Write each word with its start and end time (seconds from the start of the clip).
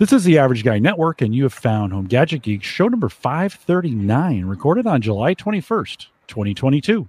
This 0.00 0.14
is 0.14 0.24
the 0.24 0.38
Average 0.38 0.64
Guy 0.64 0.78
Network, 0.78 1.20
and 1.20 1.34
you 1.34 1.42
have 1.42 1.52
found 1.52 1.92
Home 1.92 2.06
Gadget 2.06 2.40
Geek 2.40 2.62
show 2.62 2.88
number 2.88 3.10
539, 3.10 4.46
recorded 4.46 4.86
on 4.86 5.02
July 5.02 5.34
21st, 5.34 6.06
2022. 6.26 7.06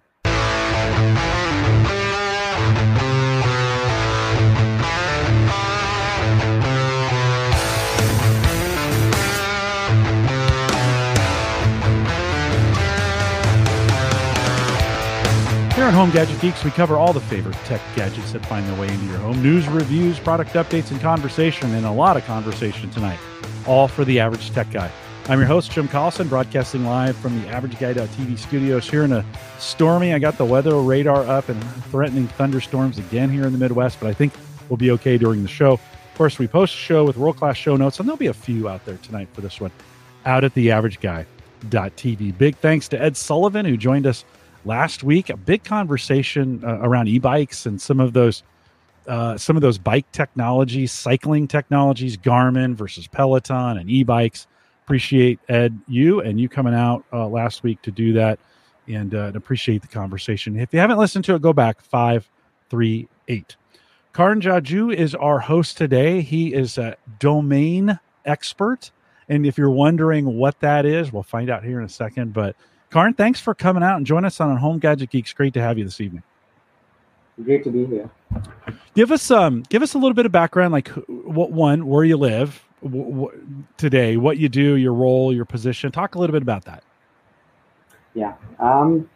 On 15.92 15.98
Home 15.98 16.12
Gadget 16.12 16.40
Geeks, 16.40 16.64
we 16.64 16.72
cover 16.72 16.96
all 16.96 17.12
the 17.12 17.20
favorite 17.20 17.58
tech 17.66 17.82
gadgets 17.98 18.32
that 18.32 18.46
find 18.46 18.66
their 18.66 18.80
way 18.80 18.88
into 18.88 19.08
your 19.08 19.18
home 19.18 19.44
news, 19.44 19.68
reviews, 19.68 20.18
product 20.20 20.52
updates, 20.52 20.90
and 20.90 21.02
conversation, 21.02 21.70
and 21.74 21.86
a 21.86 21.92
lot 21.92 22.16
of 22.16 22.24
conversation 22.24 22.90
tonight, 22.92 23.20
all 23.68 23.90
for 23.90 24.06
the 24.06 24.18
average 24.18 24.52
tech 24.52 24.72
guy. 24.72 24.90
I'm 25.28 25.38
your 25.38 25.50
host, 25.50 25.70
Jim 25.70 25.90
Collison, 25.90 26.30
broadcasting 26.30 26.86
live 26.86 27.18
from 27.18 27.42
the 27.42 27.50
Average 27.50 27.78
Guy.tv 27.78 28.40
studios 28.40 28.90
here 28.90 29.04
in 29.04 29.12
a 29.12 29.26
stormy. 29.60 30.14
I 30.14 30.20
got 30.20 30.38
the 30.38 30.46
weather 30.46 30.78
radar 30.78 31.26
up 31.26 31.50
and 31.50 31.62
threatening 31.92 32.30
thunderstorms 32.30 32.98
again 32.98 33.30
here 33.30 33.46
in 33.46 33.52
the 33.52 33.60
Midwest, 33.60 34.00
but 34.00 34.08
I 34.08 34.14
think 34.14 34.32
we'll 34.70 34.78
be 34.78 34.92
okay 34.92 35.18
during 35.18 35.42
the 35.44 35.50
show. 35.50 35.74
Of 35.74 36.16
course, 36.16 36.40
we 36.40 36.48
post 36.48 36.74
a 36.74 36.78
show 36.78 37.04
with 37.04 37.18
world 37.18 37.36
class 37.36 37.58
show 37.58 37.76
notes, 37.76 38.00
and 38.00 38.08
there'll 38.08 38.16
be 38.16 38.28
a 38.28 38.34
few 38.34 38.70
out 38.70 38.86
there 38.86 38.98
tonight 39.04 39.28
for 39.34 39.42
this 39.42 39.60
one 39.60 39.72
out 40.26 40.46
at 40.46 40.54
the 40.54 40.72
Average 40.72 41.02
Guy.tv. 41.02 42.38
Big 42.38 42.56
thanks 42.60 42.88
to 42.88 43.02
Ed 43.02 43.18
Sullivan, 43.18 43.66
who 43.66 43.76
joined 43.76 44.08
us 44.08 44.24
last 44.66 45.04
week 45.04 45.30
a 45.30 45.38
big 45.38 45.64
conversation 45.64 46.64
uh, 46.64 46.80
around 46.82 47.08
e-bikes 47.08 47.66
and 47.66 47.82
some 47.82 48.00
of 48.00 48.14
those 48.14 48.44
uh, 49.08 49.36
some 49.38 49.56
of 49.56 49.62
those 49.62 49.78
bike 49.78 50.10
technologies 50.12 50.92
cycling 50.92 51.48
technologies 51.48 52.18
garmin 52.18 52.76
versus 52.76 53.08
peloton 53.08 53.78
and 53.78 53.90
e-bikes. 53.90 54.48
Appreciate 54.84 55.40
ed 55.50 55.80
you 55.88 56.22
and 56.22 56.40
you 56.40 56.50
coming 56.50 56.74
out 56.74 57.04
uh, 57.14 57.28
last 57.28 57.64
week 57.64 57.82
to 57.82 57.92
do 57.92 58.14
that. 58.14 58.40
And, 58.88 59.16
uh, 59.16 59.26
and 59.26 59.36
appreciate 59.36 59.84
the 59.84 59.88
conversation. 59.88 60.60
If 60.60 60.74
you 60.74 60.80
haven't 60.80 60.98
listened 60.98 61.24
to 61.26 61.36
it 61.36 61.42
go 61.42 61.54
back. 61.54 61.82
Five 61.82 62.30
three 62.70 63.08
eight. 63.28 63.56
Karn 64.12 64.42
Jajoo 64.42 64.94
is 64.94 65.16
our 65.16 65.40
host 65.40 65.78
today. 65.78 66.22
He 66.22 66.54
is 66.54 66.78
a 66.78 66.98
domain 67.20 68.00
expert. 68.26 68.92
And 69.30 69.46
if 69.46 69.58
you're 69.58 69.70
wondering 69.70 70.38
what 70.38 70.60
that 70.60 70.86
is 70.86 71.14
we'll 71.14 71.24
find 71.24 71.50
out 71.50 71.64
here 71.64 71.80
in 71.80 71.86
a 71.86 71.90
second 71.90 72.34
but 72.34 72.56
Karn, 72.92 73.14
thanks 73.14 73.40
for 73.40 73.56
coming 73.56 73.84
out 73.84 73.96
and 73.96 74.06
joining 74.06 74.26
us 74.26 74.42
on 74.42 74.56
Home 74.58 74.78
Gadget 74.78 75.10
Geeks. 75.10 75.32
Great 75.32 75.54
to 75.54 75.62
have 75.62 75.78
you 75.78 75.86
this 75.86 76.02
evening. 76.02 76.24
Great 77.42 77.64
to 77.64 77.72
be 77.72 77.86
here. 77.86 78.10
Give 78.94 79.12
us 79.14 79.32
um, 79.32 79.64
give 79.70 79.82
us 79.82 79.94
a 79.94 79.98
little 79.98 80.14
bit 80.14 80.26
of 80.26 80.34
background, 80.34 80.74
like 80.74 80.90
what 81.08 81.54
one, 81.54 81.88
where 81.88 82.04
you 82.04 82.18
live 82.18 82.62
w- 82.84 83.10
w- 83.10 83.66
today, 83.78 84.18
what 84.18 84.38
you 84.38 84.50
do, 84.50 84.76
your 84.76 84.94
role, 84.94 85.34
your 85.34 85.46
position. 85.46 85.90
Talk 85.90 86.16
a 86.16 86.20
little 86.20 86.34
bit 86.34 86.42
about 86.42 86.66
that. 86.66 86.84
Yeah. 88.14 88.34
Um, 88.60 89.10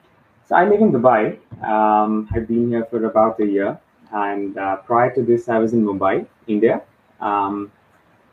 so 0.48 0.56
I 0.56 0.68
live 0.70 0.80
in 0.80 0.94
Dubai. 0.94 1.38
Um, 1.62 2.30
I've 2.34 2.48
been 2.48 2.70
here 2.70 2.86
for 2.86 3.04
about 3.04 3.42
a 3.42 3.46
year, 3.46 3.78
and 4.14 4.58
uh, 4.58 4.78
prior 4.78 5.14
to 5.16 5.22
this, 5.22 5.50
I 5.50 5.60
was 5.60 5.74
in 5.74 5.84
Mumbai, 5.84 6.26
India. 6.48 6.82
Um, 7.20 7.72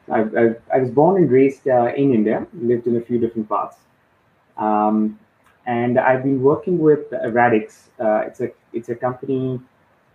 I, 0.08 0.20
I, 0.20 0.54
I, 0.72 0.78
was 0.78 0.90
born 0.90 1.20
and 1.20 1.30
raised 1.30 1.66
uh, 1.66 1.92
in 1.96 2.14
India. 2.14 2.46
Lived 2.54 2.86
in 2.86 2.96
a 2.96 3.00
few 3.00 3.18
different 3.18 3.48
parts. 3.48 3.76
Um, 4.56 5.18
and 5.66 5.98
I've 5.98 6.22
been 6.22 6.42
working 6.42 6.78
with 6.78 7.12
Radix. 7.12 7.88
Uh, 8.00 8.22
it's 8.26 8.40
a 8.40 8.50
it's 8.72 8.88
a 8.88 8.94
company 8.94 9.60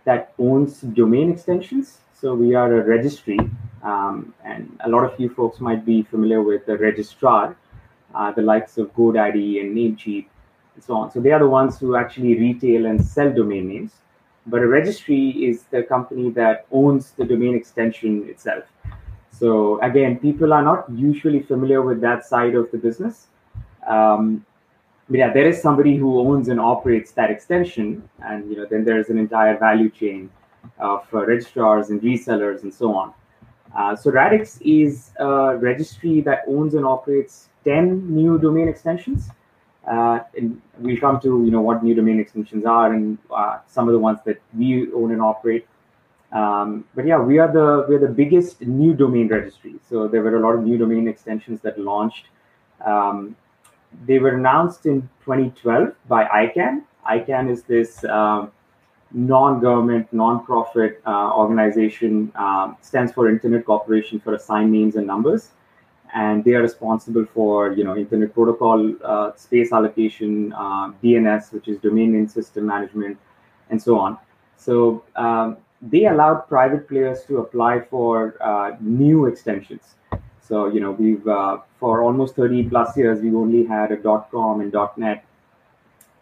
that 0.04 0.32
owns 0.38 0.80
domain 0.80 1.30
extensions. 1.30 1.98
So 2.14 2.34
we 2.34 2.54
are 2.54 2.80
a 2.80 2.82
registry, 2.84 3.38
um, 3.82 4.34
and 4.44 4.76
a 4.84 4.88
lot 4.88 5.04
of 5.04 5.18
you 5.20 5.28
folks 5.30 5.60
might 5.60 5.84
be 5.84 6.02
familiar 6.02 6.42
with 6.42 6.66
the 6.66 6.76
registrar, 6.76 7.56
uh, 8.14 8.32
the 8.32 8.42
likes 8.42 8.76
of 8.76 8.92
GoDaddy 8.94 9.60
and 9.60 9.76
Namecheap, 9.76 10.26
and 10.74 10.84
so 10.84 10.94
on. 10.96 11.12
So 11.12 11.20
they 11.20 11.30
are 11.30 11.38
the 11.38 11.48
ones 11.48 11.78
who 11.78 11.94
actually 11.94 12.38
retail 12.38 12.86
and 12.86 13.02
sell 13.04 13.32
domain 13.32 13.68
names. 13.68 13.92
But 14.46 14.62
a 14.62 14.66
registry 14.66 15.30
is 15.30 15.64
the 15.64 15.82
company 15.82 16.30
that 16.30 16.66
owns 16.72 17.12
the 17.12 17.24
domain 17.24 17.54
extension 17.54 18.28
itself. 18.28 18.64
So 19.30 19.80
again, 19.82 20.18
people 20.18 20.52
are 20.52 20.62
not 20.62 20.90
usually 20.90 21.42
familiar 21.42 21.82
with 21.82 22.00
that 22.00 22.26
side 22.26 22.54
of 22.56 22.70
the 22.72 22.78
business. 22.78 23.26
Um, 23.86 24.44
yeah, 25.10 25.32
there 25.32 25.48
is 25.48 25.60
somebody 25.60 25.96
who 25.96 26.20
owns 26.20 26.48
and 26.48 26.60
operates 26.60 27.12
that 27.12 27.30
extension, 27.30 28.08
and 28.24 28.50
you 28.50 28.56
know, 28.56 28.66
then 28.66 28.84
there's 28.84 29.08
an 29.08 29.18
entire 29.18 29.56
value 29.56 29.90
chain 29.90 30.30
of 30.78 31.06
uh, 31.14 31.24
registrars 31.24 31.90
and 31.90 32.00
resellers 32.02 32.62
and 32.62 32.72
so 32.72 32.94
on. 32.94 33.14
Uh, 33.76 33.96
so 33.96 34.10
Radix 34.10 34.58
is 34.60 35.10
a 35.18 35.56
registry 35.56 36.20
that 36.22 36.42
owns 36.46 36.74
and 36.74 36.84
operates 36.84 37.48
10 37.64 38.14
new 38.14 38.38
domain 38.38 38.68
extensions. 38.68 39.30
Uh, 39.90 40.20
and 40.36 40.60
we'll 40.78 40.98
come 40.98 41.18
to 41.18 41.42
you 41.44 41.50
know 41.50 41.62
what 41.62 41.82
new 41.82 41.94
domain 41.94 42.20
extensions 42.20 42.66
are 42.66 42.92
and 42.92 43.16
uh, 43.34 43.58
some 43.66 43.88
of 43.88 43.92
the 43.94 43.98
ones 43.98 44.18
that 44.26 44.38
we 44.54 44.92
own 44.92 45.12
and 45.12 45.22
operate. 45.22 45.66
Um, 46.30 46.84
but 46.94 47.06
yeah, 47.06 47.18
we 47.18 47.38
are 47.38 47.50
the 47.50 47.86
we're 47.88 47.98
the 47.98 48.12
biggest 48.12 48.60
new 48.60 48.92
domain 48.92 49.28
registry. 49.28 49.76
So 49.88 50.06
there 50.06 50.20
were 50.20 50.36
a 50.36 50.40
lot 50.40 50.52
of 50.52 50.62
new 50.62 50.76
domain 50.76 51.08
extensions 51.08 51.62
that 51.62 51.78
launched 51.78 52.26
um, 52.84 53.34
they 54.06 54.18
were 54.18 54.34
announced 54.36 54.86
in 54.86 55.02
2012 55.24 55.94
by 56.08 56.24
ICANN. 56.24 56.82
ICANN 57.08 57.50
is 57.50 57.62
this 57.62 58.04
um, 58.04 58.52
non-government, 59.12 60.12
non-profit 60.12 61.00
uh, 61.06 61.32
organization, 61.34 62.30
um, 62.36 62.76
stands 62.82 63.12
for 63.12 63.28
Internet 63.28 63.64
Corporation 63.64 64.20
for 64.20 64.34
Assigned 64.34 64.70
Names 64.70 64.96
and 64.96 65.06
Numbers, 65.06 65.50
and 66.14 66.44
they 66.44 66.54
are 66.54 66.62
responsible 66.62 67.24
for 67.34 67.72
you 67.72 67.84
know 67.84 67.96
Internet 67.96 68.34
Protocol 68.34 68.94
uh, 69.02 69.32
space 69.36 69.72
allocation, 69.72 70.52
uh, 70.52 70.92
DNS, 71.02 71.52
which 71.52 71.68
is 71.68 71.78
Domain 71.78 72.12
Name 72.12 72.28
System 72.28 72.66
Management, 72.66 73.18
and 73.70 73.80
so 73.80 73.98
on. 73.98 74.18
So 74.56 75.04
um, 75.16 75.56
they 75.80 76.06
allowed 76.06 76.48
private 76.48 76.88
players 76.88 77.24
to 77.24 77.38
apply 77.38 77.80
for 77.80 78.36
uh, 78.42 78.76
new 78.80 79.26
extensions. 79.26 79.94
So, 80.48 80.66
you 80.66 80.80
know, 80.80 80.92
we've, 80.92 81.28
uh, 81.28 81.58
for 81.78 82.02
almost 82.02 82.34
30 82.36 82.70
plus 82.70 82.96
years, 82.96 83.20
we've 83.20 83.34
only 83.34 83.66
had 83.66 83.92
a 83.92 83.98
.com 83.98 84.62
and 84.62 84.74
.net 84.96 85.22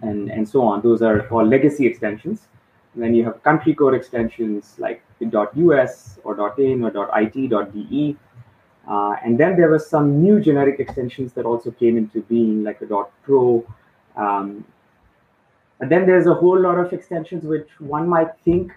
and, 0.02 0.28
and 0.30 0.48
so 0.48 0.62
on. 0.62 0.82
Those 0.82 1.00
are 1.00 1.20
called 1.28 1.48
legacy 1.48 1.86
extensions. 1.86 2.48
And 2.94 3.02
then 3.02 3.14
you 3.14 3.24
have 3.24 3.40
country 3.44 3.72
code 3.72 3.94
extensions 3.94 4.74
like 4.78 5.00
.us 5.20 6.18
or 6.24 6.54
.in 6.58 6.84
or 6.84 7.20
.it, 7.20 7.32
.de. 7.32 8.16
Uh, 8.88 9.14
and 9.24 9.38
then 9.38 9.56
there 9.56 9.68
were 9.68 9.78
some 9.78 10.20
new 10.20 10.40
generic 10.40 10.80
extensions 10.80 11.32
that 11.34 11.44
also 11.44 11.70
came 11.70 11.96
into 11.96 12.22
being, 12.22 12.64
like 12.64 12.80
a 12.82 13.04
.pro. 13.22 13.64
Um, 14.16 14.64
and 15.78 15.90
then 15.90 16.04
there's 16.04 16.26
a 16.26 16.34
whole 16.34 16.58
lot 16.58 16.78
of 16.78 16.92
extensions 16.92 17.44
which 17.44 17.68
one 17.78 18.08
might 18.08 18.30
think 18.44 18.72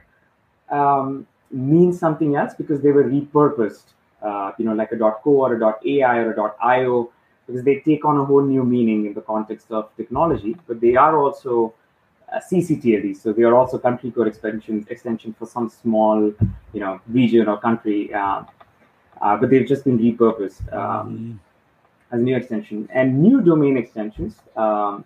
um, 0.70 1.26
mean 1.50 1.92
something 1.92 2.36
else 2.36 2.54
because 2.54 2.82
they 2.82 2.92
were 2.92 3.06
repurposed 3.06 3.94
uh, 4.22 4.52
you 4.58 4.66
know, 4.66 4.74
like 4.74 4.92
a 4.92 4.98
.co 4.98 5.32
or 5.32 5.56
a 5.56 5.76
.ai 5.86 6.18
or 6.18 6.32
a 6.32 6.66
.io, 6.66 7.12
because 7.46 7.64
they 7.64 7.80
take 7.80 8.06
on 8.06 8.18
a 8.18 8.26
whole 8.26 8.42
new 8.42 8.64
meaning 8.64 9.06
in 9.06 9.14
the 9.14 9.22
context 9.22 9.72
of 9.72 9.90
technology. 9.98 10.56
But 10.68 10.82
they 10.82 10.96
are 10.96 11.18
also 11.18 11.74
uh, 12.32 12.40
CCTLDs, 12.40 13.18
so 13.18 13.34
they 13.34 13.44
are 13.44 13.56
also 13.56 13.78
country 13.78 14.12
code 14.12 14.28
extensions 14.28 14.88
extension 14.88 15.34
for 15.38 15.46
some 15.46 15.70
small, 15.70 16.34
you 16.74 16.80
know, 16.80 17.00
region 17.08 17.48
or 17.48 17.60
country. 17.60 18.14
Uh, 18.14 18.44
uh 19.22 19.36
but 19.36 19.50
they've 19.50 19.68
just 19.68 19.84
been 19.84 20.00
repurposed 20.00 20.62
um, 20.74 20.80
mm-hmm. 20.82 22.16
as 22.16 22.22
new 22.22 22.36
extension 22.36 22.88
and 22.94 23.22
new 23.22 23.42
domain 23.42 23.78
extensions. 23.78 24.36
Um, 24.56 25.04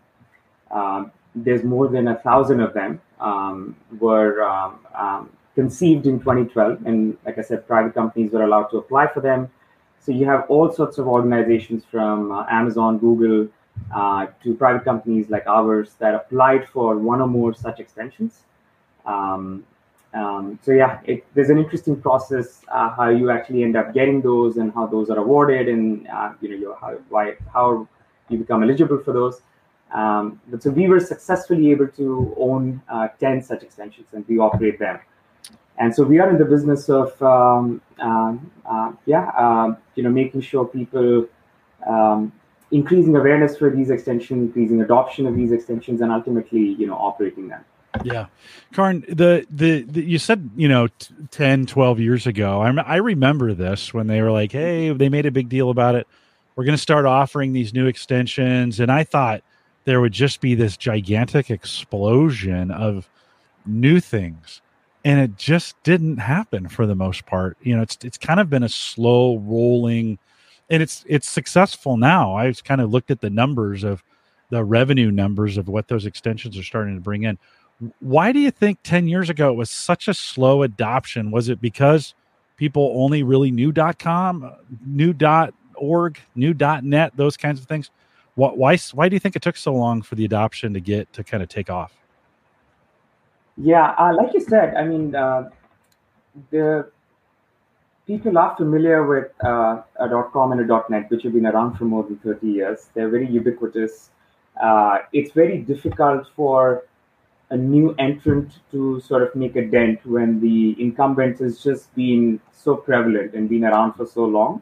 um 0.71 1.11
there's 1.35 1.63
more 1.63 1.87
than 1.87 2.07
a 2.09 2.15
thousand 2.19 2.59
of 2.59 2.73
them 2.73 3.01
um, 3.19 3.75
were 3.99 4.43
um, 4.43 4.79
um, 4.95 5.29
conceived 5.55 6.05
in 6.07 6.19
2012. 6.19 6.85
And 6.85 7.17
like 7.25 7.37
I 7.37 7.41
said, 7.41 7.67
private 7.67 7.93
companies 7.93 8.31
were 8.31 8.43
allowed 8.43 8.67
to 8.67 8.77
apply 8.77 9.07
for 9.07 9.21
them. 9.21 9.49
So 9.99 10.11
you 10.11 10.25
have 10.25 10.45
all 10.49 10.71
sorts 10.71 10.97
of 10.97 11.07
organizations 11.07 11.83
from 11.89 12.31
uh, 12.31 12.45
Amazon, 12.49 12.97
Google, 12.97 13.47
uh, 13.95 14.27
to 14.43 14.53
private 14.55 14.83
companies 14.83 15.29
like 15.29 15.47
ours 15.47 15.95
that 15.99 16.13
applied 16.13 16.67
for 16.67 16.97
one 16.97 17.21
or 17.21 17.27
more 17.27 17.53
such 17.53 17.79
extensions. 17.79 18.41
Um, 19.05 19.63
um, 20.13 20.59
so 20.61 20.71
yeah, 20.71 20.99
it, 21.05 21.25
there's 21.33 21.49
an 21.49 21.57
interesting 21.57 21.99
process 21.99 22.61
uh, 22.67 22.89
how 22.89 23.09
you 23.09 23.31
actually 23.31 23.63
end 23.63 23.75
up 23.75 23.93
getting 23.93 24.21
those 24.21 24.57
and 24.57 24.71
how 24.73 24.85
those 24.85 25.09
are 25.09 25.17
awarded 25.17 25.67
and 25.67 26.07
uh, 26.07 26.33
you 26.39 26.49
know 26.49 26.55
your, 26.55 26.75
how 26.75 26.97
why 27.09 27.33
how 27.51 27.87
you 28.29 28.37
become 28.37 28.61
eligible 28.61 28.99
for 28.99 29.11
those. 29.11 29.41
Um, 29.91 30.39
but 30.47 30.61
so 30.61 30.69
we 30.71 30.87
were 30.87 30.99
successfully 30.99 31.71
able 31.71 31.87
to 31.87 32.35
own 32.37 32.81
uh, 32.89 33.09
10 33.19 33.43
such 33.43 33.63
extensions 33.63 34.07
and 34.13 34.27
we 34.27 34.39
operate 34.39 34.79
them. 34.79 34.99
And 35.77 35.93
so 35.95 36.03
we 36.03 36.19
are 36.19 36.29
in 36.29 36.37
the 36.37 36.45
business 36.45 36.89
of, 36.89 37.19
um, 37.21 37.81
uh, 37.99 38.35
uh, 38.65 38.91
yeah, 39.05 39.29
uh, 39.37 39.75
you 39.95 40.03
know, 40.03 40.09
making 40.09 40.41
sure 40.41 40.65
people 40.65 41.27
um, 41.87 42.31
increasing 42.71 43.15
awareness 43.15 43.57
for 43.57 43.69
these 43.69 43.89
extensions, 43.89 44.47
increasing 44.47 44.81
adoption 44.81 45.25
of 45.25 45.35
these 45.35 45.51
extensions, 45.51 46.01
and 46.01 46.11
ultimately, 46.11 46.73
you 46.73 46.87
know, 46.87 46.95
operating 46.95 47.47
them. 47.47 47.63
Yeah. 48.03 48.25
Karn, 48.73 49.03
the, 49.07 49.45
the, 49.51 49.83
the, 49.83 50.03
you 50.03 50.17
said, 50.17 50.49
you 50.55 50.67
know, 50.67 50.87
t- 50.87 51.13
10, 51.29 51.67
12 51.67 51.99
years 51.99 52.25
ago, 52.25 52.61
I, 52.61 52.71
I 52.81 52.95
remember 52.95 53.53
this 53.53 53.93
when 53.93 54.07
they 54.07 54.21
were 54.21 54.31
like, 54.31 54.51
Hey, 54.51 54.91
they 54.91 55.09
made 55.09 55.27
a 55.27 55.31
big 55.31 55.49
deal 55.49 55.69
about 55.69 55.95
it. 55.95 56.07
We're 56.55 56.65
going 56.65 56.77
to 56.77 56.81
start 56.81 57.05
offering 57.05 57.53
these 57.53 57.73
new 57.73 57.85
extensions. 57.85 58.79
And 58.79 58.91
I 58.91 59.03
thought 59.03 59.43
there 59.85 60.01
would 60.01 60.11
just 60.11 60.41
be 60.41 60.55
this 60.55 60.77
gigantic 60.77 61.51
explosion 61.51 62.71
of 62.71 63.09
new 63.65 63.99
things. 63.99 64.61
And 65.05 65.19
it 65.19 65.37
just 65.37 65.81
didn't 65.83 66.17
happen 66.17 66.69
for 66.69 66.85
the 66.85 66.95
most 66.95 67.25
part. 67.25 67.57
You 67.61 67.75
know, 67.75 67.81
it's, 67.81 67.97
it's 68.03 68.17
kind 68.17 68.39
of 68.39 68.49
been 68.49 68.63
a 68.63 68.69
slow 68.69 69.37
rolling 69.37 70.17
and 70.69 70.81
it's, 70.81 71.03
it's 71.07 71.27
successful 71.27 71.97
now. 71.97 72.35
I've 72.35 72.63
kind 72.63 72.79
of 72.79 72.89
looked 72.89 73.11
at 73.11 73.19
the 73.19 73.29
numbers 73.29 73.83
of 73.83 74.01
the 74.49 74.63
revenue 74.63 75.11
numbers 75.11 75.57
of 75.57 75.67
what 75.67 75.87
those 75.87 76.05
extensions 76.05 76.57
are 76.57 76.63
starting 76.63 76.95
to 76.95 77.01
bring 77.01 77.23
in 77.23 77.37
why 77.99 78.31
do 78.31 78.39
you 78.39 78.51
think 78.51 78.79
10 78.83 79.07
years 79.07 79.29
ago 79.29 79.49
it 79.51 79.55
was 79.55 79.69
such 79.69 80.07
a 80.07 80.13
slow 80.13 80.63
adoption? 80.63 81.31
Was 81.31 81.49
it 81.49 81.61
because 81.61 82.13
people 82.57 82.93
only 82.95 83.23
really 83.23 83.51
knew 83.51 83.71
dot 83.71 83.99
.com, 83.99 84.43
uh, 84.43 84.51
knew 84.85 85.13
.org, 85.75 86.19
knew 86.35 86.53
.net, 86.53 87.13
those 87.15 87.37
kinds 87.37 87.59
of 87.59 87.65
things? 87.65 87.89
Why, 88.35 88.77
why 88.93 89.09
do 89.09 89.15
you 89.15 89.19
think 89.19 89.35
it 89.35 89.41
took 89.41 89.57
so 89.57 89.73
long 89.73 90.01
for 90.01 90.15
the 90.15 90.25
adoption 90.25 90.73
to 90.73 90.79
get 90.79 91.11
to 91.13 91.23
kind 91.23 91.43
of 91.43 91.49
take 91.49 91.69
off? 91.69 91.93
Yeah, 93.57 93.93
uh, 93.99 94.13
like 94.15 94.33
you 94.33 94.41
said, 94.41 94.75
I 94.75 94.83
mean, 94.83 95.15
uh, 95.15 95.49
the 96.49 96.89
people 98.07 98.37
are 98.37 98.55
familiar 98.55 99.05
with 99.05 99.31
uh, 99.43 99.81
a 99.99 100.23
.com 100.31 100.51
and 100.51 100.61
a 100.61 100.83
.net, 100.89 101.09
which 101.09 101.23
have 101.23 101.33
been 101.33 101.45
around 101.45 101.77
for 101.77 101.85
more 101.85 102.03
than 102.03 102.17
30 102.17 102.47
years. 102.47 102.87
They're 102.93 103.09
very 103.09 103.29
ubiquitous. 103.29 104.09
Uh, 104.61 104.99
it's 105.11 105.31
very 105.31 105.59
difficult 105.59 106.27
for 106.35 106.85
a 107.49 107.57
new 107.57 107.93
entrant 107.99 108.59
to 108.71 108.99
sort 109.01 109.21
of 109.21 109.35
make 109.35 109.55
a 109.55 109.65
dent 109.65 110.03
when 110.05 110.39
the 110.41 110.75
incumbent 110.81 111.39
has 111.39 111.63
just 111.63 111.93
been 111.95 112.39
so 112.51 112.75
prevalent 112.75 113.33
and 113.35 113.47
been 113.47 113.63
around 113.63 113.93
for 113.93 114.07
so 114.07 114.25
long. 114.25 114.61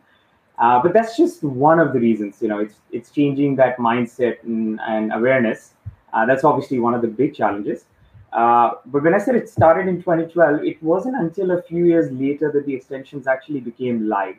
Uh, 0.58 0.82
but 0.82 0.94
that's 0.94 1.16
just 1.16 1.44
one 1.44 1.80
of 1.80 1.94
the 1.94 2.00
reasons. 2.00 2.42
You 2.42 2.50
know, 2.50 2.60
it's 2.60 2.76
it's 2.92 3.10
changing 3.10 3.56
that 3.56 3.78
mindset 3.78 4.44
and, 4.44 4.80
and 4.82 5.14
awareness. 5.14 5.74
Uh, 6.14 6.26
that's 6.26 6.44
obviously 6.44 6.80
one 6.80 6.94
of 6.94 7.02
the 7.02 7.08
big 7.08 7.34
challenges. 7.34 7.86
Uh, 8.34 8.72
but 8.86 9.04
when 9.04 9.14
I 9.14 9.18
said 9.18 9.36
it 9.36 9.50
started 9.50 9.88
in 9.88 9.98
2012, 9.98 10.64
it 10.64 10.82
wasn't 10.82 11.18
until 11.18 11.52
a 11.52 11.62
few 11.62 11.86
years 11.86 12.12
later 12.12 12.52
that 12.52 12.66
the 12.66 12.74
extensions 12.74 13.28
actually 13.28 13.60
became 13.60 14.08
live, 14.08 14.36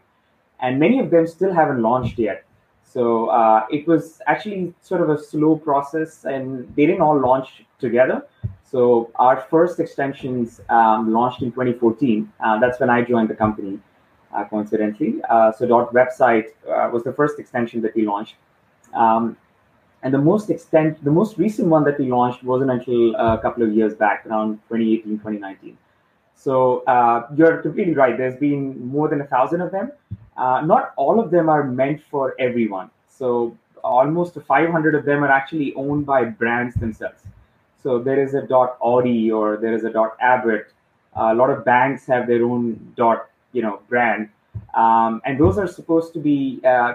and 0.60 0.78
many 0.80 0.98
of 0.98 1.10
them 1.10 1.26
still 1.26 1.52
haven't 1.52 1.82
launched 1.82 2.18
yet. 2.18 2.44
So 2.84 3.28
uh, 3.28 3.66
it 3.70 3.86
was 3.86 4.20
actually 4.26 4.74
sort 4.82 5.00
of 5.00 5.10
a 5.10 5.18
slow 5.18 5.56
process, 5.56 6.24
and 6.24 6.74
they 6.76 6.86
didn't 6.86 7.02
all 7.02 7.18
launch 7.18 7.64
together. 7.78 8.26
So 8.64 9.10
our 9.16 9.40
first 9.50 9.80
extensions 9.80 10.60
um, 10.70 11.12
launched 11.12 11.42
in 11.42 11.50
2014. 11.52 12.32
Uh, 12.40 12.58
that's 12.58 12.80
when 12.80 12.88
I 12.88 13.02
joined 13.02 13.28
the 13.28 13.34
company, 13.34 13.78
uh, 14.34 14.44
coincidentally. 14.44 15.20
Uh, 15.28 15.52
so 15.52 15.66
dot 15.66 15.92
website 15.92 16.46
uh, 16.66 16.88
was 16.90 17.02
the 17.02 17.12
first 17.12 17.38
extension 17.38 17.82
that 17.82 17.94
we 17.94 18.06
launched. 18.06 18.36
Um, 18.94 19.36
and 20.02 20.12
the 20.12 20.18
most 20.18 20.50
extent, 20.50 21.02
the 21.04 21.10
most 21.10 21.38
recent 21.38 21.68
one 21.68 21.84
that 21.84 21.98
we 21.98 22.10
launched 22.10 22.42
wasn't 22.42 22.70
until 22.70 23.14
a 23.14 23.38
couple 23.38 23.62
of 23.62 23.74
years 23.74 23.94
back, 23.94 24.26
around 24.26 24.58
2018, 24.68 25.18
2019. 25.18 25.78
So 26.34 26.82
uh, 26.86 27.28
you're 27.36 27.58
completely 27.58 27.94
right. 27.94 28.18
There's 28.18 28.36
been 28.36 28.84
more 28.86 29.08
than 29.08 29.20
a 29.20 29.26
thousand 29.26 29.60
of 29.60 29.70
them. 29.70 29.92
Uh, 30.36 30.62
not 30.62 30.92
all 30.96 31.20
of 31.20 31.30
them 31.30 31.48
are 31.48 31.62
meant 31.62 32.02
for 32.10 32.34
everyone. 32.40 32.90
So 33.08 33.56
almost 33.84 34.34
500 34.34 34.94
of 34.94 35.04
them 35.04 35.22
are 35.22 35.30
actually 35.30 35.72
owned 35.74 36.04
by 36.04 36.24
brands 36.24 36.74
themselves. 36.74 37.22
So 37.82 37.98
there 37.98 38.20
is 38.20 38.34
a 38.34 38.42
dot 38.42 38.76
Audi 38.80 39.30
or 39.30 39.56
there 39.56 39.74
is 39.74 39.84
a 39.84 39.90
dot 39.90 40.16
Abbott. 40.20 40.72
Uh, 41.16 41.30
a 41.32 41.34
lot 41.34 41.50
of 41.50 41.64
banks 41.64 42.06
have 42.06 42.26
their 42.26 42.44
own 42.44 42.92
dot, 42.96 43.28
you 43.52 43.62
know, 43.62 43.80
brand, 43.88 44.28
um, 44.74 45.20
and 45.24 45.38
those 45.38 45.58
are 45.58 45.66
supposed 45.66 46.12
to 46.14 46.18
be 46.18 46.60
uh, 46.64 46.94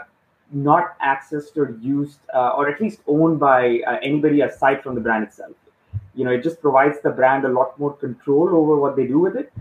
not 0.52 1.00
accessed 1.00 1.58
or 1.58 1.72
used, 1.82 2.20
uh, 2.34 2.52
or 2.58 2.70
at 2.70 2.80
least 2.80 3.02
owned 3.08 3.40
by 3.40 3.80
uh, 3.86 4.00
anybody 4.02 4.42
aside 4.42 4.82
from 4.82 4.96
the 4.96 5.02
brand 5.02 5.24
itself. 5.24 5.56
You 6.16 6.26
know, 6.26 6.32
it 6.32 6.44
just 6.44 6.62
provides 6.62 7.00
the 7.02 7.10
brand 7.10 7.46
a 7.46 7.50
lot 7.50 7.78
more 7.80 7.94
control 7.94 8.50
over 8.50 8.78
what 8.78 8.96
they 8.96 9.06
do 9.06 9.20
with 9.20 9.36
it. 9.36 9.52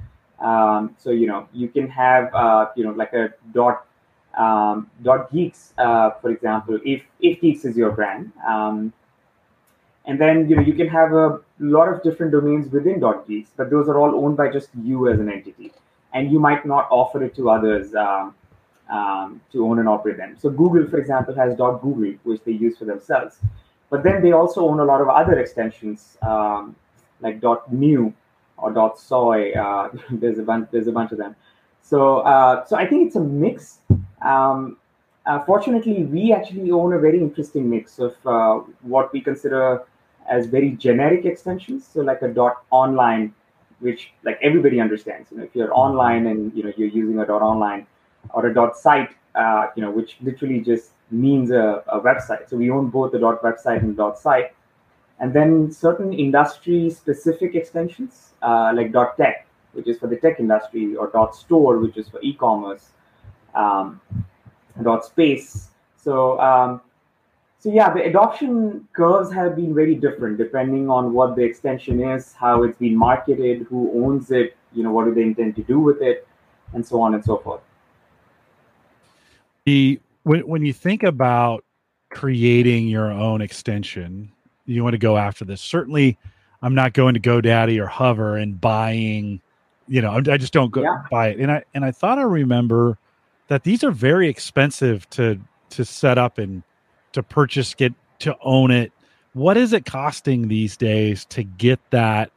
Um, 0.40 0.94
so 0.98 1.10
you 1.10 1.26
know, 1.26 1.48
you 1.52 1.68
can 1.68 1.88
have 1.88 2.34
uh, 2.34 2.68
you 2.76 2.84
know 2.84 2.92
like 2.92 3.12
a 3.12 3.34
dot 3.52 3.86
um, 4.36 4.90
dot 5.02 5.32
geeks, 5.32 5.72
uh, 5.78 6.10
for 6.20 6.30
example, 6.30 6.78
if 6.84 7.02
if 7.20 7.40
geeks 7.40 7.64
is 7.64 7.76
your 7.76 7.90
brand. 7.90 8.32
Um, 8.46 8.92
and 10.04 10.20
then 10.20 10.48
you 10.48 10.56
know 10.56 10.62
you 10.62 10.74
can 10.74 10.88
have 10.88 11.12
a 11.12 11.40
lot 11.58 11.88
of 11.88 12.02
different 12.02 12.32
domains 12.32 12.70
within 12.70 13.00
dot 13.00 13.26
geeks, 13.26 13.50
but 13.56 13.70
those 13.70 13.88
are 13.88 13.98
all 13.98 14.14
owned 14.24 14.36
by 14.36 14.50
just 14.50 14.68
you 14.82 15.08
as 15.08 15.18
an 15.18 15.30
entity, 15.30 15.72
and 16.12 16.30
you 16.30 16.38
might 16.38 16.64
not 16.64 16.86
offer 16.90 17.22
it 17.24 17.34
to 17.36 17.50
others 17.50 17.94
um, 18.90 19.40
to 19.52 19.66
own 19.66 19.78
and 19.78 19.88
operate 19.88 20.16
them. 20.16 20.36
So 20.38 20.50
Google, 20.50 20.86
for 20.88 20.98
example, 20.98 21.34
has 21.34 21.56
Google, 21.56 22.14
which 22.24 22.42
they 22.44 22.52
use 22.52 22.78
for 22.78 22.84
themselves, 22.84 23.38
but 23.90 24.02
then 24.02 24.22
they 24.22 24.32
also 24.32 24.68
own 24.68 24.80
a 24.80 24.84
lot 24.84 25.00
of 25.00 25.08
other 25.08 25.38
extensions 25.38 26.18
um, 26.22 26.76
like 27.20 27.40
new 27.70 28.12
or 28.58 28.72
soy. 28.98 29.52
Uh, 29.52 29.90
there's 30.10 30.38
a 30.38 30.42
bunch. 30.42 30.68
There's 30.70 30.86
a 30.86 30.92
bunch 30.92 31.12
of 31.12 31.18
them. 31.18 31.36
So 31.82 32.18
uh, 32.18 32.64
so 32.64 32.76
I 32.76 32.86
think 32.86 33.06
it's 33.06 33.16
a 33.16 33.20
mix. 33.20 33.78
Um, 34.24 34.76
uh, 35.26 35.44
fortunately, 35.44 36.04
we 36.04 36.32
actually 36.32 36.70
own 36.70 36.92
a 36.92 36.98
very 36.98 37.18
interesting 37.18 37.68
mix 37.68 37.98
of 37.98 38.14
uh, 38.26 38.60
what 38.82 39.12
we 39.12 39.20
consider 39.20 39.82
as 40.28 40.46
very 40.46 40.72
generic 40.72 41.24
extensions. 41.24 41.86
So 41.86 42.00
like 42.00 42.22
a 42.22 42.28
online, 42.70 43.34
which 43.80 44.10
like 44.24 44.38
everybody 44.42 44.80
understands. 44.80 45.30
You 45.30 45.38
know, 45.38 45.44
if 45.44 45.54
you're 45.54 45.74
online 45.74 46.26
and 46.26 46.52
you 46.54 46.64
know 46.64 46.72
you're 46.76 46.88
using 46.88 47.18
a 47.18 47.24
online 47.42 47.86
or 48.34 48.46
a 48.46 48.54
dot 48.54 48.76
site, 48.76 49.10
uh, 49.34 49.68
you 49.76 49.82
know, 49.82 49.90
which 49.90 50.16
literally 50.22 50.60
just 50.60 50.90
means 51.10 51.50
a, 51.50 51.82
a 51.88 52.00
website. 52.00 52.48
So 52.48 52.56
we 52.56 52.70
own 52.70 52.88
both 52.88 53.12
the 53.12 53.18
dot 53.18 53.42
website 53.42 53.80
and 53.82 53.96
dot 53.96 54.18
site. 54.18 54.52
And 55.18 55.32
then 55.32 55.72
certain 55.72 56.12
industry 56.12 56.90
specific 56.90 57.54
extensions 57.54 58.32
uh, 58.42 58.72
like 58.74 58.92
dot 58.92 59.16
tech, 59.16 59.46
which 59.72 59.86
is 59.88 59.98
for 59.98 60.08
the 60.08 60.16
tech 60.16 60.40
industry, 60.40 60.94
or 60.94 61.10
dot 61.10 61.34
store, 61.34 61.78
which 61.78 61.96
is 61.96 62.08
for 62.08 62.20
e-commerce, 62.22 62.90
um, 63.54 64.00
dot 64.82 65.06
space. 65.06 65.68
So 65.96 66.38
um, 66.38 66.82
so 67.58 67.70
yeah, 67.70 67.92
the 67.92 68.04
adoption 68.04 68.86
curves 68.92 69.32
have 69.32 69.56
been 69.56 69.74
very 69.74 69.94
different 69.94 70.36
depending 70.36 70.90
on 70.90 71.14
what 71.14 71.34
the 71.34 71.42
extension 71.42 72.00
is, 72.00 72.34
how 72.34 72.62
it's 72.62 72.76
been 72.78 72.94
marketed, 72.94 73.66
who 73.70 74.04
owns 74.04 74.30
it, 74.30 74.54
you 74.74 74.82
know, 74.82 74.92
what 74.92 75.06
do 75.06 75.14
they 75.14 75.22
intend 75.22 75.56
to 75.56 75.62
do 75.62 75.80
with 75.80 76.02
it, 76.02 76.28
and 76.74 76.86
so 76.86 77.00
on 77.00 77.14
and 77.14 77.24
so 77.24 77.38
forth. 77.38 77.62
The 79.66 80.00
when 80.22 80.46
when 80.46 80.64
you 80.64 80.72
think 80.72 81.02
about 81.02 81.64
creating 82.10 82.88
your 82.88 83.10
own 83.10 83.40
extension, 83.40 84.32
you 84.64 84.82
want 84.82 84.94
to 84.94 84.98
go 84.98 85.16
after 85.16 85.44
this. 85.44 85.60
Certainly, 85.60 86.16
I'm 86.62 86.74
not 86.74 86.92
going 86.92 87.14
to 87.14 87.20
GoDaddy 87.20 87.78
or 87.80 87.86
Hover 87.86 88.36
and 88.36 88.60
buying, 88.60 89.40
you 89.88 90.00
know, 90.00 90.12
I 90.12 90.36
just 90.36 90.52
don't 90.52 90.70
go 90.70 90.82
yeah. 90.82 91.02
buy 91.10 91.28
it. 91.28 91.40
And 91.40 91.50
I 91.50 91.64
and 91.74 91.84
I 91.84 91.90
thought 91.90 92.18
I 92.18 92.22
remember 92.22 92.96
that 93.48 93.64
these 93.64 93.84
are 93.84 93.90
very 93.90 94.28
expensive 94.28 95.08
to 95.10 95.38
to 95.70 95.84
set 95.84 96.16
up 96.16 96.38
and 96.38 96.62
to 97.12 97.22
purchase, 97.22 97.74
get 97.74 97.92
to 98.20 98.36
own 98.42 98.70
it. 98.70 98.92
What 99.32 99.56
is 99.56 99.72
it 99.72 99.84
costing 99.84 100.48
these 100.48 100.76
days 100.76 101.24
to 101.26 101.42
get 101.42 101.80
that 101.90 102.30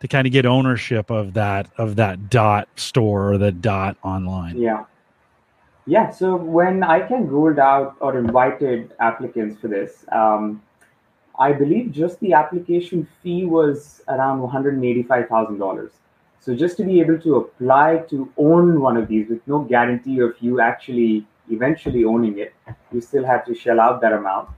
to 0.00 0.08
kind 0.08 0.26
of 0.26 0.32
get 0.32 0.46
ownership 0.46 1.10
of 1.10 1.34
that 1.34 1.70
of 1.76 1.96
that 1.96 2.30
dot 2.30 2.68
store 2.76 3.32
or 3.32 3.38
the 3.38 3.52
dot 3.52 3.96
online? 4.02 4.58
Yeah. 4.58 4.84
Yeah, 5.88 6.10
so 6.10 6.36
when 6.36 6.80
ICANN 6.80 7.30
rolled 7.30 7.58
out 7.58 7.96
or 8.00 8.18
invited 8.18 8.92
applicants 9.00 9.58
for 9.58 9.68
this, 9.68 10.04
um, 10.12 10.62
I 11.38 11.52
believe 11.52 11.92
just 11.92 12.20
the 12.20 12.34
application 12.34 13.08
fee 13.22 13.46
was 13.46 14.02
around 14.06 14.40
$185,000. 14.40 15.90
So 16.40 16.54
just 16.54 16.76
to 16.76 16.84
be 16.84 17.00
able 17.00 17.18
to 17.20 17.36
apply 17.36 18.04
to 18.10 18.30
own 18.36 18.82
one 18.82 18.98
of 18.98 19.08
these 19.08 19.30
with 19.30 19.40
no 19.46 19.60
guarantee 19.60 20.20
of 20.20 20.34
you 20.40 20.60
actually 20.60 21.26
eventually 21.50 22.04
owning 22.04 22.38
it, 22.38 22.52
you 22.92 23.00
still 23.00 23.24
have 23.24 23.46
to 23.46 23.54
shell 23.54 23.80
out 23.80 24.02
that 24.02 24.12
amount. 24.12 24.50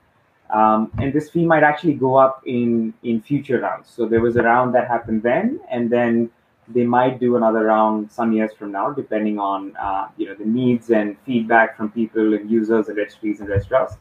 Um, 0.53 0.91
and 0.99 1.13
this 1.13 1.31
fee 1.31 1.47
might 1.47 1.63
actually 1.63 1.95
go 1.95 2.17
up 2.17 2.43
in 2.45 2.93
in 3.05 3.23
future 3.23 3.61
rounds. 3.61 3.89
So 3.89 4.07
there 4.07 4.21
was 4.21 4.35
a 4.35 4.43
round 4.43 4.75
that 4.75 4.89
happened 4.89 5.23
then, 5.23 5.61
and 5.71 5.91
then 5.91 6.31
they 6.73 6.85
might 6.85 7.19
do 7.21 7.37
another 7.37 7.65
round 7.65 8.11
some 8.11 8.33
years 8.33 8.53
from 8.59 8.73
now, 8.73 8.91
depending 8.91 9.39
on 9.39 9.77
uh, 9.77 10.09
you 10.17 10.27
know 10.27 10.35
the 10.35 10.45
needs 10.45 10.91
and 10.91 11.17
feedback 11.27 11.77
from 11.77 11.91
people 11.91 12.35
and 12.35 12.51
users 12.51 12.89
and 12.89 12.97
registries 12.97 13.41
and 13.41 13.49
registrars. 13.49 13.93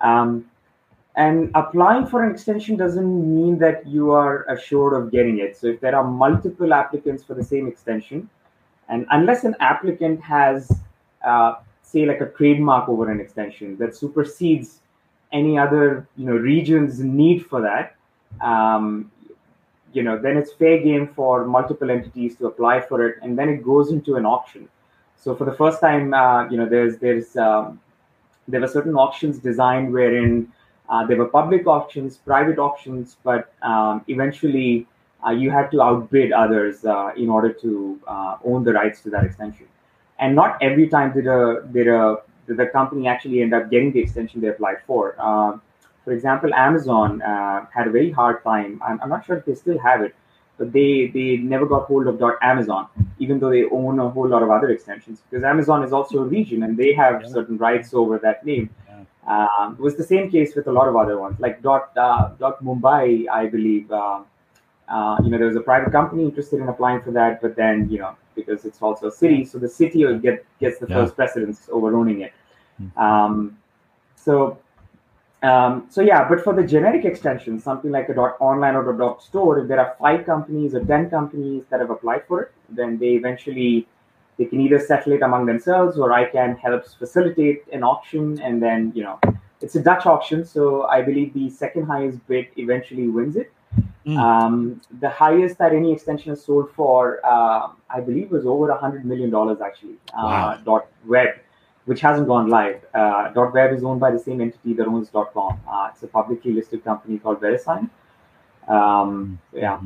Um, 0.00 0.46
and 1.16 1.50
applying 1.54 2.06
for 2.06 2.24
an 2.24 2.32
extension 2.32 2.76
doesn't 2.76 3.36
mean 3.36 3.58
that 3.58 3.86
you 3.86 4.10
are 4.10 4.44
assured 4.50 5.00
of 5.00 5.12
getting 5.12 5.38
it. 5.38 5.56
So 5.56 5.68
if 5.68 5.80
there 5.80 5.94
are 5.94 6.02
multiple 6.04 6.74
applicants 6.74 7.22
for 7.22 7.34
the 7.34 7.44
same 7.44 7.68
extension, 7.68 8.28
and 8.88 9.06
unless 9.10 9.44
an 9.44 9.54
applicant 9.60 10.20
has 10.20 10.70
uh, 11.24 11.54
say 11.82 12.04
like 12.06 12.20
a 12.20 12.26
trademark 12.26 12.88
over 12.88 13.10
an 13.10 13.20
extension 13.20 13.76
that 13.78 13.94
supersedes 13.94 14.80
any 15.32 15.58
other 15.58 16.08
you 16.16 16.26
know 16.26 16.32
region's 16.32 17.00
need 17.00 17.46
for 17.46 17.60
that 17.60 17.96
um, 18.40 19.10
you 19.94 20.02
know, 20.02 20.18
then 20.18 20.36
it's 20.36 20.52
fair 20.52 20.78
game 20.82 21.08
for 21.14 21.46
multiple 21.46 21.90
entities 21.90 22.36
to 22.36 22.46
apply 22.46 22.80
for 22.80 23.06
it, 23.06 23.16
and 23.22 23.38
then 23.38 23.48
it 23.48 23.62
goes 23.62 23.90
into 23.90 24.16
an 24.16 24.26
auction. 24.26 24.68
So 25.16 25.34
for 25.34 25.44
the 25.44 25.52
first 25.52 25.80
time, 25.80 26.12
uh, 26.12 26.48
you 26.50 26.56
know, 26.58 26.68
there's 26.68 26.98
there's 26.98 27.36
um, 27.36 27.80
there 28.48 28.60
were 28.60 28.68
certain 28.68 28.94
auctions 28.94 29.38
designed 29.38 29.92
wherein 29.92 30.52
uh, 30.88 31.06
there 31.06 31.16
were 31.16 31.28
public 31.28 31.66
auctions, 31.66 32.18
private 32.18 32.58
auctions, 32.58 33.16
but 33.22 33.52
um, 33.62 34.04
eventually 34.08 34.86
uh, 35.26 35.30
you 35.30 35.50
had 35.50 35.70
to 35.70 35.80
outbid 35.80 36.32
others 36.32 36.84
uh, 36.84 37.12
in 37.16 37.30
order 37.30 37.52
to 37.52 37.98
uh, 38.06 38.36
own 38.44 38.64
the 38.64 38.72
rights 38.72 39.00
to 39.02 39.10
that 39.10 39.24
extension. 39.24 39.66
And 40.18 40.34
not 40.34 40.58
every 40.60 40.88
time 40.88 41.12
did 41.12 41.26
a 41.26 41.62
did 41.72 41.88
a 41.88 42.16
did 42.46 42.56
the 42.56 42.66
company 42.66 43.08
actually 43.08 43.42
end 43.42 43.54
up 43.54 43.70
getting 43.70 43.92
the 43.92 44.00
extension 44.00 44.40
they 44.40 44.48
applied 44.48 44.82
for. 44.86 45.14
For 46.04 46.12
example, 46.12 46.52
Amazon 46.54 47.22
uh, 47.22 47.66
had 47.72 47.86
a 47.88 47.90
very 47.90 48.10
hard 48.10 48.44
time. 48.44 48.80
I'm, 48.86 49.00
I'm, 49.00 49.08
not 49.08 49.24
sure 49.24 49.36
if 49.36 49.44
they 49.46 49.54
still 49.54 49.78
have 49.78 50.02
it, 50.02 50.14
but 50.58 50.72
they 50.72 51.10
they 51.14 51.38
never 51.38 51.66
got 51.66 51.86
hold 51.86 52.06
of 52.06 52.22
.amazon, 52.42 52.88
even 53.18 53.38
though 53.38 53.50
they 53.50 53.64
own 53.64 53.98
a 53.98 54.08
whole 54.10 54.28
lot 54.28 54.42
of 54.42 54.50
other 54.50 54.70
extensions. 54.70 55.22
Because 55.28 55.44
Amazon 55.44 55.82
is 55.82 55.92
also 55.92 56.18
a 56.18 56.24
region, 56.24 56.62
and 56.62 56.76
they 56.76 56.92
have 56.92 57.22
yeah. 57.22 57.28
certain 57.28 57.56
rights 57.56 57.94
over 57.94 58.18
that 58.18 58.44
name. 58.44 58.68
Yeah. 58.86 59.48
Um, 59.58 59.76
it 59.78 59.80
was 59.80 59.96
the 59.96 60.04
same 60.04 60.30
case 60.30 60.54
with 60.54 60.66
a 60.66 60.72
lot 60.72 60.88
of 60.88 60.96
other 60.96 61.18
ones, 61.18 61.40
like 61.40 61.62
dot, 61.62 61.96
uh, 61.96 62.28
dot 62.38 62.62
Mumbai, 62.62 63.26
I 63.28 63.46
believe. 63.46 63.90
Uh, 63.90 64.20
uh, 64.86 65.16
you 65.24 65.30
know, 65.30 65.38
there 65.38 65.46
was 65.46 65.56
a 65.56 65.62
private 65.62 65.90
company 65.90 66.24
interested 66.24 66.60
in 66.60 66.68
applying 66.68 67.00
for 67.00 67.10
that, 67.12 67.40
but 67.40 67.56
then 67.56 67.88
you 67.90 67.98
know, 67.98 68.14
because 68.34 68.66
it's 68.66 68.82
also 68.82 69.08
a 69.08 69.12
city, 69.12 69.44
so 69.44 69.58
the 69.58 69.68
city 69.68 70.04
get, 70.18 70.44
gets 70.60 70.78
the 70.78 70.86
yeah. 70.86 70.96
first 70.96 71.16
precedence 71.16 71.68
over 71.72 71.96
owning 71.96 72.20
it. 72.20 72.32
Mm-hmm. 72.80 72.98
Um, 72.98 73.58
so 74.16 74.58
um, 75.44 75.86
so 75.90 76.00
yeah, 76.00 76.26
but 76.28 76.42
for 76.42 76.54
the 76.54 76.62
generic 76.62 77.04
extension, 77.04 77.60
something 77.60 77.90
like 77.90 78.08
a 78.08 78.14
dot 78.14 78.36
online 78.40 78.74
or 78.74 78.94
a 78.94 78.98
dot 78.98 79.22
store, 79.22 79.58
if 79.60 79.68
there 79.68 79.78
are 79.78 79.94
five 79.98 80.24
companies 80.24 80.74
or 80.74 80.84
ten 80.84 81.10
companies 81.10 81.64
that 81.70 81.80
have 81.80 81.90
applied 81.90 82.26
for 82.26 82.42
it, 82.42 82.52
then 82.70 82.98
they 82.98 83.10
eventually 83.10 83.86
they 84.38 84.46
can 84.46 84.60
either 84.60 84.80
settle 84.80 85.12
it 85.12 85.22
among 85.22 85.46
themselves 85.46 85.98
or 85.98 86.08
ICANN 86.10 86.58
help 86.58 86.86
facilitate 86.86 87.62
an 87.72 87.84
auction 87.84 88.40
and 88.40 88.60
then 88.60 88.90
you 88.94 89.02
know 89.02 89.20
it's 89.60 89.76
a 89.76 89.82
Dutch 89.82 90.06
auction, 90.06 90.44
so 90.44 90.84
I 90.84 91.02
believe 91.02 91.34
the 91.34 91.48
second 91.50 91.86
highest 91.86 92.26
bid 92.26 92.48
eventually 92.56 93.08
wins 93.08 93.36
it. 93.36 93.52
Mm. 94.06 94.18
Um, 94.18 94.80
the 95.00 95.08
highest 95.08 95.58
that 95.58 95.72
any 95.72 95.92
extension 95.92 96.30
has 96.30 96.44
sold 96.44 96.70
for, 96.72 97.24
uh, 97.24 97.68
I 97.88 98.00
believe, 98.00 98.30
was 98.30 98.44
over 98.44 98.68
a 98.70 98.76
hundred 98.76 99.04
million 99.06 99.30
dollars 99.30 99.60
actually. 99.60 99.96
Uh, 100.12 100.24
wow. 100.24 100.60
Dot 100.64 100.86
web 101.06 101.28
which 101.86 102.00
hasn't 102.00 102.26
gone 102.26 102.48
live. 102.48 102.80
Uh, 102.94 103.30
.web 103.34 103.72
is 103.72 103.84
owned 103.84 104.00
by 104.00 104.10
the 104.10 104.18
same 104.18 104.40
entity 104.40 104.72
that 104.74 104.86
owns 104.86 105.10
.com. 105.10 105.60
Uh, 105.68 105.88
it's 105.92 106.02
a 106.02 106.06
publicly 106.06 106.52
listed 106.52 106.82
company 106.84 107.18
called 107.18 107.40
VeriSign. 107.40 107.90
Um, 108.68 109.38
yeah. 109.52 109.78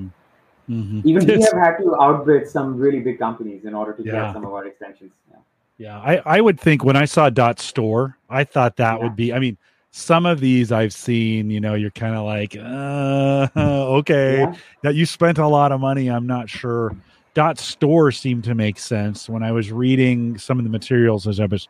Mm-hmm. 0.68 1.00
Even 1.04 1.26
we 1.26 1.42
have 1.42 1.52
had 1.54 1.78
to 1.78 1.96
outbid 2.00 2.46
some 2.46 2.76
really 2.76 3.00
big 3.00 3.18
companies 3.18 3.64
in 3.64 3.74
order 3.74 3.92
to 3.94 4.02
yeah. 4.02 4.12
get 4.12 4.32
some 4.34 4.44
of 4.44 4.52
our 4.52 4.66
extensions. 4.66 5.12
Yeah. 5.30 5.38
Yeah, 5.78 6.00
I, 6.00 6.16
I 6.26 6.40
would 6.40 6.58
think 6.58 6.84
when 6.84 6.96
I 6.96 7.04
saw 7.04 7.30
dot 7.30 7.60
store, 7.60 8.18
I 8.28 8.42
thought 8.42 8.76
that 8.76 8.98
yeah. 8.98 9.02
would 9.02 9.14
be. 9.14 9.32
I 9.32 9.38
mean, 9.38 9.56
some 9.92 10.26
of 10.26 10.40
these 10.40 10.72
I've 10.72 10.92
seen, 10.92 11.50
you 11.50 11.60
know, 11.60 11.74
you're 11.74 11.92
kind 11.92 12.16
of 12.16 12.24
like, 12.24 12.56
uh, 12.56 13.46
okay, 13.98 14.38
yeah. 14.38 14.54
that 14.82 14.96
you 14.96 15.06
spent 15.06 15.38
a 15.38 15.46
lot 15.46 15.70
of 15.70 15.80
money. 15.80 16.08
I'm 16.08 16.26
not 16.26 16.50
sure. 16.50 16.96
Dot 17.34 17.58
store 17.58 18.10
seemed 18.10 18.42
to 18.44 18.56
make 18.56 18.78
sense 18.80 19.28
when 19.28 19.44
I 19.44 19.52
was 19.52 19.70
reading 19.70 20.36
some 20.36 20.58
of 20.58 20.64
the 20.64 20.70
materials 20.70 21.28
as 21.28 21.38
I 21.38 21.46
was 21.46 21.68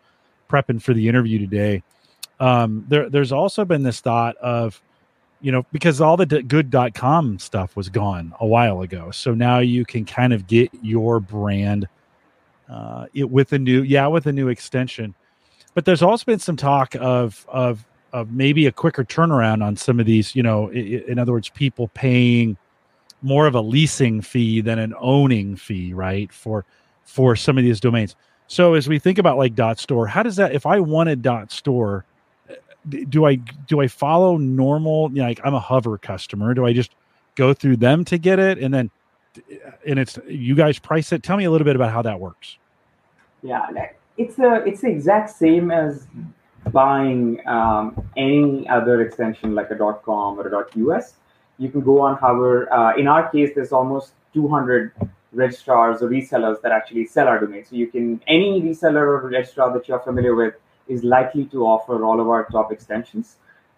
prepping 0.48 0.80
for 0.82 0.94
the 0.94 1.08
interview 1.08 1.38
today, 1.38 1.82
um, 2.40 2.84
there 2.88 3.08
there's 3.08 3.32
also 3.32 3.64
been 3.64 3.82
this 3.82 4.00
thought 4.00 4.36
of, 4.36 4.80
you 5.40 5.52
know, 5.52 5.64
because 5.72 6.00
all 6.00 6.16
the 6.16 6.26
good.com 6.26 7.38
stuff 7.38 7.76
was 7.76 7.88
gone 7.88 8.34
a 8.40 8.46
while 8.46 8.82
ago, 8.82 9.10
so 9.10 9.34
now 9.34 9.58
you 9.58 9.84
can 9.84 10.04
kind 10.04 10.32
of 10.32 10.46
get 10.46 10.70
your 10.82 11.20
brand 11.20 11.88
uh, 12.68 13.06
it 13.14 13.30
with 13.30 13.52
a 13.52 13.58
new 13.58 13.82
yeah 13.82 14.06
with 14.06 14.26
a 14.26 14.32
new 14.32 14.48
extension. 14.48 15.14
But 15.74 15.84
there's 15.84 16.02
also 16.02 16.24
been 16.24 16.38
some 16.38 16.56
talk 16.56 16.94
of 16.96 17.46
of 17.48 17.84
of 18.12 18.32
maybe 18.32 18.66
a 18.66 18.72
quicker 18.72 19.04
turnaround 19.04 19.62
on 19.62 19.76
some 19.76 20.00
of 20.00 20.06
these. 20.06 20.34
You 20.34 20.42
know, 20.42 20.68
in, 20.68 21.04
in 21.08 21.18
other 21.18 21.32
words, 21.32 21.48
people 21.48 21.88
paying 21.88 22.56
more 23.22 23.46
of 23.46 23.54
a 23.54 23.60
leasing 23.60 24.20
fee 24.20 24.60
than 24.60 24.78
an 24.78 24.94
owning 24.98 25.56
fee, 25.56 25.92
right? 25.92 26.32
For 26.32 26.64
for 27.04 27.36
some 27.36 27.58
of 27.58 27.64
these 27.64 27.80
domains. 27.80 28.14
So 28.48 28.74
as 28.74 28.88
we 28.88 28.98
think 28.98 29.18
about 29.18 29.36
like 29.36 29.54
dot 29.54 29.78
store, 29.78 30.06
how 30.06 30.22
does 30.22 30.36
that 30.36 30.52
if 30.52 30.66
I 30.66 30.80
wanted 30.80 31.22
dot 31.22 31.52
store, 31.52 32.04
do 33.08 33.26
I 33.26 33.36
do 33.36 33.80
I 33.80 33.88
follow 33.88 34.38
normal 34.38 35.10
you 35.10 35.18
know, 35.18 35.28
like 35.28 35.40
I'm 35.44 35.54
a 35.54 35.60
hover 35.60 35.98
customer, 35.98 36.54
do 36.54 36.66
I 36.66 36.72
just 36.72 36.94
go 37.34 37.52
through 37.52 37.76
them 37.76 38.04
to 38.06 38.18
get 38.18 38.38
it 38.38 38.58
and 38.58 38.72
then 38.72 38.90
and 39.86 39.98
it's 39.98 40.18
you 40.26 40.54
guys 40.54 40.78
price 40.78 41.12
it? 41.12 41.22
Tell 41.22 41.36
me 41.36 41.44
a 41.44 41.50
little 41.50 41.66
bit 41.66 41.76
about 41.76 41.92
how 41.92 42.02
that 42.02 42.18
works. 42.18 42.56
Yeah, 43.42 43.68
it's 44.16 44.38
a 44.38 44.64
it's 44.66 44.80
the 44.80 44.88
exact 44.88 45.30
same 45.30 45.70
as 45.70 46.06
buying 46.72 47.46
um, 47.46 48.08
any 48.16 48.68
other 48.68 49.02
extension 49.02 49.54
like 49.54 49.70
a 49.70 49.74
dot 49.74 50.02
.com 50.02 50.40
or 50.40 50.48
a 50.48 50.50
dot 50.50 50.74
.us. 50.74 51.14
You 51.58 51.68
can 51.68 51.82
go 51.82 52.00
on 52.00 52.16
Hover. 52.16 52.72
Uh, 52.72 52.96
in 52.96 53.08
our 53.08 53.28
case, 53.30 53.50
there's 53.54 53.72
almost 53.72 54.12
200 54.32 54.92
registrars 55.32 56.02
or 56.02 56.08
resellers 56.08 56.60
that 56.62 56.72
actually 56.72 57.06
sell 57.06 57.28
our 57.28 57.38
domain. 57.38 57.64
So 57.64 57.76
you 57.76 57.86
can 57.88 58.20
any 58.26 58.60
reseller 58.62 59.02
or 59.02 59.28
registrar 59.28 59.72
that 59.72 59.88
you're 59.88 60.00
familiar 60.00 60.34
with 60.34 60.54
is 60.88 61.04
likely 61.04 61.44
to 61.46 61.66
offer 61.66 62.04
all 62.04 62.20
of 62.20 62.28
our 62.28 62.46
top 62.46 62.72
extensions 62.72 63.36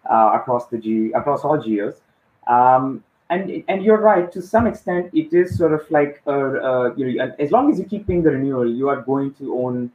uh, 0.09 0.33
across 0.35 0.69
the 0.69 0.79
G 0.79 1.13
across 1.13 1.45
all 1.45 1.59
geos. 1.61 2.01
Um, 2.47 3.05
and 3.31 3.65
and 3.69 3.83
you're 3.83 4.01
right 4.01 4.31
to 4.33 4.43
some 4.43 4.67
extent. 4.67 5.11
It 5.13 5.33
is 5.33 5.57
sort 5.57 5.73
of 5.73 5.89
like 5.91 6.21
a, 6.27 6.33
uh, 6.33 6.95
you 6.97 7.15
know 7.15 7.35
as 7.39 7.51
long 7.51 7.71
as 7.71 7.79
you 7.79 7.85
keep 7.85 8.07
paying 8.07 8.23
the 8.23 8.31
renewal, 8.31 8.69
you 8.69 8.89
are 8.89 9.01
going 9.03 9.35
to 9.35 9.55
own. 9.59 9.93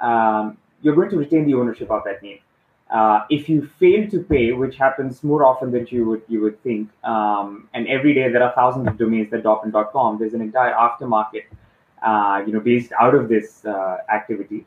Um, 0.00 0.56
you're 0.82 0.94
going 0.94 1.10
to 1.10 1.18
retain 1.18 1.44
the 1.44 1.54
ownership 1.54 1.90
of 1.90 2.02
that 2.04 2.22
name. 2.22 2.38
Uh, 2.90 3.24
if 3.30 3.48
you 3.48 3.70
fail 3.78 4.10
to 4.10 4.20
pay, 4.24 4.50
which 4.50 4.76
happens 4.76 5.22
more 5.22 5.44
often 5.44 5.70
than 5.70 5.86
you 5.90 6.04
would 6.04 6.22
you 6.26 6.40
would 6.40 6.60
think, 6.64 6.90
um, 7.04 7.68
and 7.72 7.86
every 7.86 8.12
day 8.14 8.28
there 8.28 8.42
are 8.42 8.52
thousands 8.54 8.88
of 8.88 8.98
domains 8.98 9.30
that 9.30 9.44
com. 9.92 10.18
There's 10.18 10.34
an 10.34 10.40
entire 10.40 10.74
aftermarket, 10.74 11.44
uh, 12.02 12.42
you 12.44 12.52
know, 12.52 12.58
based 12.58 12.92
out 13.00 13.14
of 13.14 13.28
this 13.28 13.64
uh, 13.64 13.98
activity. 14.12 14.66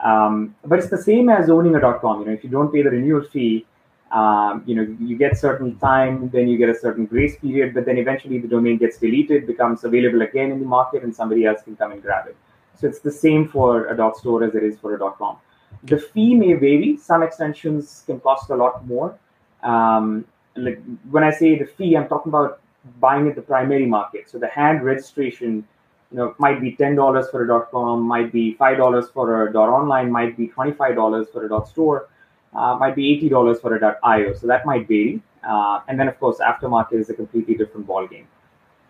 Um, 0.00 0.54
but 0.66 0.80
it's 0.80 0.90
the 0.90 1.02
same 1.02 1.30
as 1.30 1.48
owning 1.48 1.74
a 1.76 1.80
.com. 1.80 2.20
You 2.20 2.26
know, 2.26 2.32
if 2.32 2.44
you 2.44 2.50
don't 2.50 2.70
pay 2.70 2.82
the 2.82 2.90
renewal 2.90 3.22
fee, 3.22 3.64
um, 4.10 4.62
you 4.66 4.74
know, 4.74 4.96
you 5.00 5.16
get 5.16 5.38
certain 5.38 5.78
time, 5.78 6.28
then 6.28 6.48
you 6.48 6.58
get 6.58 6.68
a 6.68 6.78
certain 6.78 7.06
grace 7.06 7.36
period, 7.38 7.72
but 7.72 7.86
then 7.86 7.96
eventually 7.96 8.38
the 8.38 8.48
domain 8.48 8.76
gets 8.76 8.98
deleted, 8.98 9.46
becomes 9.46 9.84
available 9.84 10.20
again 10.20 10.50
in 10.50 10.58
the 10.60 10.66
market, 10.66 11.04
and 11.04 11.14
somebody 11.14 11.46
else 11.46 11.62
can 11.62 11.76
come 11.76 11.92
and 11.92 12.02
grab 12.02 12.26
it. 12.26 12.36
So 12.78 12.86
it's 12.86 12.98
the 12.98 13.12
same 13.12 13.48
for 13.48 13.86
a 13.86 13.96
.dot 13.96 14.18
.store 14.18 14.42
as 14.44 14.54
it 14.54 14.62
is 14.62 14.78
for 14.78 14.94
a 14.94 14.98
.dot 14.98 15.16
.com. 15.16 15.38
The 15.84 15.98
fee 15.98 16.34
may 16.34 16.52
vary. 16.54 16.96
Some 16.96 17.22
extensions 17.22 18.04
can 18.06 18.20
cost 18.20 18.50
a 18.50 18.56
lot 18.56 18.86
more. 18.86 19.18
Um, 19.62 20.24
like 20.56 20.82
when 21.10 21.24
I 21.24 21.30
say 21.30 21.58
the 21.58 21.66
fee, 21.66 21.96
I'm 21.96 22.08
talking 22.08 22.30
about 22.30 22.60
buying 23.00 23.28
at 23.28 23.34
the 23.34 23.42
primary 23.42 23.86
market. 23.86 24.28
So 24.28 24.38
the 24.38 24.48
hand 24.48 24.84
registration, 24.84 25.66
you 26.10 26.18
know, 26.18 26.34
might 26.38 26.60
be 26.60 26.72
ten 26.72 26.94
dollars 26.94 27.28
for 27.30 27.44
a 27.44 27.66
.com, 27.66 28.02
might 28.02 28.32
be 28.32 28.54
five 28.54 28.76
dollars 28.76 29.08
for 29.08 29.48
a 29.48 29.52
.dot 29.52 29.68
.online, 29.68 30.10
might 30.10 30.36
be 30.36 30.48
twenty 30.48 30.72
five 30.72 30.94
dollars 30.94 31.28
for 31.32 31.44
a 31.44 31.48
.dot 31.48 31.68
.store, 31.68 32.08
uh, 32.54 32.76
might 32.76 32.94
be 32.94 33.12
eighty 33.12 33.28
dollars 33.28 33.60
for 33.60 33.74
a 33.74 33.80
.dot 33.80 33.98
.io. 34.02 34.34
So 34.34 34.46
that 34.46 34.66
might 34.66 34.86
vary. 34.86 35.20
Uh, 35.42 35.80
and 35.88 35.98
then 35.98 36.08
of 36.08 36.18
course, 36.20 36.38
aftermarket 36.38 36.94
is 36.94 37.10
a 37.10 37.14
completely 37.14 37.54
different 37.54 37.86
ballgame. 37.86 38.24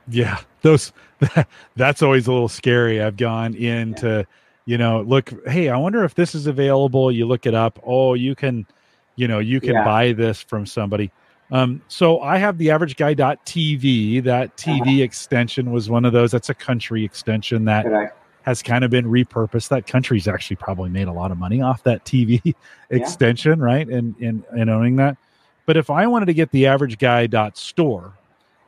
Yeah, 0.09 0.41
those 0.63 0.93
that's 1.77 2.03
always 2.03 2.27
a 2.27 2.33
little 2.33 2.49
scary. 2.49 3.01
I've 3.01 3.17
gone 3.17 3.55
into. 3.55 4.09
Yeah 4.09 4.25
you 4.65 4.79
know 4.79 5.03
look 5.03 5.33
hey 5.49 5.69
i 5.69 5.77
wonder 5.77 6.05
if 6.05 6.15
this 6.15 6.35
is 6.35 6.47
available. 6.47 7.11
You 7.11 7.27
look 7.27 7.47
it 7.47 7.55
up. 7.55 7.81
Oh 7.85 8.15
you 8.15 8.35
can 8.35 8.67
you 9.17 9.29
know 9.29 9.39
you 9.39 9.61
can 9.61 9.75
yeah. 9.75 9.85
buy 9.85 10.13
this 10.13 10.43
from 10.43 10.67
somebody. 10.67 11.11
Um, 11.51 11.83
so 11.89 12.21
i 12.21 12.39
have 12.39 12.57
the 12.57 12.71
average 12.71 12.97
guy.tv 12.97 14.25
that 14.25 14.57
tv 14.57 14.81
uh-huh. 14.81 15.03
extension 15.03 15.73
was 15.73 15.91
one 15.91 16.05
of 16.05 16.13
those. 16.13 16.31
That's 16.31 16.49
a 16.49 16.55
country 16.55 17.05
extension 17.05 17.65
that 17.67 18.15
has 18.43 18.63
kind 18.63 18.85
of 18.85 18.91
been 18.91 19.05
repurposed. 19.05 19.69
That 19.69 19.87
country's 19.87 20.27
actually 20.27 20.57
probably 20.57 20.91
made 20.91 21.09
a 21.09 21.13
lot 21.13 21.31
of 21.31 21.39
money 21.39 21.61
off 21.61 21.83
that 21.85 22.05
tv 22.05 22.41
yeah. 22.45 22.53
extension 22.91 23.61
right? 23.61 23.87
And 23.89 24.15
and 24.21 24.45
and 24.51 24.71
owning 24.71 24.97
that. 24.97 25.17
But 25.67 25.77
if 25.77 25.91
i 25.91 26.07
wanted 26.07 26.27
to 26.27 26.35
get 26.35 26.51
the 26.53 26.67
average 26.67 26.99
guy.store 26.99 28.15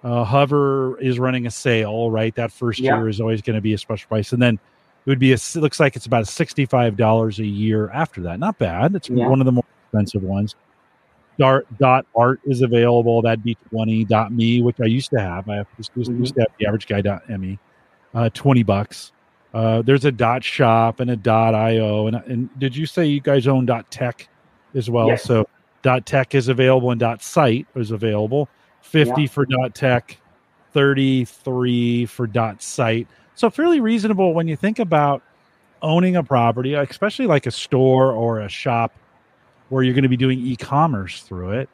uh, 0.03 0.23
hover 0.23 1.01
is 1.01 1.19
running 1.19 1.47
a 1.47 1.51
sale 1.51 2.11
right? 2.11 2.35
That 2.35 2.53
first 2.53 2.79
yeah. 2.79 2.97
year 2.97 3.09
is 3.09 3.21
always 3.21 3.41
going 3.41 3.55
to 3.55 3.63
be 3.63 3.73
a 3.73 3.79
special 3.79 4.07
price. 4.09 4.33
And 4.33 4.43
then 4.43 4.61
it 5.07 5.11
would 5.11 5.19
be 5.19 5.33
a, 5.33 5.35
it 5.35 5.57
looks 5.57 5.81
like 5.81 5.97
it's 5.97 6.07
about 6.07 6.25
$65 6.25 7.39
a 7.39 7.47
year 7.47 7.91
after 7.91 8.23
that. 8.23 8.39
Not 8.39 8.59
bad. 8.59 8.95
It's 8.95 9.11
yeah. 9.11 9.29
one 9.29 9.41
of 9.41 9.45
the 9.45 9.53
more 9.53 9.65
expensive 9.87 10.23
ones. 10.23 10.55
Dart 11.39 11.67
dot 11.79 12.07
art 12.17 12.41
is 12.45 12.63
available. 12.63 13.21
That'd 13.21 13.43
be 13.43 13.57
20 13.71 14.05
dot 14.05 14.33
me, 14.33 14.63
which 14.63 14.77
I 14.81 14.87
used 14.87 15.11
to 15.11 15.21
have. 15.21 15.49
I 15.49 15.65
used, 15.79 15.93
mm-hmm. 15.93 16.21
used 16.21 16.35
to 16.37 16.43
have 16.43 16.51
the 16.59 16.67
average 16.67 16.87
guy 16.87 17.01
dot 17.01 17.29
me, 17.29 17.59
uh, 18.15 18.31
20 18.33 18.63
bucks. 18.63 19.13
Uh, 19.53 19.83
there's 19.83 20.05
a 20.05 20.13
dot 20.13 20.43
shop 20.43 21.01
and 21.01 21.11
a 21.11 21.17
dot 21.17 21.55
io. 21.55 22.07
And, 22.07 22.17
and 22.17 22.59
did 22.59 22.75
you 22.75 22.87
say 22.87 23.07
you 23.07 23.21
guys 23.21 23.47
own 23.47 23.67
dot 23.67 23.91
tech 23.91 24.29
as 24.75 24.89
well? 24.89 25.09
Yes. 25.09 25.25
So 25.25 25.49
dot 25.83 26.07
tech 26.07 26.35
is 26.35 26.49
available 26.49 26.91
and 26.91 27.01
dot 27.01 27.23
site 27.23 27.67
is 27.75 27.91
available. 27.91 28.49
50 28.83 29.23
yeah. 29.23 29.29
for 29.29 29.47
dot 29.47 29.75
tech, 29.75 30.19
33 30.73 32.07
for 32.07 32.27
dot 32.27 32.63
site. 32.63 33.07
So 33.35 33.51
fairly 33.51 33.81
reasonable 33.81 34.35
when 34.35 34.49
you 34.49 34.57
think 34.57 34.79
about 34.79 35.23
owning 35.83 36.17
a 36.17 36.23
property, 36.23 36.75
especially 36.75 37.27
like 37.27 37.47
a 37.47 37.51
store 37.51 38.13
or 38.13 38.41
a 38.41 38.49
shop 38.49 38.93
where 39.69 39.83
you're 39.83 39.95
going 39.95 40.05
to 40.05 40.09
be 40.09 40.17
doing 40.17 40.39
e-commerce 40.39 41.23
through 41.23 41.53
it. 41.53 41.69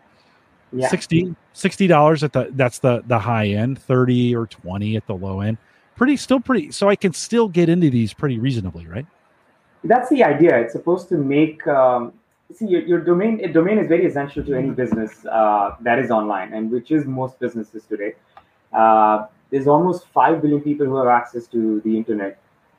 Yeah. 0.73 0.89
60 0.89 1.87
dollars 1.89 2.23
at 2.23 2.33
the 2.33 2.49
that's 2.53 2.79
the 2.79 3.03
the 3.07 3.19
high 3.19 3.49
end, 3.49 3.81
30 3.83 4.37
or 4.37 4.47
20 4.47 4.97
at 4.97 5.07
the 5.07 5.15
low 5.15 5.41
end. 5.41 5.59
Pretty 5.97 6.17
still 6.17 6.39
pretty 6.39 6.71
so 6.71 6.89
I 6.89 6.95
can 6.95 7.13
still 7.13 7.49
get 7.49 7.69
into 7.69 7.91
these 7.91 8.15
pretty 8.15 8.39
reasonably, 8.39 8.87
right? 8.87 9.07
That's 9.83 10.09
the 10.11 10.23
idea. 10.23 10.57
It's 10.59 10.73
supposed 10.73 11.09
to 11.09 11.17
make 11.17 11.67
um, 11.67 12.13
see 12.55 12.67
your, 12.67 12.83
your 12.83 13.01
domain 13.01 13.41
a 13.45 13.53
domain 13.53 13.79
is 13.79 13.89
very 13.89 14.07
essential 14.07 14.45
to 14.45 14.55
any 14.55 14.71
business 14.71 15.25
uh, 15.27 15.77
that 15.81 15.99
is 15.99 16.11
online 16.11 16.53
and 16.53 16.71
which 16.71 16.91
is 16.91 17.05
most 17.05 17.39
businesses 17.39 17.85
today 17.85 18.15
uh, 18.73 19.27
there's 19.51 19.67
almost 19.67 20.07
5 20.09 20.43
billion 20.43 20.61
people 20.61 20.87
who 20.87 20.97
have 20.97 21.09
access 21.09 21.47
to 21.49 21.81
the 21.81 21.97
internet 21.97 22.39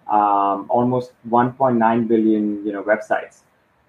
um, 0.09 0.65
almost 0.69 1.11
1.9 1.29 2.07
billion 2.07 2.65
you 2.65 2.73
know 2.73 2.83
websites. 2.83 3.41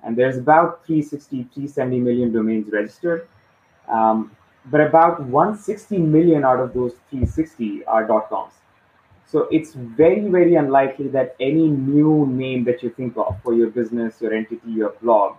And 0.05 0.17
there's 0.17 0.37
about 0.37 0.85
360 0.87 1.45
370 1.55 2.01
million 2.01 2.33
domains 2.33 2.73
registered. 2.73 3.29
Um, 3.89 4.37
but 4.67 4.81
about 4.81 5.21
160 5.21 5.99
million 5.99 6.45
out 6.45 6.61
of 6.61 6.73
those 6.73 6.93
360 7.11 7.85
are 7.87 8.07
coms. 8.07 8.55
So 9.27 9.49
it's 9.51 9.75
very 9.75 10.29
very 10.29 10.55
unlikely 10.55 11.09
that 11.09 11.35
any 11.41 11.69
new 11.69 12.27
name 12.27 12.65
that 12.65 12.83
you 12.83 12.91
think 12.91 13.17
of 13.17 13.37
for 13.43 13.55
your 13.55 13.71
business 13.71 14.21
your 14.21 14.35
entity 14.35 14.71
your 14.71 14.91
blog 15.03 15.37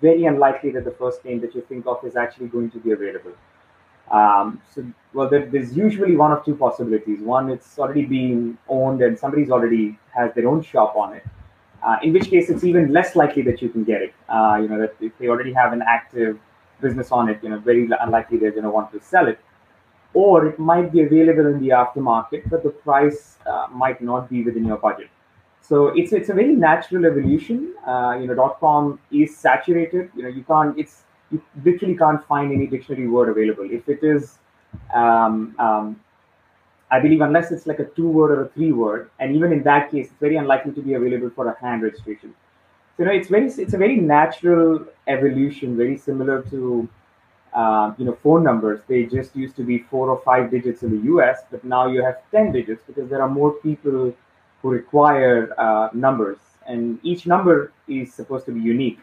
very 0.00 0.24
unlikely 0.24 0.70
that 0.70 0.84
the 0.84 0.90
first 0.92 1.24
name 1.24 1.40
that 1.40 1.54
you 1.54 1.60
think 1.62 1.86
of 1.86 2.04
is 2.04 2.16
actually 2.16 2.46
going 2.46 2.70
to 2.70 2.78
be 2.78 2.92
available. 2.92 3.32
Um, 4.10 4.60
so, 4.74 4.84
well, 5.14 5.28
there, 5.28 5.46
there's 5.46 5.76
usually 5.76 6.16
one 6.16 6.32
of 6.32 6.44
two 6.44 6.54
possibilities. 6.54 7.20
One, 7.20 7.50
it's 7.50 7.78
already 7.78 8.04
being 8.04 8.58
owned 8.68 9.02
and 9.02 9.18
somebody's 9.18 9.50
already 9.50 9.98
has 10.14 10.34
their 10.34 10.48
own 10.48 10.62
shop 10.62 10.96
on 10.96 11.14
it. 11.14 11.24
Uh, 11.82 11.96
in 12.02 12.12
which 12.12 12.30
case, 12.30 12.50
it's 12.50 12.64
even 12.64 12.92
less 12.92 13.16
likely 13.16 13.42
that 13.42 13.60
you 13.62 13.68
can 13.68 13.84
get 13.84 14.02
it. 14.02 14.14
Uh, 14.28 14.58
you 14.60 14.68
know, 14.68 14.78
that 14.78 14.94
if 15.00 15.16
they 15.18 15.28
already 15.28 15.52
have 15.52 15.72
an 15.72 15.82
active 15.86 16.38
business 16.80 17.10
on 17.10 17.28
it, 17.28 17.40
you 17.42 17.48
know, 17.48 17.58
very 17.58 17.88
unlikely 18.00 18.38
they're 18.38 18.50
going 18.50 18.64
to 18.64 18.70
want 18.70 18.92
to 18.92 19.00
sell 19.00 19.26
it. 19.28 19.38
Or 20.14 20.46
it 20.46 20.58
might 20.58 20.92
be 20.92 21.02
available 21.02 21.46
in 21.46 21.60
the 21.60 21.70
aftermarket, 21.70 22.50
but 22.50 22.62
the 22.62 22.70
price 22.70 23.38
uh, 23.46 23.66
might 23.70 24.02
not 24.02 24.28
be 24.28 24.44
within 24.44 24.66
your 24.66 24.76
budget. 24.76 25.08
So 25.62 25.88
it's 25.88 26.12
it's 26.12 26.28
a 26.28 26.34
very 26.34 26.54
natural 26.54 27.06
evolution. 27.06 27.74
Uh, 27.86 28.18
you 28.20 28.26
know, 28.26 28.34
dot 28.34 28.60
com 28.60 29.00
is 29.10 29.34
saturated. 29.34 30.10
You 30.14 30.24
know, 30.24 30.28
you 30.28 30.42
can't. 30.42 30.78
It's 30.78 31.04
you 31.32 31.42
literally 31.64 31.96
can't 31.96 32.24
find 32.26 32.52
any 32.52 32.66
dictionary 32.66 33.08
word 33.08 33.28
available. 33.28 33.68
If 33.70 33.88
it 33.88 34.04
is, 34.04 34.38
um, 34.94 35.54
um, 35.58 36.00
I 36.90 37.00
believe, 37.00 37.22
unless 37.22 37.50
it's 37.50 37.66
like 37.66 37.78
a 37.78 37.86
two 37.86 38.08
word 38.08 38.30
or 38.30 38.42
a 38.44 38.48
three 38.50 38.72
word, 38.72 39.10
and 39.18 39.34
even 39.34 39.52
in 39.52 39.62
that 39.62 39.90
case, 39.90 40.06
it's 40.08 40.20
very 40.20 40.36
unlikely 40.36 40.72
to 40.72 40.82
be 40.82 40.94
available 40.94 41.30
for 41.30 41.48
a 41.48 41.58
hand 41.60 41.82
registration. 41.82 42.34
So 42.96 43.02
you 43.02 43.06
know, 43.06 43.12
it's 43.12 43.28
very 43.28 43.46
it's 43.46 43.74
a 43.74 43.78
very 43.78 43.96
natural 43.96 44.86
evolution, 45.08 45.76
very 45.76 45.96
similar 45.96 46.42
to. 46.50 46.88
Uh, 47.54 47.92
you 47.98 48.06
know, 48.06 48.14
phone 48.14 48.42
numbers. 48.42 48.80
They 48.88 49.04
just 49.04 49.36
used 49.36 49.56
to 49.56 49.62
be 49.62 49.80
four 49.80 50.08
or 50.08 50.22
five 50.24 50.50
digits 50.50 50.82
in 50.82 50.90
the 50.90 51.04
U.S., 51.04 51.42
but 51.50 51.62
now 51.64 51.86
you 51.86 52.02
have 52.02 52.22
ten 52.30 52.50
digits 52.50 52.82
because 52.86 53.10
there 53.10 53.20
are 53.20 53.28
more 53.28 53.50
people 53.50 54.14
who 54.62 54.70
require 54.70 55.52
uh, 55.58 55.90
numbers, 55.92 56.38
and 56.66 56.98
each 57.02 57.26
number 57.26 57.70
is 57.88 58.14
supposed 58.14 58.46
to 58.46 58.52
be 58.52 58.60
unique. 58.60 59.00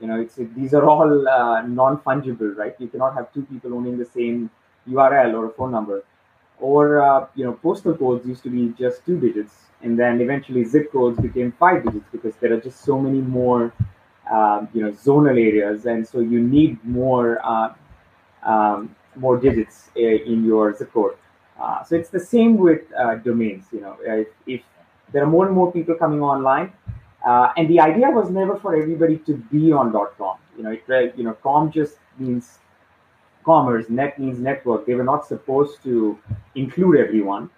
You 0.00 0.06
know, 0.06 0.20
it's 0.20 0.36
these 0.56 0.74
are 0.74 0.84
all 0.84 1.28
uh, 1.28 1.62
non-fungible, 1.62 2.56
right? 2.56 2.74
You 2.78 2.88
cannot 2.88 3.14
have 3.14 3.32
two 3.32 3.42
people 3.42 3.74
owning 3.74 3.98
the 3.98 4.04
same 4.04 4.50
URL 4.88 5.34
or 5.34 5.46
a 5.46 5.50
phone 5.50 5.72
number. 5.72 6.04
Or 6.60 7.02
uh, 7.02 7.26
you 7.34 7.44
know, 7.44 7.52
postal 7.52 7.96
codes 7.96 8.26
used 8.26 8.42
to 8.44 8.50
be 8.50 8.74
just 8.78 9.04
two 9.06 9.18
digits, 9.18 9.54
and 9.82 9.98
then 9.98 10.20
eventually 10.20 10.64
zip 10.64 10.92
codes 10.92 11.20
became 11.20 11.52
five 11.52 11.84
digits 11.84 12.06
because 12.12 12.34
there 12.36 12.52
are 12.52 12.60
just 12.60 12.80
so 12.84 12.98
many 12.98 13.20
more, 13.20 13.72
um, 14.30 14.68
you 14.72 14.82
know, 14.82 14.90
zonal 14.92 15.38
areas, 15.38 15.86
and 15.86 16.06
so 16.06 16.20
you 16.20 16.40
need 16.40 16.82
more 16.84 17.38
uh, 17.44 17.74
um, 18.44 18.94
more 19.16 19.36
digits 19.36 19.90
uh, 19.96 20.00
in 20.00 20.44
your 20.44 20.76
zip 20.76 20.92
code. 20.92 21.16
Uh, 21.60 21.82
so 21.84 21.96
it's 21.96 22.10
the 22.10 22.20
same 22.20 22.56
with 22.56 22.82
uh, 22.96 23.16
domains. 23.16 23.66
You 23.72 23.80
know, 23.80 23.96
if, 24.02 24.28
if 24.46 24.62
there 25.12 25.22
are 25.22 25.26
more 25.26 25.46
and 25.46 25.54
more 25.54 25.72
people 25.72 25.94
coming 25.94 26.22
online. 26.22 26.72
Uh, 27.26 27.52
and 27.56 27.68
the 27.68 27.80
idea 27.80 28.10
was 28.10 28.30
never 28.30 28.56
for 28.56 28.76
everybody 28.76 29.18
to 29.18 29.34
be 29.34 29.72
on 29.72 29.92
.com. 30.16 30.36
You 30.56 30.62
know, 30.64 30.70
it, 30.70 31.14
you 31.16 31.24
know, 31.24 31.34
com 31.42 31.70
just 31.70 31.98
means 32.18 32.58
commerce, 33.44 33.88
net 33.88 34.18
means 34.18 34.38
network. 34.38 34.86
They 34.86 34.94
were 34.94 35.04
not 35.04 35.26
supposed 35.26 35.82
to 35.84 36.18
include 36.54 36.96
everyone. 36.98 37.50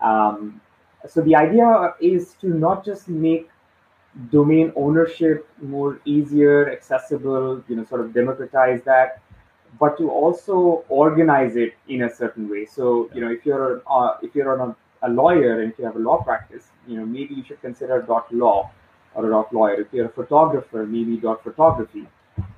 Um, 0.00 0.60
so 1.06 1.20
the 1.20 1.36
idea 1.36 1.94
is 2.00 2.34
to 2.40 2.48
not 2.48 2.84
just 2.84 3.08
make 3.08 3.50
domain 4.30 4.72
ownership 4.76 5.48
more 5.60 6.00
easier, 6.04 6.72
accessible, 6.72 7.62
you 7.68 7.76
know, 7.76 7.84
sort 7.84 8.00
of 8.00 8.12
democratize 8.12 8.82
that, 8.84 9.20
but 9.78 9.98
to 9.98 10.10
also 10.10 10.84
organize 10.88 11.56
it 11.56 11.74
in 11.88 12.02
a 12.02 12.14
certain 12.14 12.48
way. 12.48 12.64
So, 12.64 13.10
you 13.14 13.20
know, 13.20 13.30
if 13.30 13.44
you're 13.44 13.82
uh, 13.90 14.16
if 14.22 14.34
you're 14.34 14.60
on 14.60 14.70
a 14.70 14.76
a 15.04 15.08
lawyer 15.08 15.60
and 15.60 15.70
if 15.72 15.78
you 15.78 15.84
have 15.84 15.96
a 15.96 15.98
law 15.98 16.22
practice, 16.22 16.68
you 16.88 16.96
know, 16.96 17.04
maybe 17.04 17.34
you 17.34 17.44
should 17.44 17.60
consider 17.60 18.02
dot 18.02 18.32
law 18.32 18.70
or 19.14 19.26
a 19.26 19.30
dot 19.30 19.52
lawyer. 19.52 19.80
If 19.82 19.92
you're 19.92 20.06
a 20.06 20.16
photographer, 20.20 20.86
maybe 20.86 21.16
dot 21.16 21.42
photography. 21.42 22.06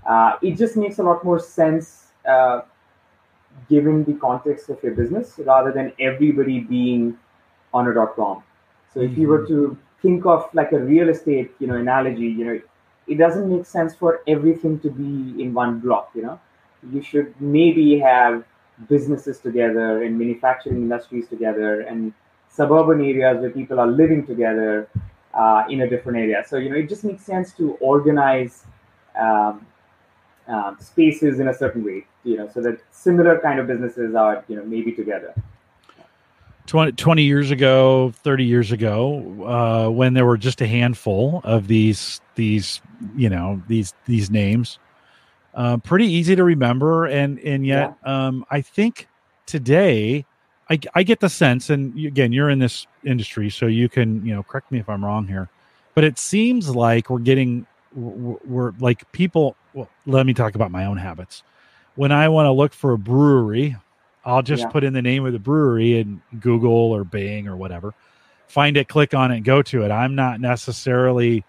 Uh, 0.07 0.37
it 0.43 0.57
just 0.57 0.77
makes 0.77 0.99
a 0.99 1.03
lot 1.03 1.25
more 1.25 1.39
sense 1.39 2.13
uh, 2.29 2.63
given 3.69 4.05
the 4.05 4.15
context 4.15 4.71
of 4.71 4.83
your 4.83 4.95
business 4.95 5.35
rather 5.39 5.73
than 5.73 5.93
everybody 5.99 6.61
being 6.61 7.19
on 7.75 7.89
a 7.89 7.95
dot 7.95 8.17
com. 8.17 8.43
So 8.93 9.01
if 9.01 9.11
mm-hmm. 9.11 9.21
you 9.21 9.29
were 9.29 9.41
mm-hmm. 9.41 9.75
to 9.75 9.79
think 10.03 10.27
of 10.27 10.49
like 10.55 10.73
a 10.73 10.79
real 10.79 11.09
estate, 11.09 11.53
you 11.59 11.67
know, 11.67 11.77
analogy, 11.77 12.27
you 12.27 12.45
know, 12.45 12.61
it 13.07 13.19
doesn't 13.19 13.49
make 13.49 13.67
sense 13.67 13.95
for 13.95 14.21
everything 14.27 14.79
to 14.81 14.91
be 14.91 15.43
in 15.43 15.55
one 15.55 15.81
block, 15.81 16.11
you 16.15 16.23
know. 16.23 16.41
You 16.93 17.03
should 17.03 17.35
maybe 17.41 17.99
have 17.99 18.45
businesses 18.89 19.39
together 19.41 20.03
and 20.03 20.19
manufacturing 20.19 20.77
industries 20.77 21.29
together 21.29 21.81
and 21.81 22.13
suburban 22.49 23.01
areas 23.01 23.41
where 23.41 23.51
people 23.51 23.81
are 23.81 23.87
living 23.87 24.27
together 24.27 24.89
uh, 25.37 25.65
in 25.69 25.83
a 25.83 25.89
different 25.89 26.19
area. 26.19 26.43
So 26.47 26.57
you 26.57 26.71
know, 26.71 26.77
it 26.77 26.89
just 26.89 27.05
makes 27.05 27.23
sense 27.23 27.53
to 27.55 27.73
organize 27.75 28.65
um, 29.19 29.67
um, 30.49 30.77
spaces 30.81 31.41
in 31.41 31.49
a 31.49 31.55
certain 31.55 31.85
way, 31.85 32.07
you 32.25 32.37
know, 32.37 32.49
so 32.53 32.61
that 32.63 32.81
similar 32.91 33.39
kind 33.41 33.61
of 33.61 33.67
businesses 33.67 34.15
are 34.15 34.45
you 34.49 34.57
know 34.57 34.65
maybe 34.65 34.93
together. 34.93 35.35
20, 36.67 36.93
20 36.93 37.23
years 37.23 37.53
ago 37.53 38.13
30 38.25 38.45
years 38.45 38.73
ago 38.73 39.23
uh, 39.47 39.89
when 39.89 40.15
there 40.15 40.27
were 40.27 40.37
just 40.37 40.61
a 40.61 40.67
handful 40.67 41.41
of 41.45 41.69
these 41.69 42.21
these 42.35 42.81
you 43.17 43.29
know 43.29 43.63
these 43.69 43.95
these 44.07 44.33
names 44.33 44.81
uh, 45.55 45.77
pretty 45.77 46.07
easy 46.07 46.35
to 46.35 46.43
remember 46.43 47.07
and 47.07 47.39
and 47.39 47.65
yet 47.65 47.97
yeah. 48.05 48.27
um, 48.27 48.45
i 48.51 48.61
think 48.61 49.07
today 49.47 50.25
I, 50.69 50.79
I 50.95 51.03
get 51.03 51.21
the 51.21 51.29
sense, 51.29 51.71
and 51.71 51.97
again, 52.05 52.33
you're 52.33 52.51
in 52.51 52.59
this 52.59 52.87
industry, 53.05 53.51
so 53.51 53.67
you 53.67 53.89
can 53.89 54.25
you 54.27 54.35
know 54.35 54.43
correct 54.43 54.73
me 54.73 54.79
if 54.79 54.89
I'm 54.89 55.05
wrong 55.05 55.27
here, 55.27 55.49
but 55.95 56.05
it 56.05 56.19
seems 56.19 56.69
like 56.69 57.09
we're 57.09 57.21
getting 57.21 57.67
we're, 57.95 58.37
we're 58.45 58.73
like 58.81 59.11
people. 59.13 59.57
Well, 59.75 59.89
let 60.07 60.27
me 60.27 60.35
talk 60.35 60.55
about 60.55 60.71
my 60.71 60.87
own 60.87 60.97
habits. 60.97 61.43
When 61.95 62.13
I 62.13 62.29
want 62.29 62.47
to 62.47 62.53
look 62.53 62.73
for 62.73 62.93
a 62.93 62.99
brewery, 62.99 63.77
I'll 64.25 64.43
just 64.43 64.65
yeah. 64.65 64.69
put 64.69 64.85
in 64.85 64.93
the 64.93 65.03
name 65.03 65.25
of 65.25 65.33
the 65.33 65.39
brewery 65.39 66.01
in 66.01 66.21
Google 66.41 66.73
or 66.73 67.05
Bing 67.05 67.47
or 67.47 67.57
whatever, 67.57 67.95
find 68.49 68.77
it, 68.77 68.89
click 68.89 69.15
on 69.15 69.31
it, 69.31 69.41
go 69.41 69.63
to 69.63 69.85
it. 69.85 69.91
I'm 69.91 70.15
not 70.17 70.41
necessarily, 70.41 71.45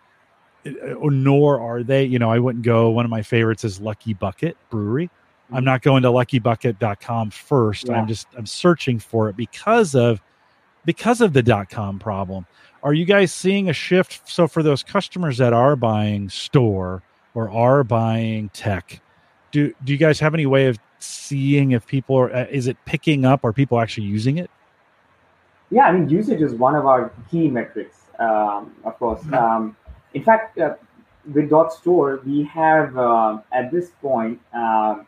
uh, 0.65 0.95
nor 1.01 1.59
are 1.59 1.81
they. 1.81 2.05
You 2.05 2.19
know, 2.19 2.29
I 2.29 2.37
wouldn't 2.37 2.63
go. 2.63 2.91
One 2.91 3.03
of 3.03 3.11
my 3.11 3.23
favorites 3.23 3.63
is 3.63 3.81
Lucky 3.81 4.13
Bucket 4.13 4.57
Brewery. 4.69 5.09
I'm 5.51 5.63
not 5.63 5.81
going 5.81 6.03
to 6.03 6.09
luckybucket.com 6.09 7.31
first. 7.31 7.87
Yeah. 7.87 7.93
I'm 7.95 8.07
just 8.07 8.27
I'm 8.37 8.45
searching 8.45 8.99
for 8.99 9.29
it 9.29 9.37
because 9.37 9.95
of 9.95 10.21
because 10.85 11.21
of 11.21 11.33
the 11.33 11.43
dot 11.43 11.69
com 11.69 11.99
problem. 11.99 12.45
Are 12.83 12.93
you 12.93 13.05
guys 13.05 13.31
seeing 13.31 13.69
a 13.69 13.73
shift? 13.73 14.29
So 14.29 14.47
for 14.47 14.63
those 14.63 14.83
customers 14.83 15.37
that 15.37 15.53
are 15.53 15.75
buying 15.75 16.29
store 16.29 17.01
or 17.33 17.49
are 17.49 17.83
buying 17.83 18.49
tech, 18.49 19.01
do 19.51 19.73
do 19.83 19.93
you 19.93 19.97
guys 19.97 20.19
have 20.19 20.33
any 20.33 20.45
way 20.45 20.67
of 20.67 20.79
seeing 20.99 21.71
if 21.71 21.85
people 21.87 22.15
are 22.17 22.33
uh, 22.33 22.45
is 22.49 22.67
it 22.67 22.77
picking 22.85 23.25
up? 23.25 23.45
Are 23.45 23.53
people 23.53 23.79
actually 23.79 24.07
using 24.07 24.37
it? 24.37 24.49
Yeah, 25.69 25.83
I 25.83 25.91
mean 25.91 26.09
usage 26.09 26.41
is 26.41 26.53
one 26.53 26.75
of 26.75 26.85
our 26.85 27.11
key 27.31 27.47
metrics. 27.47 27.97
Um, 28.19 28.75
of 28.83 28.97
course, 28.99 29.21
mm-hmm. 29.21 29.33
um, 29.33 29.77
in 30.13 30.23
fact, 30.23 30.57
uh, 30.57 30.75
with 31.33 31.49
dot 31.49 31.71
store 31.73 32.21
we 32.25 32.43
have 32.43 32.97
uh, 32.97 33.39
at 33.53 33.71
this 33.71 33.91
point. 34.01 34.41
Um, 34.53 35.07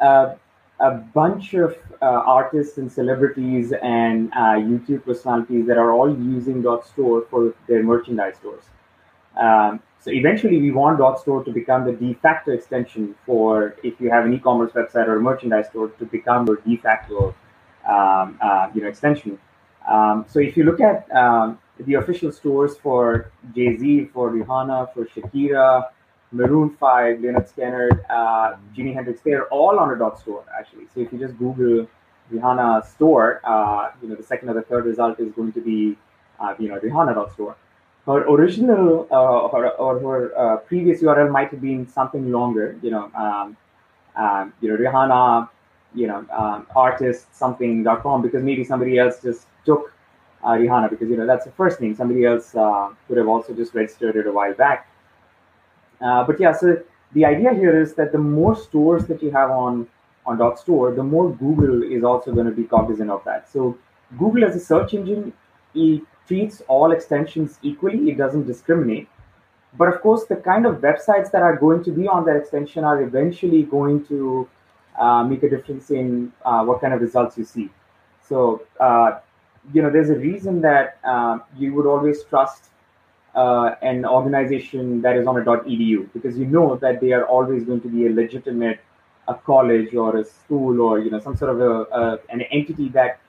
uh, 0.00 0.34
a 0.80 0.92
bunch 0.92 1.54
of 1.54 1.76
uh, 2.00 2.06
artists 2.06 2.78
and 2.78 2.90
celebrities 2.90 3.72
and 3.82 4.32
uh, 4.32 4.56
YouTube 4.56 5.04
personalities 5.04 5.66
that 5.66 5.76
are 5.76 5.92
all 5.92 6.10
using 6.10 6.62
Dot 6.62 6.86
Store 6.86 7.26
for 7.30 7.54
their 7.68 7.82
merchandise 7.82 8.36
stores. 8.36 8.64
Um, 9.36 9.80
so 10.00 10.10
eventually, 10.10 10.58
we 10.58 10.70
want 10.70 10.98
Dot 10.98 11.20
Store 11.20 11.44
to 11.44 11.52
become 11.52 11.84
the 11.84 11.92
de 11.92 12.14
facto 12.14 12.52
extension 12.52 13.14
for 13.26 13.76
if 13.82 14.00
you 14.00 14.10
have 14.10 14.24
an 14.24 14.32
e-commerce 14.32 14.72
website 14.72 15.06
or 15.06 15.16
a 15.16 15.20
merchandise 15.20 15.66
store 15.66 15.88
to 15.88 16.06
become 16.06 16.46
your 16.46 16.56
de 16.56 16.76
facto 16.78 17.34
um, 17.86 18.38
uh, 18.40 18.70
you 18.74 18.80
know 18.80 18.88
extension. 18.88 19.38
Um, 19.86 20.24
so 20.28 20.38
if 20.38 20.56
you 20.56 20.64
look 20.64 20.80
at 20.80 21.10
um, 21.14 21.58
the 21.78 21.94
official 21.94 22.32
stores 22.32 22.76
for 22.78 23.30
Jay 23.54 23.76
Z, 23.76 24.10
for 24.14 24.30
Rihanna, 24.30 24.94
for 24.94 25.04
Shakira, 25.04 25.88
Maroon 26.32 26.70
5, 26.70 27.18
Lynyrd 27.18 27.52
Skynyrd, 27.52 28.04
uh, 28.08 28.56
Jimi 28.76 28.94
Hendrix, 28.94 29.20
they're 29.22 29.46
all 29.46 29.78
on 29.78 29.92
a 29.92 29.98
dot 29.98 30.18
store 30.20 30.44
actually. 30.56 30.86
So 30.94 31.00
if 31.00 31.12
you 31.12 31.18
just 31.18 31.36
Google 31.38 31.88
Rihanna 32.32 32.86
store, 32.86 33.40
uh, 33.44 33.90
you 34.00 34.08
know 34.08 34.14
the 34.14 34.22
second 34.22 34.48
or 34.48 34.54
the 34.54 34.62
third 34.62 34.86
result 34.86 35.18
is 35.18 35.32
going 35.32 35.52
to 35.52 35.60
be 35.60 35.96
uh, 36.38 36.54
you 36.58 36.68
know 36.68 36.78
Rihanna 36.78 37.14
dot 37.14 37.32
store. 37.32 37.56
Her 38.06 38.24
original 38.28 39.08
uh, 39.10 39.14
or, 39.14 39.70
or 39.72 39.98
her 40.00 40.38
uh, 40.38 40.56
previous 40.58 41.02
URL 41.02 41.30
might 41.30 41.50
have 41.50 41.60
been 41.60 41.86
something 41.88 42.30
longer, 42.30 42.78
you 42.82 42.90
know, 42.90 43.10
um, 43.14 43.56
um, 44.16 44.52
you 44.60 44.70
know 44.70 44.76
Rihanna, 44.76 45.48
you 45.94 46.06
know 46.06 46.24
um, 46.30 46.66
artist 46.76 47.34
something.com 47.34 48.22
because 48.22 48.42
maybe 48.44 48.64
somebody 48.64 48.98
else 48.98 49.20
just 49.20 49.46
took 49.64 49.92
uh, 50.44 50.50
Rihanna 50.50 50.90
because 50.90 51.08
you 51.08 51.16
know 51.16 51.26
that's 51.26 51.44
the 51.44 51.52
first 51.52 51.80
name. 51.80 51.96
Somebody 51.96 52.24
else 52.24 52.54
uh, 52.54 52.90
could 53.08 53.16
have 53.18 53.28
also 53.28 53.52
just 53.52 53.74
registered 53.74 54.14
it 54.14 54.26
a 54.28 54.32
while 54.32 54.54
back. 54.54 54.89
Uh, 56.00 56.24
but 56.24 56.40
yeah, 56.40 56.52
so 56.52 56.82
the 57.12 57.24
idea 57.24 57.52
here 57.52 57.80
is 57.80 57.94
that 57.94 58.12
the 58.12 58.18
more 58.18 58.56
stores 58.56 59.06
that 59.06 59.22
you 59.22 59.30
have 59.30 59.50
on 59.50 59.86
on 60.26 60.38
dot 60.38 60.58
store, 60.58 60.92
the 60.92 61.02
more 61.02 61.30
Google 61.30 61.82
is 61.82 62.04
also 62.04 62.32
going 62.32 62.46
to 62.46 62.52
be 62.52 62.64
cognizant 62.64 63.10
of 63.10 63.24
that. 63.24 63.50
So 63.50 63.78
Google 64.18 64.44
as 64.44 64.54
a 64.54 64.60
search 64.60 64.94
engine, 64.94 65.32
it 65.74 66.02
treats 66.26 66.62
all 66.68 66.92
extensions 66.92 67.58
equally. 67.62 68.10
It 68.10 68.18
doesn't 68.18 68.46
discriminate. 68.46 69.08
But 69.78 69.88
of 69.88 70.00
course, 70.02 70.24
the 70.24 70.36
kind 70.36 70.66
of 70.66 70.76
websites 70.76 71.30
that 71.30 71.42
are 71.42 71.56
going 71.56 71.84
to 71.84 71.90
be 71.90 72.06
on 72.08 72.24
that 72.26 72.36
extension 72.36 72.84
are 72.84 73.02
eventually 73.02 73.62
going 73.62 74.04
to 74.06 74.48
uh, 74.98 75.24
make 75.24 75.42
a 75.42 75.48
difference 75.48 75.90
in 75.90 76.32
uh, 76.44 76.64
what 76.64 76.80
kind 76.80 76.92
of 76.92 77.00
results 77.00 77.38
you 77.38 77.44
see. 77.44 77.70
So, 78.28 78.62
uh, 78.78 79.20
you 79.72 79.82
know, 79.82 79.90
there's 79.90 80.10
a 80.10 80.18
reason 80.18 80.60
that 80.62 80.98
uh, 81.04 81.38
you 81.56 81.72
would 81.74 81.86
always 81.86 82.24
trust 82.24 82.66
uh, 83.34 83.74
an 83.82 84.04
organization 84.04 85.00
that 85.02 85.16
is 85.16 85.26
on 85.26 85.36
a 85.36 85.44
.edu 85.44 86.12
because 86.12 86.36
you 86.38 86.46
know 86.46 86.76
that 86.76 87.00
they 87.00 87.12
are 87.12 87.24
always 87.26 87.64
going 87.64 87.80
to 87.80 87.88
be 87.88 88.06
a 88.06 88.10
legitimate 88.10 88.80
a 89.28 89.34
college 89.34 89.94
or 89.94 90.16
a 90.16 90.24
school 90.24 90.80
or 90.80 90.98
you 90.98 91.10
know 91.10 91.20
some 91.20 91.36
sort 91.36 91.50
of 91.50 91.60
a, 91.60 91.72
a 92.00 92.18
an 92.30 92.40
entity 92.42 92.88
that 92.88 93.20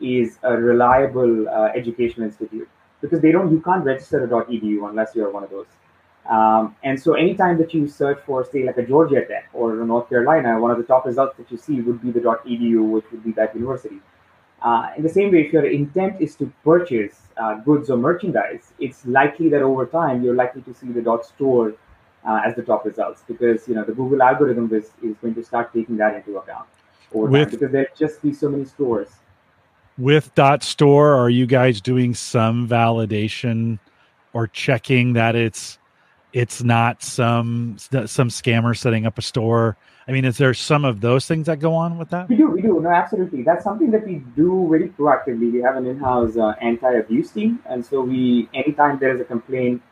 is 0.00 0.38
a 0.42 0.56
reliable 0.56 1.48
uh, 1.48 1.68
educational 1.74 2.26
institute 2.26 2.68
because 3.00 3.20
they 3.20 3.32
don't 3.32 3.50
you 3.52 3.60
can't 3.60 3.84
register 3.84 4.24
a 4.24 4.28
.edu 4.28 4.88
unless 4.88 5.14
you're 5.14 5.30
one 5.30 5.44
of 5.44 5.50
those. 5.50 5.66
Um, 6.28 6.76
and 6.84 7.00
so 7.00 7.14
anytime 7.14 7.58
that 7.58 7.74
you 7.74 7.88
search 7.88 8.20
for 8.24 8.44
say 8.44 8.64
like 8.64 8.76
a 8.76 8.86
Georgia 8.86 9.24
Tech 9.26 9.48
or 9.52 9.74
North 9.74 10.08
Carolina, 10.08 10.60
one 10.60 10.70
of 10.70 10.78
the 10.78 10.84
top 10.84 11.06
results 11.06 11.36
that 11.38 11.50
you 11.50 11.56
see 11.56 11.80
would 11.80 12.00
be 12.02 12.10
the 12.10 12.20
.edu, 12.20 12.88
which 12.88 13.04
would 13.10 13.24
be 13.24 13.32
that 13.32 13.54
university. 13.54 14.00
Uh, 14.62 14.90
in 14.96 15.02
the 15.02 15.08
same 15.08 15.32
way, 15.32 15.46
if 15.46 15.52
your 15.52 15.64
intent 15.66 16.20
is 16.20 16.36
to 16.36 16.52
purchase 16.62 17.22
uh, 17.38 17.54
goods 17.54 17.88
or 17.88 17.96
merchandise, 17.96 18.72
it's 18.78 19.06
likely 19.06 19.48
that 19.48 19.62
over 19.62 19.86
time 19.86 20.22
you're 20.22 20.34
likely 20.34 20.60
to 20.62 20.74
see 20.74 20.88
the 20.88 21.00
dot 21.00 21.24
store 21.24 21.74
uh, 22.26 22.42
as 22.44 22.54
the 22.54 22.62
top 22.62 22.84
results 22.84 23.22
because 23.26 23.66
you 23.66 23.74
know 23.74 23.84
the 23.84 23.92
Google 23.92 24.22
algorithm 24.22 24.72
is, 24.74 24.90
is 25.02 25.16
going 25.22 25.34
to 25.34 25.42
start 25.42 25.72
taking 25.72 25.96
that 25.96 26.14
into 26.14 26.36
account 26.36 26.68
over 27.14 27.26
with, 27.26 27.42
time 27.42 27.50
because 27.50 27.72
there'll 27.72 27.96
just 27.96 28.20
be 28.20 28.32
so 28.32 28.50
many 28.50 28.66
stores. 28.66 29.08
With 29.96 30.34
dot 30.34 30.62
store, 30.62 31.14
are 31.14 31.30
you 31.30 31.46
guys 31.46 31.80
doing 31.80 32.14
some 32.14 32.68
validation 32.68 33.78
or 34.32 34.46
checking 34.46 35.14
that 35.14 35.34
it's 35.34 35.78
it's 36.32 36.62
not 36.62 37.02
some 37.02 37.76
some 37.78 38.28
scammer 38.28 38.76
setting 38.76 39.06
up 39.06 39.18
a 39.18 39.22
store 39.22 39.76
I 40.10 40.12
mean, 40.12 40.24
is 40.24 40.38
there 40.38 40.52
some 40.54 40.84
of 40.84 41.00
those 41.00 41.28
things 41.28 41.46
that 41.46 41.60
go 41.60 41.72
on 41.72 41.96
with 41.96 42.10
that? 42.10 42.28
We 42.28 42.34
do, 42.34 42.50
we 42.50 42.62
do. 42.62 42.80
No, 42.80 42.90
absolutely. 42.90 43.44
That's 43.44 43.62
something 43.62 43.92
that 43.92 44.04
we 44.04 44.16
do 44.34 44.66
very 44.68 44.88
proactively. 44.88 45.52
We 45.52 45.62
have 45.62 45.76
an 45.76 45.86
in-house 45.86 46.36
uh, 46.36 46.54
anti-abuse 46.60 47.30
team, 47.30 47.60
and 47.66 47.86
so 47.86 48.00
we, 48.00 48.48
anytime 48.52 48.98
there 48.98 49.14
is 49.14 49.20
a 49.20 49.24
complaint, 49.24 49.82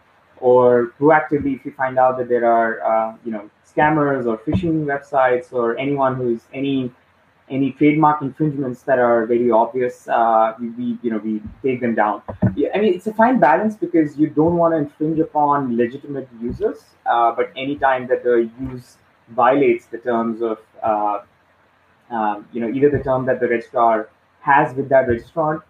or 0.41 0.93
proactively, 0.99 1.55
if 1.55 1.65
we 1.65 1.71
find 1.71 2.01
out 2.01 2.19
that 2.19 2.29
there 2.29 2.51
are, 2.51 2.81
uh, 2.83 3.17
you 3.25 3.31
know, 3.31 3.49
scammers 3.65 4.27
or 4.27 4.39
phishing 4.39 4.87
websites 4.87 5.53
or 5.53 5.79
anyone 5.79 6.17
who's 6.17 6.41
any 6.53 6.91
any 7.51 7.73
trademark 7.73 8.23
infringements 8.23 8.83
that 8.83 8.99
are 8.99 9.27
very 9.27 9.51
obvious, 9.51 10.09
uh, 10.09 10.55
we, 10.61 10.99
you 11.03 11.11
know 11.11 11.19
we 11.19 11.43
take 11.63 11.81
them 11.81 11.95
down. 11.95 12.23
Yeah, 12.55 12.69
I 12.75 12.79
mean 12.79 12.95
it's 12.95 13.07
a 13.07 13.15
fine 13.15 13.39
balance 13.39 13.77
because 13.77 14.17
you 14.19 14.29
don't 14.29 14.57
want 14.57 14.75
to 14.75 14.79
infringe 14.79 15.19
upon 15.19 15.77
legitimate 15.77 16.29
users, 16.41 16.85
uh, 17.07 17.33
but 17.33 17.53
anytime 17.57 18.07
that 18.09 18.23
the 18.25 18.51
use 18.61 18.97
violates 19.31 19.87
the 19.87 19.99
terms 19.99 20.43
of 20.43 20.59
uh, 20.83 21.21
um, 22.11 22.47
you 22.53 22.61
know 22.61 22.69
either 22.69 22.91
the 22.91 23.03
term 23.03 23.27
that 23.27 23.41
the 23.41 23.49
registrar 23.49 24.09
has 24.41 24.75
with 24.75 24.89
that 24.89 25.07
registrant 25.07 25.63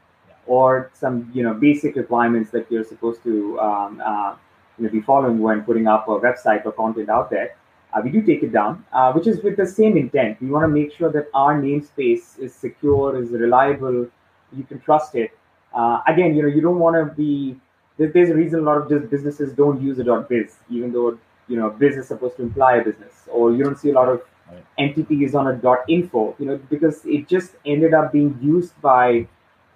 or 0.46 0.90
some 0.94 1.30
you 1.34 1.42
know 1.42 1.54
basic 1.54 1.96
requirements 1.96 2.50
that 2.50 2.70
you're 2.70 2.84
supposed 2.84 3.22
to 3.22 3.58
um, 3.60 4.02
uh, 4.04 4.34
you 4.78 4.84
know, 4.84 4.90
be 4.90 5.00
following 5.00 5.38
when 5.38 5.62
putting 5.62 5.86
up 5.86 6.08
a 6.08 6.18
website 6.18 6.64
or 6.64 6.72
content 6.72 7.08
out 7.08 7.30
there. 7.30 7.56
Uh, 7.92 8.00
we 8.04 8.10
do 8.10 8.20
take 8.22 8.42
it 8.42 8.52
down, 8.52 8.84
uh, 8.92 9.12
which 9.12 9.26
is 9.26 9.42
with 9.42 9.56
the 9.56 9.66
same 9.66 9.96
intent. 9.96 10.40
We 10.42 10.48
want 10.48 10.64
to 10.64 10.68
make 10.68 10.92
sure 10.92 11.10
that 11.10 11.28
our 11.32 11.60
namespace 11.60 12.38
is 12.38 12.54
secure, 12.54 13.20
is 13.20 13.30
reliable, 13.30 14.06
you 14.52 14.64
can 14.64 14.80
trust 14.80 15.14
it. 15.14 15.30
Uh, 15.74 16.00
again, 16.06 16.34
you 16.34 16.42
know, 16.42 16.48
you 16.48 16.60
don't 16.60 16.78
want 16.78 16.96
to 16.96 17.14
be. 17.14 17.56
There's 17.96 18.30
a 18.30 18.34
reason 18.34 18.60
a 18.60 18.62
lot 18.62 18.76
of 18.76 19.10
businesses 19.10 19.52
don't 19.52 19.82
use 19.82 19.98
a 19.98 20.04
.biz, 20.04 20.54
even 20.70 20.92
though 20.92 21.18
you 21.48 21.56
know 21.56 21.70
biz 21.70 21.96
is 21.96 22.06
supposed 22.06 22.36
to 22.36 22.42
imply 22.42 22.76
a 22.76 22.84
business 22.84 23.14
or 23.32 23.52
you 23.52 23.64
don't 23.64 23.78
see 23.78 23.90
a 23.90 23.92
lot 23.92 24.08
of 24.08 24.22
right. 24.50 24.64
entities 24.78 25.34
on 25.34 25.48
a 25.48 25.56
dot 25.56 25.78
info 25.88 26.34
you 26.38 26.46
know 26.46 26.56
because 26.70 27.04
it 27.04 27.26
just 27.26 27.52
ended 27.66 27.94
up 27.94 28.12
being 28.12 28.38
used 28.40 28.80
by 28.80 29.26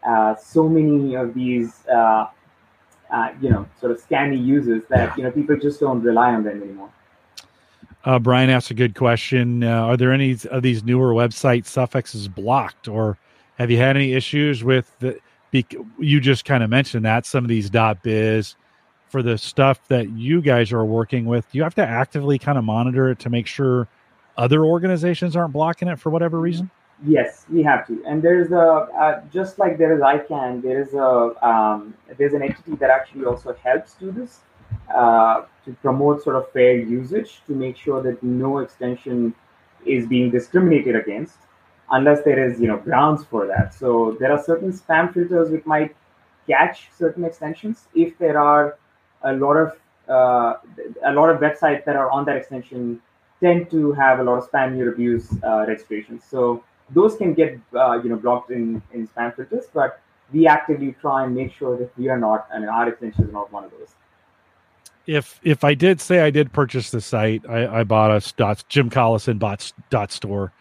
uh, 0.07 0.35
so 0.37 0.69
many 0.69 1.15
of 1.15 1.35
these 1.35 1.87
uh, 1.89 2.27
uh, 3.13 3.29
you 3.41 3.51
know 3.51 3.67
sort 3.81 3.93
of 3.93 4.07
scammy 4.07 4.43
users 4.45 4.83
that 4.89 5.17
you 5.17 5.25
know 5.25 5.31
people 5.31 5.57
just 5.57 5.81
don't 5.81 6.03
rely 6.03 6.33
on 6.35 6.45
them 6.45 6.63
anymore 6.63 6.91
uh, 8.05 8.19
Brian 8.19 8.51
asked 8.51 8.71
a 8.71 8.75
good 8.75 8.95
question. 8.95 9.63
Uh, 9.63 9.87
are 9.87 9.97
there 9.97 10.13
any 10.13 10.37
of 10.51 10.63
these 10.63 10.83
newer 10.83 11.13
website 11.13 11.67
suffixes 11.67 12.29
blocked, 12.29 12.89
or 12.89 13.19
have 13.59 13.71
you 13.71 13.79
had 13.79 13.97
any 13.97 14.13
issues 14.13 14.65
with 14.65 14.95
the? 15.01 15.19
You 15.99 16.21
just 16.21 16.47
kind 16.47 16.63
of 16.65 16.71
mentioned 16.71 17.05
that 17.05 17.27
some 17.27 17.45
of 17.45 17.49
these 17.49 17.69
dot 17.69 18.03
.biz 18.03 18.57
for 19.11 19.23
the 19.23 19.37
stuff 19.37 19.87
that 19.89 20.09
you 20.11 20.41
guys 20.41 20.73
are 20.73 20.87
working 20.87 21.27
with, 21.27 21.51
do 21.53 21.59
you 21.59 21.63
have 21.63 21.75
to 21.75 21.87
actively 21.87 22.39
kind 22.39 22.57
of 22.57 22.65
monitor 22.65 23.11
it 23.11 23.19
to 23.19 23.29
make 23.29 23.47
sure 23.47 23.87
other 24.39 24.65
organizations 24.65 25.37
aren't 25.37 25.53
blocking 25.53 25.89
it 25.89 26.01
for 26.01 26.09
whatever 26.09 26.41
reason? 26.41 26.71
Yes, 27.05 27.45
we 27.51 27.63
have 27.63 27.87
to. 27.89 28.03
And 28.07 28.23
there's 28.23 28.53
a 28.53 28.89
uh, 28.99 29.23
just 29.31 29.59
like 29.59 29.77
there 29.77 29.93
is 29.93 30.01
ICANN, 30.01 30.63
there 30.63 30.81
is 30.81 30.95
a 30.95 31.47
um, 31.47 31.95
there's 32.17 32.33
an 32.33 32.43
entity 32.43 32.77
that 32.77 32.91
actually 32.91 33.27
also 33.27 33.53
helps 33.63 33.95
do 33.95 34.11
this 34.11 34.41
uh, 34.95 35.45
to 35.65 35.73
promote 35.83 36.23
sort 36.23 36.37
of 36.37 36.51
fair 36.53 36.77
usage 36.79 37.43
to 37.47 37.53
make 37.53 37.77
sure 37.77 38.03
that 38.03 38.23
no 38.23 38.59
extension 38.59 39.35
is 39.87 40.07
being 40.07 40.31
discriminated 40.31 40.97
against 40.97 41.39
unless 41.91 42.23
there 42.25 42.43
is 42.49 42.61
you 42.61 42.69
know 42.69 42.79
grounds 42.79 43.25
for 43.25 43.47
that. 43.47 43.75
So 43.75 44.17
there 44.19 44.33
are 44.33 44.43
certain 44.43 44.73
spam 44.73 45.13
filters 45.13 45.51
which 45.51 45.67
might 45.67 45.95
catch 46.49 46.89
certain 46.97 47.25
extensions 47.25 47.87
if 47.95 48.19
there 48.19 48.39
are 48.39 48.79
a 49.23 49.33
lot 49.35 49.57
of 49.57 49.79
uh, 50.09 50.55
a 51.05 51.13
lot 51.13 51.31
of 51.31 51.41
websites 51.41 51.85
that 51.85 51.97
are 51.97 52.11
on 52.11 52.25
that 52.25 52.37
extension 52.37 53.01
tend 53.41 53.71
to 53.71 53.93
have 53.93 54.21
a 54.21 54.23
lot 54.23 54.39
of 54.39 54.51
spam 54.51 54.75
near 54.75 54.93
abuse 54.93 55.29
uh, 55.43 55.65
registrations. 55.67 56.25
So 56.25 56.65
those 56.91 57.17
can 57.17 57.35
get 57.35 57.59
uh, 57.75 58.01
you 58.03 58.11
know 58.11 58.17
blocked 58.17 58.51
in 58.51 58.83
in 58.93 59.09
spam 59.09 59.35
filters, 59.37 59.67
but 59.73 60.01
we 60.33 60.47
actively 60.47 60.93
try 61.01 61.25
and 61.25 61.35
make 61.35 61.53
sure 61.53 61.77
that 61.77 61.97
we 61.99 62.09
are 62.09 62.19
not, 62.19 62.49
and 62.53 62.69
our 62.69 62.89
extension 62.89 63.25
is 63.25 63.33
not 63.33 63.53
one 63.53 63.65
of 63.65 63.71
those. 63.71 63.95
If 65.07 65.41
if 65.43 65.65
I 65.65 65.75
did 65.75 66.01
say 66.01 66.21
I 66.21 66.31
did 66.31 66.53
purchase 66.53 66.91
the 66.91 67.01
site, 67.01 67.43
I, 67.49 67.81
I 67.81 67.85
bought 67.85 68.11
a 68.11 68.33
dot, 68.35 68.65
Jim 68.69 68.89
Collison 68.89 69.39
bot 69.39 69.73
dot 69.91 70.13
store, 70.13 70.53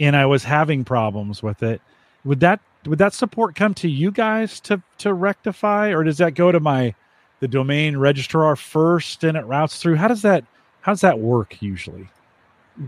and 0.00 0.16
I 0.16 0.26
was 0.26 0.44
having 0.44 0.84
problems 0.84 1.42
with 1.42 1.62
it. 1.62 1.80
Would 2.24 2.40
that 2.40 2.60
would 2.86 2.98
that 2.98 3.14
support 3.14 3.54
come 3.54 3.74
to 3.74 3.88
you 3.88 4.10
guys 4.10 4.60
to 4.60 4.82
to 4.98 5.14
rectify, 5.14 5.90
or 5.90 6.04
does 6.04 6.18
that 6.18 6.34
go 6.34 6.50
to 6.50 6.60
my 6.60 6.94
the 7.40 7.48
domain 7.48 7.96
registrar 7.96 8.56
first 8.56 9.22
and 9.24 9.36
it 9.36 9.44
routes 9.46 9.80
through? 9.80 9.96
How 9.96 10.08
does 10.08 10.22
that 10.22 10.44
how 10.80 10.92
does 10.92 11.00
that 11.02 11.18
work 11.18 11.60
usually? 11.62 12.08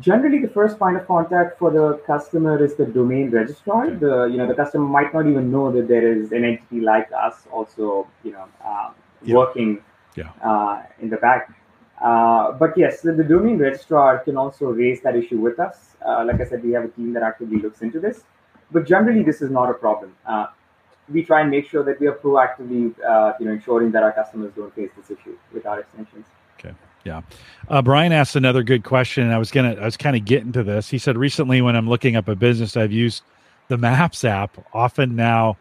Generally, 0.01 0.41
the 0.41 0.49
first 0.49 0.79
point 0.79 0.99
of 0.99 1.07
contact 1.07 1.59
for 1.59 1.71
the 1.71 1.95
customer 2.07 2.63
is 2.63 2.75
the 2.75 2.85
domain 2.85 3.31
registrar. 3.31 3.87
Okay. 3.87 3.97
The 3.97 4.25
you 4.25 4.37
know 4.37 4.47
the 4.47 4.55
customer 4.55 4.85
might 4.85 5.15
not 5.15 5.27
even 5.27 5.51
know 5.51 5.73
that 5.73 5.89
there 5.89 6.13
is 6.13 6.33
an 6.33 6.45
entity 6.45 6.81
like 6.81 7.09
us 7.13 7.47
also 7.51 8.07
you 8.23 8.33
know 8.33 8.47
uh, 8.65 8.91
yeah. 9.23 9.35
working 9.35 9.83
yeah. 10.19 10.31
Uh, 10.51 10.83
in 11.01 11.09
the 11.11 11.17
back. 11.17 11.53
Uh, 12.01 12.53
but 12.53 12.77
yes, 12.77 13.01
the, 13.01 13.13
the, 13.13 13.25
domain 13.25 13.59
registrar 13.59 14.19
can 14.19 14.37
also 14.37 14.67
raise 14.67 15.01
that 15.03 15.17
issue 15.17 15.39
with 15.39 15.59
us. 15.59 15.97
Uh, 16.07 16.25
like 16.25 16.41
I 16.41 16.45
said, 16.45 16.63
we 16.63 16.73
have 16.73 16.85
a 16.85 16.89
team 16.89 17.13
that 17.15 17.25
actively 17.25 17.59
looks 17.59 17.83
into 17.83 17.99
this. 17.99 18.23
But 18.71 18.87
generally, 18.87 19.25
this 19.25 19.43
is 19.43 19.51
not 19.51 19.69
a 19.69 19.75
problem. 19.75 20.15
Uh, 20.25 20.47
we 21.09 21.25
try 21.25 21.41
and 21.41 21.51
make 21.51 21.69
sure 21.69 21.83
that 21.83 21.99
we 21.99 22.07
are 22.07 22.15
proactively, 22.15 22.95
uh, 23.03 23.33
you 23.41 23.47
know, 23.47 23.53
ensuring 23.53 23.91
that 23.93 24.03
our 24.03 24.13
customers 24.13 24.53
don't 24.55 24.73
face 24.75 24.91
this 24.97 25.11
issue 25.11 25.37
with 25.53 25.67
our 25.67 25.81
extensions. 25.81 26.27
Okay. 26.59 26.75
Yeah. 27.05 27.23
Uh, 27.69 27.83
Brian 27.83 28.13
asked 28.13 28.37
another 28.37 28.63
good 28.63 28.85
question. 28.85 29.25
And 29.25 29.33
I 29.33 29.39
was 29.39 29.51
gonna, 29.51 29.75
I 29.75 29.85
was 29.85 29.97
kind 29.97 30.15
of 30.15 30.25
getting 30.25 30.53
to 30.53 30.63
this. 30.63 30.89
He 30.89 30.99
said 30.99 31.17
recently 31.17 31.63
when 31.63 31.75
I'm 31.75 31.89
looking 31.89 32.15
up 32.15 32.29
a 32.29 32.37
business, 32.37 32.77
I've 32.77 32.93
used 32.93 33.23
the 33.69 33.79
Maps 33.79 34.25
app, 34.25 34.57
often 34.73 35.15
now 35.17 35.57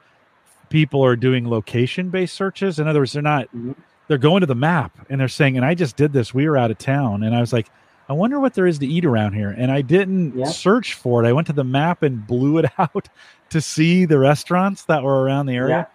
people 0.70 1.04
are 1.04 1.16
doing 1.16 1.50
location 1.50 2.10
based 2.10 2.36
searches. 2.36 2.80
In 2.80 2.88
other 2.88 3.00
words, 3.00 3.14
they're 3.14 3.22
not 3.22 3.46
mm-hmm. 3.48 3.74
They're 4.08 4.18
going 4.18 4.42
to 4.42 4.48
the 4.48 4.56
map 4.56 5.06
and 5.10 5.20
they're 5.20 5.28
saying, 5.28 5.58
and 5.58 5.66
I 5.66 5.76
just 5.76 5.96
did 5.96 6.14
this. 6.14 6.34
We 6.34 6.48
were 6.48 6.58
out 6.58 6.72
of 6.72 6.78
town, 6.78 7.24
and 7.24 7.36
I 7.36 7.42
was 7.42 7.54
like, 7.54 7.68
I 8.10 8.14
wonder 8.14 8.40
what 8.40 8.54
there 8.54 8.68
is 8.68 8.80
to 8.80 8.88
eat 8.88 9.06
around 9.06 9.34
here. 9.34 9.50
And 9.50 9.70
I 9.70 9.82
didn't 9.82 10.38
yeah. 10.38 10.46
search 10.46 10.94
for 10.94 11.24
it. 11.24 11.28
I 11.28 11.34
went 11.34 11.48
to 11.48 11.54
the 11.54 11.66
map 11.66 12.04
and 12.04 12.26
blew 12.26 12.58
it 12.58 12.66
out 12.78 13.10
to 13.50 13.62
see 13.62 14.06
the 14.06 14.18
restaurants 14.18 14.86
that 14.86 15.04
were 15.04 15.24
around 15.24 15.48
the 15.48 15.56
area. 15.56 15.78
Yeah. 15.78 15.86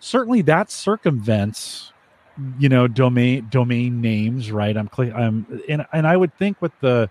Certainly, 0.00 0.42
that 0.42 0.70
circumvents, 0.70 1.92
you 2.58 2.68
know, 2.68 2.88
domain 2.88 3.48
domain 3.50 4.00
names, 4.00 4.50
right? 4.50 4.76
I'm 4.76 4.88
clear. 4.88 5.14
I'm 5.14 5.62
and 5.68 5.86
and 5.92 6.06
I 6.06 6.16
would 6.16 6.36
think 6.36 6.60
with 6.60 6.72
the 6.80 7.08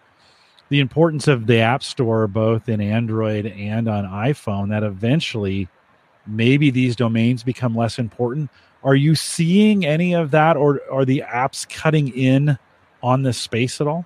the 0.70 0.80
importance 0.80 1.28
of 1.28 1.48
the 1.48 1.60
App 1.60 1.82
Store, 1.82 2.28
both 2.28 2.70
in 2.70 2.82
Android 2.82 3.46
and 3.46 3.88
on 3.88 4.06
iPhone, 4.06 4.70
that 4.70 4.84
eventually 4.84 5.70
maybe 6.28 6.70
these 6.70 6.96
domains 6.96 7.44
become 7.44 7.76
less 7.76 7.98
important. 7.98 8.50
Are 8.84 8.96
you 8.96 9.16
seeing 9.16 9.86
any 9.86 10.14
of 10.14 10.32
that, 10.32 10.58
or 10.58 10.82
are 10.92 11.06
the 11.06 11.24
apps 11.28 11.68
cutting 11.68 12.10
in 12.10 12.58
on 13.02 13.24
this 13.24 13.38
space 13.38 13.80
at 13.80 13.88
all? 13.88 14.06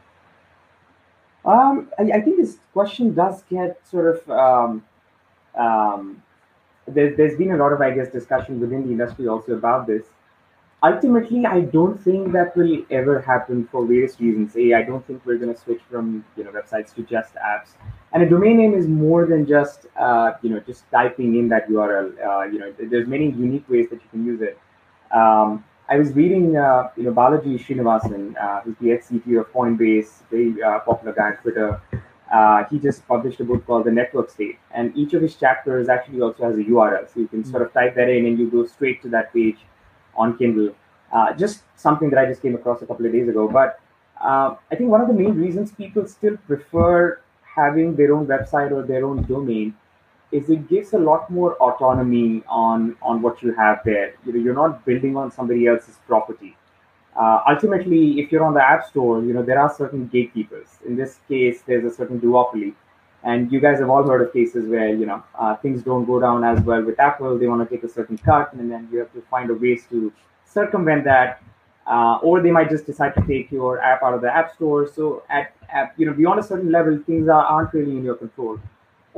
Um, 1.45 1.89
I, 1.97 2.03
I, 2.03 2.21
think 2.21 2.37
this 2.37 2.57
question 2.73 3.13
does 3.13 3.41
get 3.43 3.79
sort 3.87 4.17
of 4.17 4.29
um, 4.29 4.83
um, 5.57 6.21
there, 6.87 7.15
there's 7.15 7.37
been 7.37 7.51
a 7.51 7.57
lot 7.57 7.71
of 7.71 7.81
I 7.81 7.91
guess 7.91 8.09
discussion 8.09 8.59
within 8.59 8.83
the 8.83 8.91
industry 8.91 9.27
also 9.27 9.53
about 9.53 9.87
this. 9.87 10.03
Ultimately, 10.83 11.45
I 11.45 11.61
don't 11.61 11.99
think 11.99 12.33
that 12.33 12.55
will 12.55 12.85
ever 12.91 13.19
happen 13.19 13.67
for 13.71 13.85
various 13.85 14.19
reasons. 14.19 14.55
A, 14.55 14.73
I 14.73 14.83
don't 14.83 15.05
think 15.07 15.25
we're 15.25 15.37
going 15.37 15.53
to 15.53 15.59
switch 15.59 15.81
from 15.89 16.23
you 16.35 16.43
know 16.43 16.51
websites 16.51 16.93
to 16.95 17.01
just 17.01 17.33
apps. 17.35 17.69
And 18.13 18.21
a 18.23 18.29
domain 18.29 18.57
name 18.57 18.73
is 18.73 18.87
more 18.87 19.25
than 19.25 19.47
just 19.47 19.87
uh, 19.99 20.33
you 20.41 20.49
know 20.49 20.59
just 20.59 20.83
typing 20.91 21.35
in 21.35 21.49
that 21.49 21.67
URL. 21.69 22.11
Uh, 22.23 22.43
you 22.43 22.59
know, 22.59 22.73
there's 22.77 23.07
many 23.07 23.31
unique 23.31 23.67
ways 23.69 23.89
that 23.89 24.01
you 24.01 24.09
can 24.11 24.25
use 24.25 24.41
it. 24.41 24.59
Um, 25.11 25.63
I 25.89 25.97
was 25.97 26.11
reading, 26.13 26.57
uh, 26.57 26.89
you 26.97 27.03
know, 27.03 27.13
Balaji 27.13 27.57
Srinivasan, 27.57 28.35
uh, 28.41 28.61
who's 28.61 28.75
the 28.81 28.91
ex-CTO 28.91 29.39
of 29.39 29.53
Coinbase, 29.53 30.23
very 30.29 30.61
uh, 30.61 30.79
popular 30.79 31.13
guy 31.13 31.27
on 31.27 31.37
Twitter. 31.37 31.81
Uh, 32.31 32.65
he 32.69 32.77
just 32.77 33.07
published 33.07 33.39
a 33.39 33.45
book 33.45 33.65
called 33.65 33.85
The 33.85 33.91
Network 33.91 34.29
State, 34.29 34.59
and 34.71 34.95
each 34.97 35.13
of 35.13 35.21
his 35.21 35.35
chapters 35.35 35.87
actually 35.87 36.19
also 36.19 36.43
has 36.43 36.57
a 36.57 36.63
URL, 36.63 37.07
so 37.11 37.21
you 37.21 37.27
can 37.29 37.45
sort 37.45 37.61
of 37.61 37.71
type 37.71 37.95
that 37.95 38.09
in 38.09 38.25
and 38.25 38.37
you 38.37 38.49
go 38.51 38.65
straight 38.65 39.01
to 39.03 39.09
that 39.09 39.31
page 39.33 39.57
on 40.13 40.37
Kindle. 40.37 40.75
Uh, 41.11 41.31
just 41.33 41.63
something 41.77 42.09
that 42.09 42.19
I 42.19 42.25
just 42.25 42.41
came 42.41 42.55
across 42.55 42.81
a 42.81 42.85
couple 42.85 43.05
of 43.05 43.13
days 43.13 43.29
ago. 43.29 43.47
But 43.47 43.79
uh, 44.21 44.55
I 44.69 44.75
think 44.75 44.89
one 44.89 44.99
of 44.99 45.07
the 45.07 45.13
main 45.13 45.35
reasons 45.35 45.71
people 45.71 46.05
still 46.05 46.35
prefer 46.47 47.21
having 47.55 47.95
their 47.95 48.13
own 48.13 48.27
website 48.27 48.71
or 48.71 48.83
their 48.83 49.05
own 49.05 49.23
domain 49.23 49.73
is 50.31 50.49
it 50.49 50.67
gives 50.67 50.93
a 50.93 50.97
lot 50.97 51.29
more 51.29 51.55
autonomy 51.55 52.43
on 52.47 52.95
on 53.01 53.21
what 53.21 53.41
you 53.41 53.53
have 53.53 53.79
there. 53.85 54.13
You 54.25 54.33
know, 54.33 54.39
you're 54.39 54.53
not 54.53 54.85
building 54.85 55.15
on 55.15 55.31
somebody 55.31 55.67
else's 55.67 55.97
property. 56.07 56.55
Uh, 57.15 57.41
ultimately, 57.49 58.19
if 58.19 58.31
you're 58.31 58.43
on 58.43 58.53
the 58.53 58.61
App 58.61 58.85
Store, 58.87 59.23
you 59.23 59.33
know 59.33 59.41
there 59.41 59.59
are 59.59 59.73
certain 59.73 60.07
gatekeepers. 60.07 60.67
In 60.85 60.95
this 60.95 61.19
case, 61.27 61.61
there's 61.65 61.85
a 61.91 61.95
certain 61.95 62.19
duopoly, 62.19 62.73
and 63.23 63.51
you 63.51 63.59
guys 63.59 63.79
have 63.79 63.89
all 63.89 64.03
heard 64.03 64.21
of 64.21 64.33
cases 64.33 64.69
where 64.69 64.93
you 64.93 65.05
know 65.05 65.23
uh, 65.39 65.55
things 65.55 65.81
don't 65.81 66.05
go 66.05 66.19
down 66.19 66.43
as 66.43 66.61
well 66.61 66.83
with 66.83 66.99
Apple. 66.99 67.37
They 67.39 67.47
want 67.47 67.67
to 67.67 67.75
take 67.75 67.83
a 67.83 67.89
certain 67.89 68.17
cut, 68.17 68.53
and 68.53 68.71
then 68.71 68.89
you 68.91 68.99
have 68.99 69.13
to 69.13 69.21
find 69.31 69.49
a 69.49 69.55
ways 69.55 69.85
to 69.89 70.11
circumvent 70.45 71.05
that. 71.05 71.41
Uh, 71.87 72.17
or 72.21 72.41
they 72.41 72.51
might 72.51 72.69
just 72.69 72.85
decide 72.85 73.15
to 73.15 73.21
take 73.25 73.49
your 73.49 73.79
app 73.79 74.03
out 74.03 74.13
of 74.13 74.19
the 74.19 74.29
app 74.29 74.53
store. 74.53 74.85
So 74.85 75.23
at, 75.29 75.53
at 75.69 75.93
you 75.97 76.05
know 76.05 76.13
beyond 76.13 76.41
a 76.41 76.43
certain 76.43 76.69
level, 76.69 77.01
things 77.05 77.29
are, 77.29 77.45
aren't 77.45 77.73
really 77.73 77.91
in 77.91 78.03
your 78.03 78.15
control. 78.15 78.59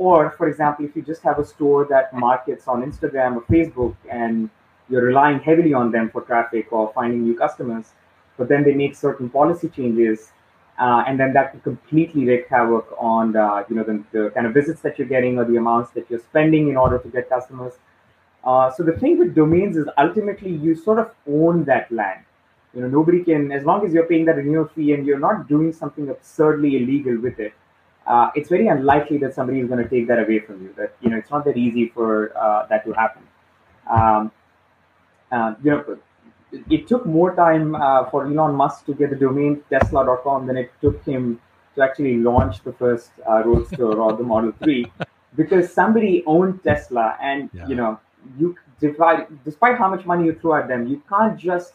Or, 0.00 0.30
for 0.38 0.48
example, 0.48 0.86
if 0.86 0.96
you 0.96 1.02
just 1.02 1.22
have 1.24 1.38
a 1.38 1.44
store 1.44 1.86
that 1.90 2.14
markets 2.14 2.66
on 2.66 2.82
Instagram 2.82 3.36
or 3.36 3.42
Facebook 3.42 3.94
and 4.10 4.48
you're 4.88 5.02
relying 5.02 5.40
heavily 5.40 5.74
on 5.74 5.92
them 5.92 6.08
for 6.08 6.22
traffic 6.22 6.72
or 6.72 6.90
finding 6.94 7.22
new 7.22 7.36
customers, 7.36 7.92
but 8.38 8.48
then 8.48 8.64
they 8.64 8.72
make 8.72 8.96
certain 8.96 9.28
policy 9.28 9.68
changes, 9.68 10.32
uh, 10.78 11.04
and 11.06 11.20
then 11.20 11.34
that 11.34 11.50
can 11.50 11.60
completely 11.60 12.24
wreak 12.26 12.48
havoc 12.48 12.88
on 12.98 13.36
uh, 13.36 13.62
you 13.68 13.76
know 13.76 13.84
the, 13.84 14.02
the, 14.12 14.30
kind 14.30 14.46
of 14.46 14.54
visits 14.54 14.80
that 14.80 14.98
you're 14.98 15.06
getting 15.16 15.38
or 15.38 15.44
the 15.44 15.56
amounts 15.56 15.90
that 15.90 16.08
you're 16.08 16.24
spending 16.30 16.70
in 16.70 16.78
order 16.78 16.98
to 16.98 17.08
get 17.08 17.28
customers. 17.28 17.74
Uh, 18.42 18.70
so 18.70 18.82
the 18.82 18.96
thing 19.02 19.18
with 19.18 19.34
domains 19.34 19.76
is 19.76 19.86
ultimately 19.98 20.50
you 20.50 20.74
sort 20.74 20.98
of 20.98 21.10
own 21.28 21.64
that 21.64 21.92
land. 21.92 22.24
You 22.72 22.80
know, 22.80 22.88
nobody 22.88 23.22
can, 23.22 23.52
as 23.52 23.64
long 23.64 23.84
as 23.84 23.92
you're 23.92 24.06
paying 24.06 24.24
that 24.24 24.36
renewal 24.36 24.68
fee 24.74 24.94
and 24.94 25.06
you're 25.06 25.24
not 25.28 25.46
doing 25.46 25.74
something 25.74 26.08
absurdly 26.08 26.78
illegal 26.78 27.20
with 27.20 27.38
it, 27.38 27.52
uh, 28.10 28.30
it's 28.34 28.48
very 28.48 28.66
unlikely 28.66 29.18
that 29.18 29.34
somebody 29.34 29.60
is 29.60 29.68
going 29.68 29.82
to 29.82 29.88
take 29.88 30.08
that 30.08 30.18
away 30.18 30.40
from 30.40 30.60
you. 30.62 30.74
That 30.76 30.94
you 31.00 31.10
know, 31.10 31.16
it's 31.16 31.30
not 31.30 31.44
that 31.44 31.56
easy 31.56 31.88
for 31.94 32.36
uh, 32.36 32.66
that 32.66 32.84
to 32.84 32.92
happen. 32.92 33.22
Um, 33.88 34.32
uh, 35.30 35.54
you 35.62 35.70
know, 35.70 35.98
it, 36.52 36.64
it, 36.68 36.88
took 36.88 37.06
more 37.06 37.36
time 37.36 37.76
uh, 37.76 38.10
for 38.10 38.26
Elon 38.26 38.56
Musk 38.56 38.86
to 38.86 38.94
get 38.94 39.10
the 39.10 39.16
domain 39.16 39.62
Tesla.com 39.70 40.48
than 40.48 40.56
it 40.56 40.72
took 40.80 41.04
him 41.04 41.40
to 41.76 41.82
actually 41.84 42.16
launch 42.16 42.64
the 42.64 42.72
first 42.72 43.10
uh, 43.28 43.44
Roadster 43.44 43.92
or 44.00 44.12
the 44.16 44.24
Model 44.24 44.52
Three, 44.60 44.90
because 45.36 45.72
somebody 45.72 46.24
owned 46.26 46.64
Tesla, 46.64 47.16
and 47.22 47.48
yeah. 47.52 47.68
you 47.68 47.76
know, 47.76 48.00
you 48.36 48.56
divide, 48.80 49.28
despite 49.44 49.78
how 49.78 49.88
much 49.88 50.04
money 50.04 50.24
you 50.24 50.34
throw 50.34 50.56
at 50.56 50.66
them, 50.66 50.88
you 50.88 51.00
can't 51.08 51.38
just 51.38 51.74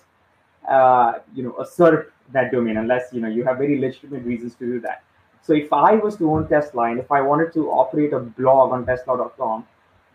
uh, 0.69 1.13
you 1.34 1.43
know 1.43 1.58
assert 1.60 2.12
that 2.34 2.52
domain 2.52 2.76
unless 2.76 3.13
you 3.13 3.21
know 3.21 3.30
you 3.30 3.45
have 3.45 3.58
very 3.58 3.80
legitimate 3.80 4.24
reasons 4.26 4.56
to 4.56 4.65
do 4.65 4.82
that. 4.82 5.02
So 5.46 5.54
if 5.54 5.72
I 5.72 5.96
was 5.96 6.18
to 6.18 6.32
own 6.32 6.48
Tesla 6.48 6.84
and 6.90 7.00
if 7.00 7.12
I 7.12 7.22
wanted 7.22 7.54
to 7.54 7.70
operate 7.70 8.14
a 8.14 8.20
blog 8.20 8.72
on 8.72 8.86
Tesla.com 8.86 9.66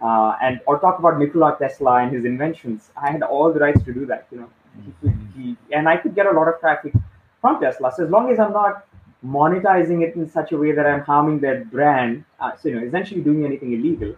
uh, 0.02 0.36
and 0.42 0.60
or 0.66 0.80
talk 0.80 0.98
about 0.98 1.18
Nikola 1.18 1.56
Tesla 1.56 2.02
and 2.02 2.12
his 2.12 2.24
inventions, 2.24 2.90
I 3.00 3.12
had 3.12 3.22
all 3.22 3.52
the 3.52 3.60
rights 3.60 3.82
to 3.84 3.94
do 3.94 4.06
that. 4.06 4.26
You 4.32 4.40
know, 4.40 4.50
could, 5.00 5.16
he, 5.36 5.56
and 5.72 5.88
I 5.88 5.98
could 5.98 6.16
get 6.16 6.26
a 6.26 6.32
lot 6.32 6.48
of 6.48 6.58
traffic 6.58 6.94
from 7.40 7.60
Tesla. 7.60 7.92
So 7.96 8.04
as 8.04 8.10
long 8.10 8.32
as 8.32 8.40
I'm 8.40 8.52
not 8.52 8.86
monetizing 9.24 10.02
it 10.02 10.16
in 10.16 10.28
such 10.28 10.50
a 10.50 10.56
way 10.56 10.72
that 10.72 10.84
I'm 10.84 11.02
harming 11.02 11.38
their 11.38 11.64
brand, 11.64 12.24
uh, 12.40 12.56
so 12.56 12.68
you 12.68 12.80
know, 12.80 12.86
essentially 12.86 13.20
doing 13.20 13.44
anything 13.44 13.72
illegal, 13.72 14.16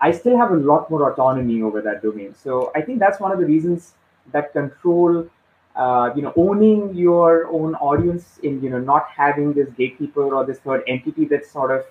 I 0.00 0.12
still 0.12 0.36
have 0.36 0.52
a 0.52 0.56
lot 0.56 0.88
more 0.90 1.10
autonomy 1.10 1.60
over 1.62 1.80
that 1.82 2.02
domain. 2.02 2.34
So 2.34 2.70
I 2.76 2.82
think 2.82 3.00
that's 3.00 3.18
one 3.18 3.32
of 3.32 3.40
the 3.40 3.46
reasons 3.46 3.94
that 4.30 4.52
control 4.52 5.28
uh, 5.76 6.10
you 6.16 6.22
know 6.22 6.32
owning 6.36 6.94
your 6.94 7.46
own 7.48 7.74
audience 7.76 8.38
in 8.42 8.62
you 8.62 8.70
know 8.70 8.78
not 8.78 9.06
having 9.14 9.52
this 9.52 9.70
gatekeeper 9.72 10.34
or 10.34 10.44
this 10.44 10.58
third 10.60 10.82
entity 10.88 11.26
that's 11.26 11.50
sort 11.50 11.70
of 11.70 11.84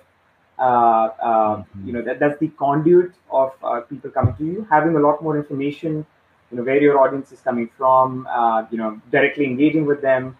uh, 0.58 0.62
uh, 0.62 1.56
mm-hmm. 1.56 1.86
you 1.86 1.92
know 1.92 2.02
that 2.02 2.18
that's 2.18 2.38
the 2.40 2.48
conduit 2.48 3.12
of 3.30 3.52
uh, 3.62 3.80
people 3.82 4.10
coming 4.10 4.34
to 4.36 4.44
you. 4.44 4.66
Having 4.70 4.96
a 4.96 5.00
lot 5.00 5.22
more 5.22 5.36
information 5.36 6.04
you 6.50 6.56
know 6.56 6.62
where 6.62 6.80
your 6.80 6.98
audience 6.98 7.32
is 7.32 7.40
coming 7.40 7.68
from 7.76 8.26
uh, 8.30 8.64
you 8.70 8.78
know 8.78 9.00
directly 9.10 9.44
engaging 9.44 9.86
with 9.86 10.02
them. 10.02 10.36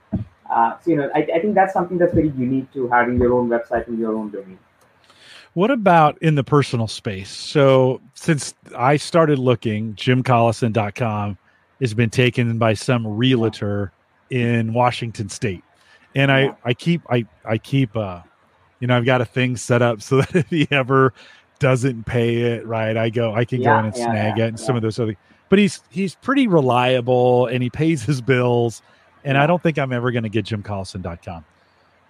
Uh, 0.51 0.79
so 0.81 0.91
you 0.91 0.97
know 0.97 1.11
I, 1.15 1.27
I 1.35 1.41
think 1.41 1.55
that's 1.55 1.73
something 1.73 1.99
that's 1.99 2.15
very 2.15 2.31
unique 2.31 2.73
to 2.73 2.89
having 2.89 3.19
your 3.19 3.33
own 3.35 3.49
website 3.49 3.87
and 3.87 3.99
your 3.99 4.15
own 4.15 4.31
domain. 4.31 4.59
What 5.55 5.71
about 5.71 6.19
in 6.21 6.35
the 6.35 6.45
personal 6.45 6.87
space? 6.87 7.31
So 7.31 8.01
since 8.15 8.55
i 8.77 8.97
started 8.97 9.39
looking 9.39 9.95
jimcollison.com 9.95 11.39
has 11.81 11.95
been 11.95 12.11
taken 12.11 12.59
by 12.59 12.75
some 12.75 13.07
realtor 13.07 13.93
in 14.31 14.73
Washington 14.73 15.29
State, 15.29 15.63
and 16.15 16.33
I 16.33 16.57
I 16.65 16.75
keep 16.75 17.03
I 17.11 17.27
I 17.45 17.59
keep 17.59 17.97
uh 17.97 18.21
you 18.81 18.87
know 18.87 18.97
I've 18.97 19.05
got 19.05 19.21
a 19.21 19.25
thing 19.25 19.57
set 19.57 19.83
up 19.83 20.03
so 20.03 20.19
that 20.19 20.35
if 20.35 20.49
he 20.49 20.67
ever 20.71 21.13
doesn't 21.59 22.05
pay 22.05 22.43
it 22.43 22.67
right, 22.67 22.97
I 22.97 23.11
go 23.11 23.35
I 23.35 23.45
can 23.45 23.61
yeah, 23.61 23.73
go 23.73 23.79
in 23.79 23.85
and 23.87 23.97
yeah, 23.97 24.05
snag 24.05 24.39
yeah, 24.39 24.45
it 24.45 24.49
and 24.49 24.61
some 24.61 24.77
of 24.77 24.83
those 24.83 24.99
other. 24.99 25.17
But 25.49 25.59
he's 25.59 25.83
he's 25.91 26.15
pretty 26.17 26.49
reliable 26.49 27.47
and 27.47 27.63
he 27.63 27.71
pays 27.71 28.03
his 28.03 28.21
bills, 28.21 28.83
and 29.25 29.39
I 29.39 29.47
don't 29.47 29.63
think 29.63 29.79
I'm 29.79 29.93
ever 29.93 30.11
going 30.11 30.25
to 30.25 30.29
get 30.29 30.45
JimCollison.com. 30.47 31.45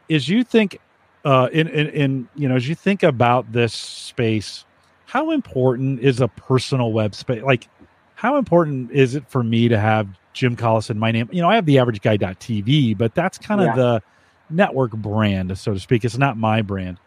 Is 0.08 0.28
you 0.28 0.44
think 0.44 0.78
uh 1.24 1.48
in, 1.52 1.68
in 1.68 1.88
in 1.88 2.28
you 2.34 2.48
know 2.48 2.56
as 2.56 2.68
you 2.68 2.74
think 2.74 3.02
about 3.02 3.52
this 3.52 3.74
space, 3.74 4.64
how 5.06 5.30
important 5.32 6.00
is 6.00 6.20
a 6.20 6.28
personal 6.28 6.92
web 6.92 7.14
space 7.14 7.42
like 7.42 7.68
how 8.16 8.36
important 8.38 8.90
is 8.90 9.14
it 9.14 9.28
for 9.28 9.44
me 9.44 9.68
to 9.68 9.78
have 9.78 10.08
Jim 10.32 10.56
Collison, 10.56 10.96
my 10.96 11.12
name? 11.12 11.28
You 11.30 11.42
know, 11.42 11.50
I 11.50 11.54
have 11.54 11.66
the 11.66 11.78
average 11.78 12.00
guy.tv, 12.00 12.96
but 12.96 13.14
that's 13.14 13.36
kind 13.36 13.60
of 13.60 13.66
yeah. 13.68 13.76
the 13.76 14.02
network 14.48 14.92
brand, 14.92 15.56
so 15.58 15.74
to 15.74 15.80
speak. 15.80 16.04
It's 16.04 16.16
not 16.16 16.38
my 16.38 16.62
brand. 16.62 16.98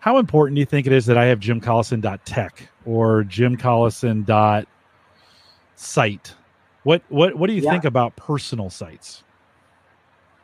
How 0.00 0.18
important 0.18 0.56
do 0.56 0.60
you 0.60 0.66
think 0.66 0.86
it 0.86 0.92
is 0.92 1.06
that 1.06 1.16
I 1.16 1.24
have 1.26 1.40
Jim 1.40 1.58
Collison.tech 1.58 2.68
or 2.84 3.24
Jim 3.24 3.56
Collison.site? 3.56 4.66
What 6.82 7.02
what 7.08 7.34
what 7.36 7.46
do 7.46 7.54
you 7.54 7.62
yeah. 7.62 7.70
think 7.70 7.84
about 7.84 8.14
personal 8.16 8.68
sites? 8.68 9.24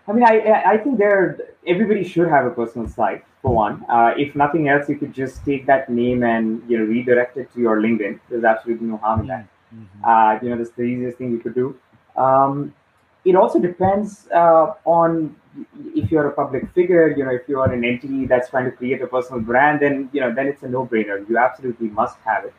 I 0.06 0.12
mean, 0.12 0.24
I 0.24 0.62
I 0.64 0.78
think 0.78 0.96
there 0.96 1.38
everybody 1.66 2.02
should 2.02 2.28
have 2.28 2.46
a 2.46 2.50
personal 2.50 2.88
site 2.88 3.26
for 3.42 3.52
one. 3.54 3.84
Uh, 3.90 4.14
if 4.16 4.34
nothing 4.34 4.68
else, 4.68 4.88
you 4.88 4.96
could 4.96 5.12
just 5.12 5.44
take 5.44 5.66
that 5.66 5.90
name 5.90 6.22
and 6.22 6.62
you 6.66 6.78
know 6.78 6.84
redirect 6.84 7.36
it 7.36 7.52
to 7.52 7.60
your 7.60 7.76
LinkedIn. 7.78 8.20
There's 8.30 8.44
absolutely 8.44 8.86
no 8.86 8.96
harm 8.96 9.20
in 9.20 9.26
that. 9.26 9.46
Mm-hmm. 9.74 10.04
Uh, 10.04 10.38
you 10.42 10.50
know, 10.50 10.56
that's 10.56 10.70
the 10.76 10.82
easiest 10.82 11.18
thing 11.18 11.30
you 11.30 11.38
could 11.38 11.54
do. 11.54 11.76
Um, 12.16 12.74
it 13.24 13.34
also 13.34 13.58
depends 13.58 14.28
uh, 14.34 14.74
on 14.84 15.36
if 15.94 16.10
you're 16.10 16.28
a 16.28 16.32
public 16.32 16.70
figure. 16.72 17.08
You 17.16 17.24
know, 17.24 17.30
if 17.30 17.42
you're 17.48 17.70
an 17.70 17.84
entity 17.84 18.26
that's 18.26 18.50
trying 18.50 18.64
to 18.64 18.72
create 18.72 19.02
a 19.02 19.06
personal 19.06 19.40
brand, 19.40 19.80
then 19.80 20.08
you 20.12 20.20
know, 20.20 20.34
then 20.34 20.46
it's 20.46 20.62
a 20.62 20.68
no-brainer. 20.68 21.28
You 21.28 21.38
absolutely 21.38 21.88
must 21.88 22.18
have 22.24 22.44
it. 22.44 22.54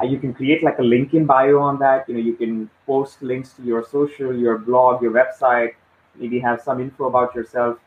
Uh, 0.00 0.04
you 0.04 0.18
can 0.18 0.32
create 0.32 0.62
like 0.62 0.78
a 0.78 0.82
link 0.82 1.14
in 1.14 1.26
bio 1.26 1.58
on 1.60 1.78
that. 1.78 2.08
You 2.08 2.14
know, 2.14 2.20
you 2.20 2.34
can 2.34 2.70
post 2.86 3.22
links 3.22 3.52
to 3.54 3.62
your 3.62 3.84
social, 3.84 4.34
your 4.34 4.58
blog, 4.58 5.02
your 5.02 5.12
website. 5.12 5.74
Maybe 6.16 6.38
have 6.40 6.60
some 6.60 6.80
info 6.80 7.06
about 7.06 7.34
yourself. 7.34 7.78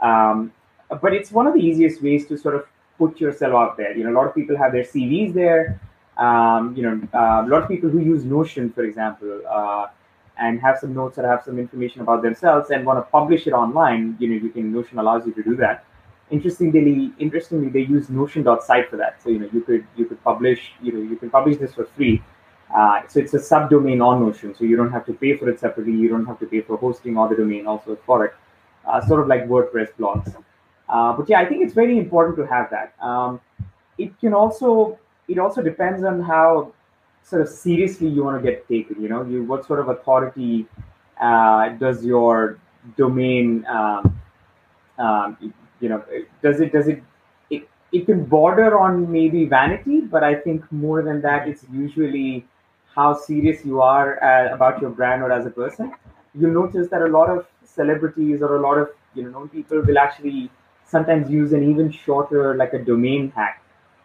Um, 0.00 0.52
but 1.00 1.12
it's 1.12 1.30
one 1.32 1.46
of 1.46 1.54
the 1.54 1.60
easiest 1.60 2.02
ways 2.02 2.26
to 2.26 2.36
sort 2.36 2.54
of 2.54 2.66
put 2.98 3.20
yourself 3.20 3.54
out 3.54 3.76
there. 3.76 3.96
You 3.96 4.04
know, 4.04 4.10
a 4.10 4.16
lot 4.16 4.26
of 4.26 4.34
people 4.34 4.56
have 4.56 4.72
their 4.72 4.84
CVs 4.84 5.34
there. 5.34 5.80
Um, 6.26 6.76
you 6.76 6.82
know, 6.86 6.94
uh, 7.20 7.44
a 7.44 7.48
lot 7.52 7.62
of 7.62 7.68
people 7.68 7.90
who 7.90 8.00
use 8.14 8.24
Notion, 8.24 8.70
for 8.72 8.84
example, 8.84 9.40
uh, 9.58 9.86
and 10.38 10.60
have 10.60 10.78
some 10.78 10.94
notes 10.94 11.18
or 11.18 11.26
have 11.26 11.42
some 11.44 11.58
information 11.58 12.00
about 12.00 12.22
themselves 12.22 12.70
and 12.70 12.86
want 12.86 12.98
to 12.98 13.06
publish 13.10 13.46
it 13.48 13.52
online, 13.52 14.16
you 14.20 14.28
know, 14.28 14.36
you 14.44 14.50
can 14.50 14.72
Notion 14.72 14.98
allows 14.98 15.26
you 15.26 15.32
to 15.32 15.42
do 15.42 15.56
that. 15.56 15.84
Interestingly, 16.30 17.12
interestingly, 17.18 17.68
they 17.68 17.84
use 17.96 18.08
Notion.site 18.08 18.88
for 18.88 18.96
that. 18.98 19.20
So 19.22 19.30
you 19.30 19.40
know, 19.40 19.50
you 19.52 19.62
could 19.62 19.84
you 19.96 20.04
could 20.04 20.22
publish, 20.22 20.72
you 20.80 20.92
know, 20.92 21.02
you 21.10 21.16
can 21.16 21.30
publish 21.38 21.56
this 21.58 21.74
for 21.74 21.86
free. 21.96 22.22
Uh, 22.74 23.02
so 23.08 23.20
it's 23.20 23.34
a 23.34 23.42
subdomain 23.50 24.00
on 24.08 24.24
Notion, 24.24 24.54
so 24.54 24.64
you 24.64 24.76
don't 24.76 24.92
have 24.92 25.04
to 25.06 25.12
pay 25.12 25.36
for 25.36 25.50
it 25.50 25.60
separately. 25.60 25.92
You 25.92 26.08
don't 26.08 26.26
have 26.26 26.38
to 26.38 26.46
pay 26.46 26.60
for 26.60 26.76
hosting 26.76 27.18
or 27.18 27.28
the 27.28 27.36
domain 27.36 27.66
also 27.66 27.98
for 28.06 28.24
it. 28.26 28.34
Uh, 28.86 29.00
sort 29.08 29.20
of 29.20 29.26
like 29.26 29.46
WordPress 29.46 29.90
blogs. 29.98 30.34
Uh, 30.88 31.12
but 31.16 31.28
yeah, 31.28 31.40
I 31.40 31.46
think 31.46 31.64
it's 31.64 31.74
very 31.74 31.98
important 31.98 32.36
to 32.38 32.46
have 32.46 32.70
that. 32.70 32.94
Um, 33.10 33.40
it 33.98 34.18
can 34.20 34.34
also 34.34 34.98
it 35.32 35.38
also 35.38 35.62
depends 35.62 36.04
on 36.04 36.22
how 36.22 36.72
sort 37.24 37.42
of 37.42 37.48
seriously 37.48 38.08
you 38.08 38.24
want 38.24 38.42
to 38.42 38.50
get 38.50 38.68
taken. 38.68 39.02
You 39.02 39.08
know, 39.08 39.22
you 39.24 39.44
what 39.44 39.66
sort 39.66 39.80
of 39.80 39.88
authority 39.88 40.66
uh, 41.20 41.70
does 41.70 42.04
your 42.04 42.58
domain, 42.96 43.64
um, 43.66 44.20
um, 44.98 45.54
you 45.80 45.88
know, 45.88 46.02
does 46.42 46.60
it 46.60 46.72
does 46.72 46.88
it, 46.88 47.02
it 47.50 47.68
it 47.92 48.06
can 48.06 48.24
border 48.24 48.78
on 48.78 49.10
maybe 49.10 49.44
vanity, 49.46 50.00
but 50.00 50.24
I 50.24 50.34
think 50.34 50.70
more 50.72 51.02
than 51.02 51.20
that, 51.22 51.48
it's 51.48 51.64
usually 51.72 52.46
how 52.94 53.14
serious 53.14 53.64
you 53.64 53.80
are 53.80 54.22
uh, 54.22 54.54
about 54.54 54.80
your 54.80 54.90
brand 54.90 55.22
or 55.22 55.32
as 55.32 55.46
a 55.46 55.50
person. 55.50 55.92
You'll 56.34 56.52
notice 56.52 56.88
that 56.90 57.02
a 57.02 57.08
lot 57.08 57.30
of 57.30 57.46
celebrities 57.64 58.42
or 58.42 58.56
a 58.56 58.60
lot 58.60 58.78
of 58.78 58.90
you 59.14 59.30
know 59.30 59.48
people 59.48 59.80
will 59.80 59.98
actually 59.98 60.50
sometimes 60.84 61.30
use 61.30 61.52
an 61.52 61.68
even 61.70 61.90
shorter 61.90 62.54
like 62.54 62.72
a 62.74 62.78
domain 62.78 63.32
hack 63.34 63.61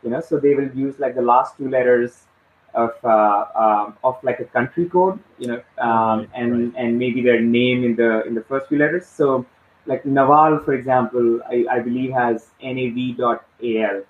you 0.08 0.14
know 0.16 0.22
so 0.30 0.40
they 0.46 0.56
will 0.60 0.72
use 0.86 1.00
like 1.06 1.16
the 1.22 1.28
last 1.30 1.58
two 1.58 1.70
letters 1.70 2.28
of 2.74 2.92
uh, 3.04 3.46
um, 3.64 3.98
of 4.04 4.24
like 4.24 4.40
a 4.40 4.46
country 4.46 4.86
code, 4.88 5.20
you 5.40 5.48
know, 5.48 5.62
um, 5.80 6.20
right, 6.20 6.30
and 6.36 6.74
right. 6.74 6.84
and 6.84 7.00
maybe 7.00 7.22
their 7.22 7.42
name 7.42 7.84
in 7.84 7.96
the 7.96 8.26
in 8.26 8.36
the 8.36 8.44
first 8.44 8.68
few 8.68 8.78
letters. 8.78 9.06
So, 9.06 9.46
like 9.86 10.06
Naval, 10.06 10.60
for 10.64 10.74
example, 10.74 11.42
I, 11.50 11.66
I 11.72 11.80
believe 11.80 12.12
has 12.12 12.48
nav.al, 12.62 14.04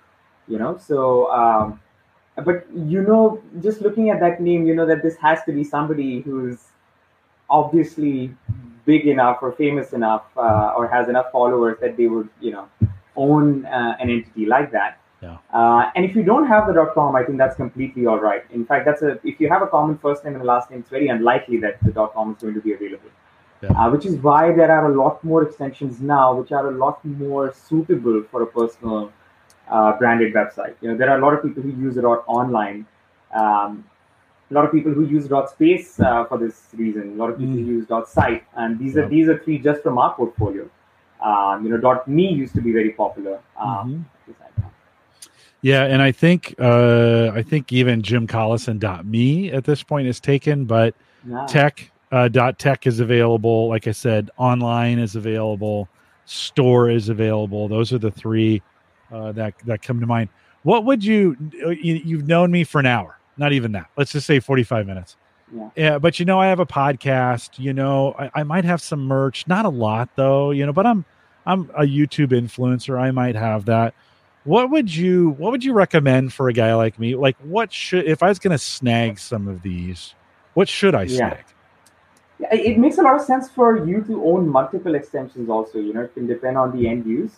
you 0.48 0.58
know. 0.58 0.76
So, 0.76 1.30
um, 1.32 1.80
but 2.44 2.66
you 2.74 3.02
know, 3.02 3.42
just 3.62 3.80
looking 3.80 4.10
at 4.10 4.20
that 4.20 4.40
name, 4.40 4.66
you 4.66 4.74
know 4.74 4.86
that 4.86 5.02
this 5.02 5.16
has 5.16 5.42
to 5.44 5.52
be 5.52 5.64
somebody 5.64 6.20
who's 6.20 6.58
obviously 7.50 8.34
big 8.84 9.06
enough 9.06 9.38
or 9.42 9.52
famous 9.52 9.92
enough 9.92 10.24
uh, 10.36 10.72
or 10.76 10.88
has 10.88 11.08
enough 11.08 11.32
followers 11.32 11.78
that 11.80 11.96
they 11.96 12.06
would, 12.06 12.28
you 12.40 12.52
know, 12.52 12.68
own 13.16 13.64
uh, 13.66 13.96
an 14.00 14.10
entity 14.10 14.46
like 14.46 14.70
that. 14.72 14.98
Yeah. 15.20 15.38
Uh, 15.52 15.90
and 15.96 16.04
if 16.04 16.14
you 16.14 16.22
don't 16.22 16.46
have 16.46 16.68
the 16.68 16.72
dot 16.72 16.94
.com, 16.94 17.16
I 17.16 17.24
think 17.24 17.38
that's 17.38 17.56
completely 17.56 18.06
all 18.06 18.20
right. 18.20 18.44
In 18.52 18.64
fact, 18.64 18.84
that's 18.84 19.02
a 19.02 19.18
if 19.24 19.40
you 19.40 19.48
have 19.48 19.62
a 19.62 19.66
common 19.66 19.98
first 19.98 20.24
name 20.24 20.34
and 20.34 20.42
a 20.42 20.46
last 20.46 20.70
name, 20.70 20.80
it's 20.80 20.90
very 20.90 21.08
unlikely 21.08 21.58
that 21.58 21.82
the 21.82 21.90
dot 21.90 22.14
.com 22.14 22.32
is 22.32 22.42
going 22.42 22.54
to 22.54 22.60
be 22.60 22.72
available. 22.72 23.10
Yeah. 23.60 23.70
Uh, 23.70 23.90
which 23.90 24.06
is 24.06 24.16
why 24.18 24.52
there 24.52 24.70
are 24.70 24.92
a 24.92 24.96
lot 24.96 25.22
more 25.24 25.42
extensions 25.42 26.00
now, 26.00 26.32
which 26.32 26.52
are 26.52 26.68
a 26.68 26.70
lot 26.70 27.04
more 27.04 27.52
suitable 27.52 28.22
for 28.30 28.42
a 28.42 28.46
personal 28.46 29.12
uh, 29.68 29.98
branded 29.98 30.32
website. 30.32 30.76
You 30.80 30.92
know, 30.92 30.96
there 30.96 31.10
are 31.10 31.18
a 31.18 31.20
lot 31.20 31.34
of 31.34 31.42
people 31.42 31.64
who 31.64 31.70
use 31.70 31.96
it 31.96 32.04
online. 32.04 32.86
Um, 33.34 33.84
a 34.50 34.54
lot 34.54 34.64
of 34.64 34.70
people 34.70 34.92
who 34.92 35.04
use 35.04 35.26
dot 35.26 35.50
.space 35.50 35.98
uh, 35.98 36.24
for 36.26 36.38
this 36.38 36.68
reason. 36.74 37.14
A 37.14 37.16
lot 37.16 37.30
of 37.30 37.38
people 37.38 37.56
mm. 37.56 37.66
use 37.66 37.86
dot 37.86 38.08
.site, 38.08 38.44
and 38.54 38.78
these 38.78 38.94
yeah. 38.94 39.02
are 39.02 39.08
these 39.08 39.28
are 39.28 39.38
three 39.38 39.58
just 39.58 39.82
from 39.82 39.98
our 39.98 40.14
portfolio. 40.14 40.70
Um, 41.20 41.64
you 41.64 41.70
know, 41.70 41.76
dot 41.78 42.06
.me 42.06 42.32
used 42.32 42.54
to 42.54 42.60
be 42.60 42.72
very 42.72 42.92
popular. 42.92 43.40
Um, 43.60 44.06
mm-hmm. 44.28 44.67
Yeah, 45.60 45.84
and 45.84 46.00
I 46.00 46.12
think 46.12 46.54
uh, 46.58 47.32
I 47.34 47.42
think 47.42 47.72
even 47.72 48.02
Jim 48.02 48.26
Collison 48.26 49.04
me 49.04 49.50
at 49.50 49.64
this 49.64 49.82
point 49.82 50.06
is 50.06 50.20
taken, 50.20 50.64
but 50.66 50.94
yeah. 51.28 51.46
tech 51.48 51.90
uh, 52.12 52.28
dot 52.28 52.58
tech 52.58 52.86
is 52.86 53.00
available. 53.00 53.68
Like 53.68 53.86
I 53.88 53.92
said, 53.92 54.30
online 54.36 54.98
is 54.98 55.16
available, 55.16 55.88
store 56.26 56.90
is 56.90 57.08
available. 57.08 57.66
Those 57.68 57.92
are 57.92 57.98
the 57.98 58.10
three 58.10 58.62
uh, 59.12 59.32
that 59.32 59.54
that 59.66 59.82
come 59.82 59.98
to 60.00 60.06
mind. 60.06 60.28
What 60.62 60.84
would 60.84 61.04
you, 61.04 61.36
uh, 61.64 61.70
you 61.70 61.94
you've 62.04 62.28
known 62.28 62.50
me 62.52 62.62
for 62.62 62.78
an 62.78 62.86
hour, 62.86 63.18
not 63.36 63.52
even 63.52 63.72
that. 63.72 63.88
Let's 63.96 64.12
just 64.12 64.26
say 64.26 64.38
forty 64.38 64.62
five 64.62 64.86
minutes. 64.86 65.16
Yeah. 65.52 65.70
yeah, 65.76 65.98
but 65.98 66.20
you 66.20 66.26
know, 66.26 66.38
I 66.38 66.46
have 66.46 66.60
a 66.60 66.66
podcast. 66.66 67.58
You 67.58 67.72
know, 67.72 68.14
I, 68.18 68.30
I 68.34 68.42
might 68.42 68.64
have 68.64 68.82
some 68.82 69.00
merch, 69.00 69.46
not 69.48 69.64
a 69.64 69.70
lot 69.70 70.10
though. 70.14 70.52
You 70.52 70.66
know, 70.66 70.72
but 70.72 70.86
I'm 70.86 71.04
I'm 71.46 71.70
a 71.70 71.82
YouTube 71.82 72.28
influencer. 72.28 73.00
I 73.00 73.10
might 73.10 73.34
have 73.34 73.64
that 73.64 73.94
what 74.48 74.70
would 74.70 74.94
you 74.94 75.30
what 75.40 75.52
would 75.52 75.62
you 75.62 75.74
recommend 75.74 76.32
for 76.32 76.48
a 76.48 76.54
guy 76.54 76.74
like 76.74 76.98
me? 76.98 77.14
Like 77.14 77.36
what 77.42 77.70
should 77.70 78.06
if 78.06 78.22
i 78.22 78.28
was 78.28 78.38
going 78.38 78.52
to 78.52 78.64
snag 78.76 79.18
some 79.18 79.46
of 79.46 79.60
these 79.62 80.14
what 80.54 80.68
should 80.68 80.94
i 80.94 81.06
snag? 81.06 81.44
Yeah. 82.40 82.54
it 82.54 82.78
makes 82.78 82.96
a 82.96 83.02
lot 83.02 83.14
of 83.16 83.20
sense 83.20 83.50
for 83.50 83.86
you 83.86 84.02
to 84.04 84.24
own 84.24 84.48
multiple 84.48 84.94
extensions 84.94 85.50
also 85.50 85.78
you 85.78 85.92
know 85.92 86.02
it 86.08 86.14
can 86.14 86.26
depend 86.26 86.56
on 86.56 86.74
the 86.76 86.88
end 86.88 87.04
use. 87.04 87.32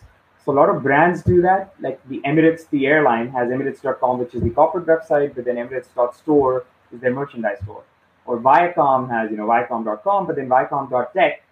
So 0.45 0.53
a 0.53 0.55
lot 0.61 0.69
of 0.69 0.81
brands 0.81 1.21
do 1.21 1.41
that 1.41 1.73
like 1.81 1.99
the 2.07 2.21
emirates 2.21 2.69
the 2.69 2.87
airline 2.87 3.27
has 3.37 3.49
emirates.com 3.49 4.19
which 4.19 4.33
is 4.33 4.41
the 4.41 4.49
corporate 4.51 4.85
website 4.85 5.35
but 5.35 5.43
then 5.45 5.57
emirates.store 5.57 6.65
is 6.93 7.01
their 7.01 7.13
merchandise 7.13 7.59
store. 7.63 7.83
Or 8.25 8.39
viacom 8.39 9.09
has 9.09 9.29
you 9.31 9.37
know 9.37 9.47
viacom.com 9.47 10.27
but 10.27 10.37
then 10.37 10.47
viacom.tech 10.47 11.43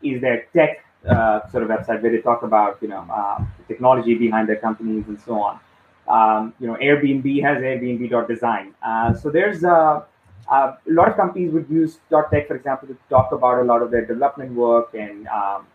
is 0.00 0.20
their 0.20 0.46
tech 0.54 0.84
uh, 1.06 1.48
sort 1.50 1.62
of 1.62 1.68
website 1.68 2.02
where 2.02 2.10
they 2.10 2.18
talk 2.20 2.42
about 2.42 2.78
you 2.80 2.88
know 2.88 3.06
uh, 3.12 3.44
technology 3.66 4.14
behind 4.14 4.48
their 4.48 4.56
companies 4.56 5.04
and 5.08 5.20
so 5.20 5.40
on. 5.40 5.60
Um, 6.08 6.54
you 6.58 6.66
know, 6.66 6.74
Airbnb 6.76 7.42
has 7.42 7.58
Airbnb.design. 7.58 8.74
Uh, 8.82 9.12
so 9.14 9.30
there's 9.30 9.62
uh, 9.62 10.02
uh, 10.50 10.74
a 10.88 10.92
lot 10.92 11.08
of 11.08 11.16
companies 11.16 11.52
would 11.52 11.68
use 11.68 11.98
.tech, 12.10 12.48
for 12.48 12.56
example, 12.56 12.88
to 12.88 12.96
talk 13.10 13.32
about 13.32 13.60
a 13.60 13.64
lot 13.64 13.82
of 13.82 13.90
their 13.90 14.06
development 14.06 14.52
work 14.52 14.94
and 14.94 15.28
um, 15.28 15.66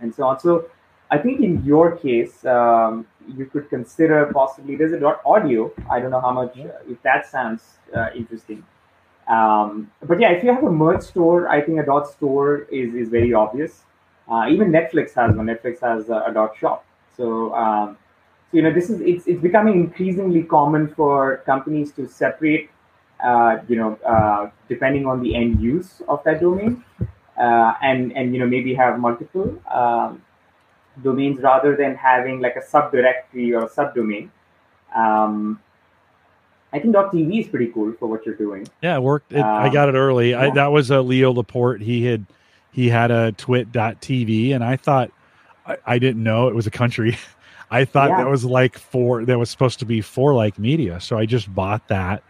and 0.00 0.14
so 0.14 0.24
on. 0.24 0.40
So 0.40 0.66
I 1.10 1.18
think 1.18 1.40
in 1.40 1.62
your 1.64 1.96
case, 1.96 2.44
um, 2.46 3.06
you 3.28 3.44
could 3.46 3.68
consider 3.68 4.30
possibly 4.32 4.76
there's 4.76 4.92
a 4.92 5.00
dot 5.00 5.20
audio. 5.26 5.70
I 5.90 6.00
don't 6.00 6.10
know 6.10 6.20
how 6.20 6.32
much 6.32 6.58
uh, 6.58 6.68
if 6.88 7.02
that 7.02 7.26
sounds 7.26 7.62
uh, 7.94 8.08
interesting. 8.14 8.64
Um, 9.28 9.90
but 10.02 10.18
yeah, 10.18 10.30
if 10.30 10.42
you 10.42 10.52
have 10.52 10.64
a 10.64 10.72
merch 10.72 11.02
store, 11.02 11.48
I 11.48 11.60
think 11.60 11.78
a 11.78 11.84
dot 11.84 12.10
store 12.10 12.62
is 12.72 12.94
is 12.94 13.10
very 13.10 13.34
obvious. 13.34 13.84
Uh, 14.30 14.46
even 14.48 14.70
Netflix 14.70 15.14
has 15.14 15.34
one. 15.36 15.46
Netflix 15.46 15.80
has 15.80 16.08
a, 16.08 16.24
a 16.28 16.32
dot 16.32 16.56
shop. 16.56 16.84
So, 17.16 17.54
um, 17.54 17.96
so 18.50 18.56
you 18.56 18.62
know, 18.62 18.72
this 18.72 18.90
is 18.90 19.00
it's 19.00 19.26
it's 19.26 19.40
becoming 19.40 19.74
increasingly 19.74 20.42
common 20.42 20.88
for 20.88 21.38
companies 21.46 21.92
to 21.92 22.08
separate, 22.08 22.70
uh, 23.22 23.58
you 23.68 23.76
know, 23.76 23.98
uh, 24.06 24.50
depending 24.68 25.06
on 25.06 25.22
the 25.22 25.34
end 25.34 25.60
use 25.60 26.02
of 26.08 26.22
that 26.24 26.40
domain, 26.40 26.84
uh, 27.38 27.74
and 27.82 28.16
and 28.16 28.32
you 28.34 28.40
know 28.40 28.46
maybe 28.46 28.74
have 28.74 28.98
multiple 28.98 29.60
um, 29.70 30.22
domains 31.02 31.40
rather 31.40 31.76
than 31.76 31.96
having 31.96 32.40
like 32.40 32.56
a 32.56 32.62
subdirectory 32.62 33.52
or 33.52 33.64
a 33.64 33.68
subdomain. 33.68 34.30
Um, 34.94 35.60
I 36.72 36.78
think 36.78 36.94
.tv 36.94 37.40
is 37.40 37.48
pretty 37.48 37.66
cool 37.66 37.92
for 37.98 38.06
what 38.06 38.24
you're 38.24 38.34
doing. 38.34 38.66
Yeah, 38.82 38.96
it 38.96 39.02
worked. 39.02 39.32
It, 39.32 39.42
I 39.42 39.68
got 39.68 39.90
it 39.90 39.94
early. 39.94 40.30
Yeah. 40.30 40.40
I, 40.40 40.50
that 40.50 40.72
was 40.72 40.90
a 40.90 41.02
Leo 41.02 41.32
Laporte. 41.32 41.82
He 41.82 42.06
had 42.06 42.24
he 42.72 42.88
had 42.88 43.10
a 43.10 43.32
twit.tv 43.32 44.54
and 44.54 44.64
I 44.64 44.76
thought 44.76 45.10
I, 45.66 45.76
I 45.86 45.98
didn't 45.98 46.22
know 46.22 46.48
it 46.48 46.54
was 46.54 46.66
a 46.66 46.70
country. 46.70 47.16
I 47.70 47.86
thought 47.86 48.10
yeah. 48.10 48.18
that 48.18 48.28
was 48.28 48.44
like 48.44 48.76
for 48.76 49.24
that 49.24 49.38
was 49.38 49.48
supposed 49.48 49.78
to 49.78 49.86
be 49.86 50.00
for 50.02 50.34
like 50.34 50.58
media. 50.58 51.00
So 51.00 51.16
I 51.16 51.24
just 51.24 51.54
bought 51.54 51.88
that 51.88 52.22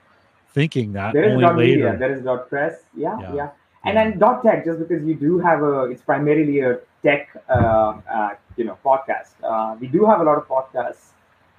thinking 0.52 0.92
that 0.92 1.14
there 1.14 1.24
is 1.24 1.42
only 1.42 1.46
later. 1.46 1.84
Media, 1.84 1.96
there 1.98 2.14
is 2.14 2.22
dot 2.22 2.48
press. 2.48 2.82
Yeah, 2.96 3.18
yeah. 3.20 3.34
yeah. 3.34 3.50
And 3.84 3.96
then 3.96 4.18
dot 4.18 4.44
tech, 4.44 4.64
just 4.64 4.78
because 4.78 5.04
you 5.04 5.14
do 5.14 5.40
have 5.40 5.62
a, 5.62 5.84
it's 5.84 6.02
primarily 6.02 6.60
a 6.60 6.78
tech, 7.02 7.36
uh, 7.48 7.98
uh, 8.08 8.30
you 8.56 8.64
know, 8.64 8.78
podcast. 8.84 9.32
Uh, 9.42 9.76
we 9.80 9.88
do 9.88 10.04
have 10.06 10.20
a 10.20 10.22
lot 10.22 10.38
of 10.38 10.46
podcasts 10.46 11.10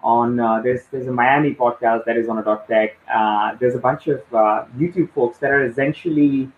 on. 0.01 0.39
Uh, 0.39 0.61
there's 0.61 0.85
there's 0.85 1.07
a 1.07 1.11
Miami 1.11 1.53
podcast 1.53 2.05
that 2.05 2.15
is 2.15 2.29
on 2.29 2.37
a 2.37 2.43
dot 2.43 2.67
tech. 2.67 2.97
Uh, 3.13 3.55
there's 3.59 3.75
a 3.75 3.79
bunch 3.79 4.07
of 4.07 4.21
uh, 4.33 4.63
YouTube 4.77 5.11
folks 5.11 5.39
that 5.39 5.51
are 5.51 5.65
essentially 5.65 6.49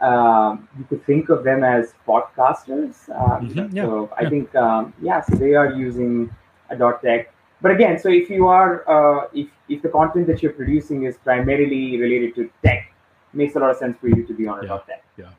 um, 0.00 0.68
you 0.78 0.84
could 0.84 1.04
think 1.06 1.28
of 1.28 1.44
them 1.44 1.64
as 1.64 1.94
podcasters. 2.06 3.08
Um, 3.10 3.48
mm-hmm, 3.48 3.76
yeah, 3.76 3.84
so 3.84 4.10
I 4.16 4.28
think, 4.28 4.54
um, 4.54 4.92
yeah, 5.00 5.20
so 5.22 5.36
they 5.36 5.54
are 5.54 5.72
using 5.72 6.34
a 6.70 6.76
dot 6.76 7.02
tech. 7.02 7.32
But 7.62 7.72
again, 7.72 7.98
so 7.98 8.10
if 8.10 8.28
you 8.28 8.46
are, 8.46 8.88
uh, 8.88 9.28
if, 9.32 9.48
if 9.68 9.82
the 9.82 9.88
content 9.88 10.26
that 10.26 10.42
you're 10.42 10.52
producing 10.52 11.04
is 11.04 11.16
primarily 11.24 11.98
related 11.98 12.34
to 12.36 12.50
tech, 12.62 12.92
makes 13.32 13.56
a 13.56 13.58
lot 13.58 13.70
of 13.70 13.76
sense 13.76 13.96
for 14.00 14.08
you 14.08 14.24
to 14.26 14.34
be 14.34 14.46
on 14.46 14.58
a 14.58 14.62
yeah, 14.62 14.68
dot 14.68 14.86
tech. 14.86 15.04
Yeah. 15.16 15.30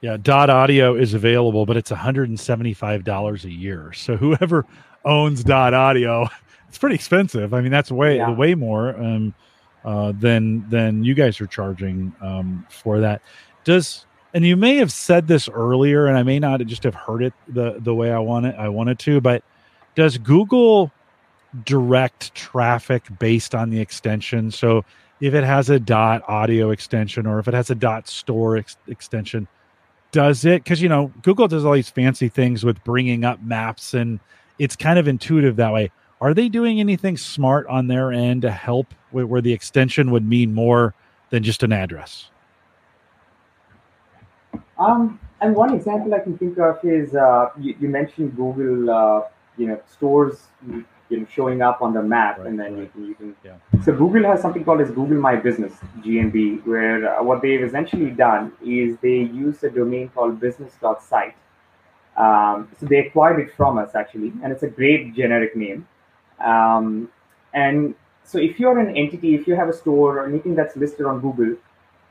Yeah, 0.00 0.18
Dot 0.18 0.50
Audio 0.50 0.96
is 0.96 1.14
available, 1.14 1.64
but 1.64 1.78
it's 1.78 1.90
$175 1.90 3.44
a 3.44 3.50
year. 3.50 3.90
So 3.94 4.16
whoever 4.18 4.66
owns 5.02 5.42
Dot 5.42 5.72
Audio, 5.72 6.28
it's 6.68 6.76
pretty 6.76 6.96
expensive. 6.96 7.54
I 7.54 7.62
mean, 7.62 7.72
that's 7.72 7.90
way 7.90 8.18
yeah. 8.18 8.30
way 8.30 8.54
more 8.54 8.90
um, 9.00 9.34
uh, 9.84 10.12
than 10.18 10.68
than 10.68 11.04
you 11.04 11.14
guys 11.14 11.40
are 11.40 11.46
charging 11.46 12.14
um, 12.20 12.66
for 12.68 13.00
that. 13.00 13.22
Does 13.64 14.06
and 14.32 14.44
you 14.44 14.56
may 14.56 14.76
have 14.76 14.92
said 14.92 15.28
this 15.28 15.48
earlier, 15.48 16.06
and 16.06 16.18
I 16.18 16.22
may 16.22 16.38
not 16.38 16.60
just 16.66 16.82
have 16.84 16.94
heard 16.94 17.22
it 17.22 17.32
the 17.48 17.76
the 17.78 17.94
way 17.94 18.12
I 18.12 18.18
want 18.18 18.46
it 18.46 18.54
I 18.58 18.68
wanted 18.68 18.98
to, 19.00 19.20
but 19.20 19.42
does 19.94 20.18
Google 20.18 20.90
direct 21.64 22.34
traffic 22.34 23.04
based 23.18 23.54
on 23.54 23.70
the 23.70 23.80
extension? 23.80 24.50
So 24.50 24.84
if 25.20 25.34
it 25.34 25.44
has 25.44 25.70
a 25.70 25.78
dot 25.78 26.22
audio 26.28 26.70
extension 26.70 27.26
or 27.26 27.38
if 27.38 27.48
it 27.48 27.54
has 27.54 27.70
a 27.70 27.74
dot 27.74 28.08
store 28.08 28.56
ex- 28.56 28.76
extension, 28.88 29.46
does 30.14 30.44
it 30.44 30.62
because 30.62 30.80
you 30.80 30.88
know 30.88 31.12
google 31.22 31.48
does 31.48 31.64
all 31.64 31.72
these 31.72 31.90
fancy 31.90 32.28
things 32.28 32.64
with 32.64 32.82
bringing 32.84 33.24
up 33.24 33.42
maps 33.42 33.94
and 33.94 34.20
it's 34.60 34.76
kind 34.76 34.96
of 34.96 35.08
intuitive 35.08 35.56
that 35.56 35.72
way 35.72 35.90
are 36.20 36.32
they 36.32 36.48
doing 36.48 36.78
anything 36.78 37.16
smart 37.16 37.66
on 37.66 37.88
their 37.88 38.12
end 38.12 38.42
to 38.42 38.50
help 38.50 38.94
where, 39.10 39.26
where 39.26 39.40
the 39.40 39.52
extension 39.52 40.12
would 40.12 40.24
mean 40.24 40.54
more 40.54 40.94
than 41.30 41.42
just 41.42 41.64
an 41.64 41.72
address 41.72 42.30
um, 44.78 45.18
and 45.40 45.54
one 45.54 45.74
example 45.74 46.14
i 46.14 46.18
can 46.18 46.36
think 46.38 46.58
of 46.58 46.78
is 46.84 47.14
uh, 47.14 47.48
you, 47.58 47.74
you, 47.80 47.88
mentioned 47.88 48.34
google 48.36 48.90
uh, 48.90 49.22
you 49.56 49.66
know 49.66 49.80
stores 49.90 50.48
you 51.10 51.20
know 51.20 51.26
showing 51.32 51.62
up 51.62 51.82
on 51.82 51.92
the 51.92 52.02
map 52.02 52.38
right, 52.38 52.46
and 52.46 52.58
then 52.58 52.74
right. 52.74 52.82
you 52.82 52.88
can 52.88 53.06
you 53.06 53.14
can 53.14 53.36
yeah. 53.44 53.82
so 53.84 53.92
google 53.92 54.24
has 54.24 54.40
something 54.40 54.64
called 54.64 54.80
as 54.80 54.90
google 54.90 55.18
my 55.18 55.36
business 55.36 55.72
gmb 56.00 56.66
where 56.66 56.98
uh, 57.08 57.22
what 57.22 57.42
they've 57.42 57.62
essentially 57.62 58.10
done 58.10 58.52
is 58.64 58.96
they 59.02 59.18
use 59.44 59.62
a 59.62 59.70
domain 59.70 60.08
called 60.08 60.40
business.site 60.40 61.36
um, 62.16 62.68
so 62.78 62.86
they 62.86 62.98
acquired 62.98 63.40
it 63.40 63.54
from 63.56 63.76
us 63.78 63.94
actually 63.94 64.32
and 64.42 64.52
it's 64.52 64.62
a 64.62 64.68
great 64.68 65.14
generic 65.14 65.56
name 65.56 65.86
um, 66.40 67.08
and 67.52 67.94
so 68.24 68.38
if 68.38 68.58
you're 68.58 68.78
an 68.78 68.96
entity 68.96 69.34
if 69.34 69.46
you 69.46 69.54
have 69.54 69.68
a 69.68 69.72
store 69.72 70.18
or 70.18 70.26
anything 70.26 70.54
that's 70.54 70.76
listed 70.76 71.06
on 71.06 71.20
google 71.20 71.56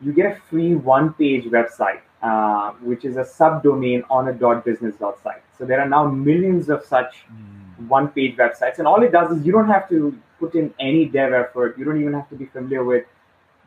you 0.01 0.13
get 0.13 0.31
a 0.31 0.35
free 0.49 0.75
one 0.75 1.13
page 1.13 1.45
website 1.45 2.01
uh, 2.23 2.71
which 2.81 3.05
is 3.05 3.17
a 3.17 3.23
subdomain 3.23 4.03
on 4.09 4.29
a 4.29 4.33
.business.site 4.33 5.43
so 5.57 5.65
there 5.65 5.79
are 5.79 5.89
now 5.89 6.07
millions 6.07 6.69
of 6.69 6.83
such 6.83 7.25
mm 7.31 7.53
one 7.87 8.07
page 8.09 8.37
websites. 8.37 8.79
And 8.79 8.87
all 8.87 9.01
it 9.03 9.11
does 9.11 9.37
is 9.37 9.45
you 9.45 9.51
don't 9.51 9.67
have 9.67 9.89
to 9.89 10.17
put 10.39 10.55
in 10.55 10.73
any 10.79 11.05
dev 11.05 11.33
effort. 11.33 11.77
You 11.77 11.85
don't 11.85 11.99
even 11.99 12.13
have 12.13 12.29
to 12.29 12.35
be 12.35 12.45
familiar 12.45 12.83
with 12.83 13.05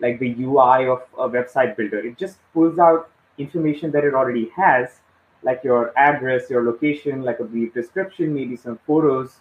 like 0.01 0.19
the 0.19 0.35
UI 0.43 0.87
of 0.87 1.03
a 1.19 1.29
website 1.29 1.77
builder. 1.77 1.99
It 1.99 2.19
just 2.19 2.39
pulls 2.53 2.79
out 2.79 3.11
information 3.39 3.91
that 3.93 4.05
it 4.05 4.15
already 4.15 4.51
has, 4.57 5.01
like 5.43 5.63
your 5.65 5.97
address, 5.99 6.51
your 6.51 6.65
location, 6.65 7.23
like 7.23 7.41
a 7.41 7.45
brief 7.45 7.73
description, 7.73 8.35
maybe 8.35 8.57
some 8.57 8.79
photos, 8.87 9.37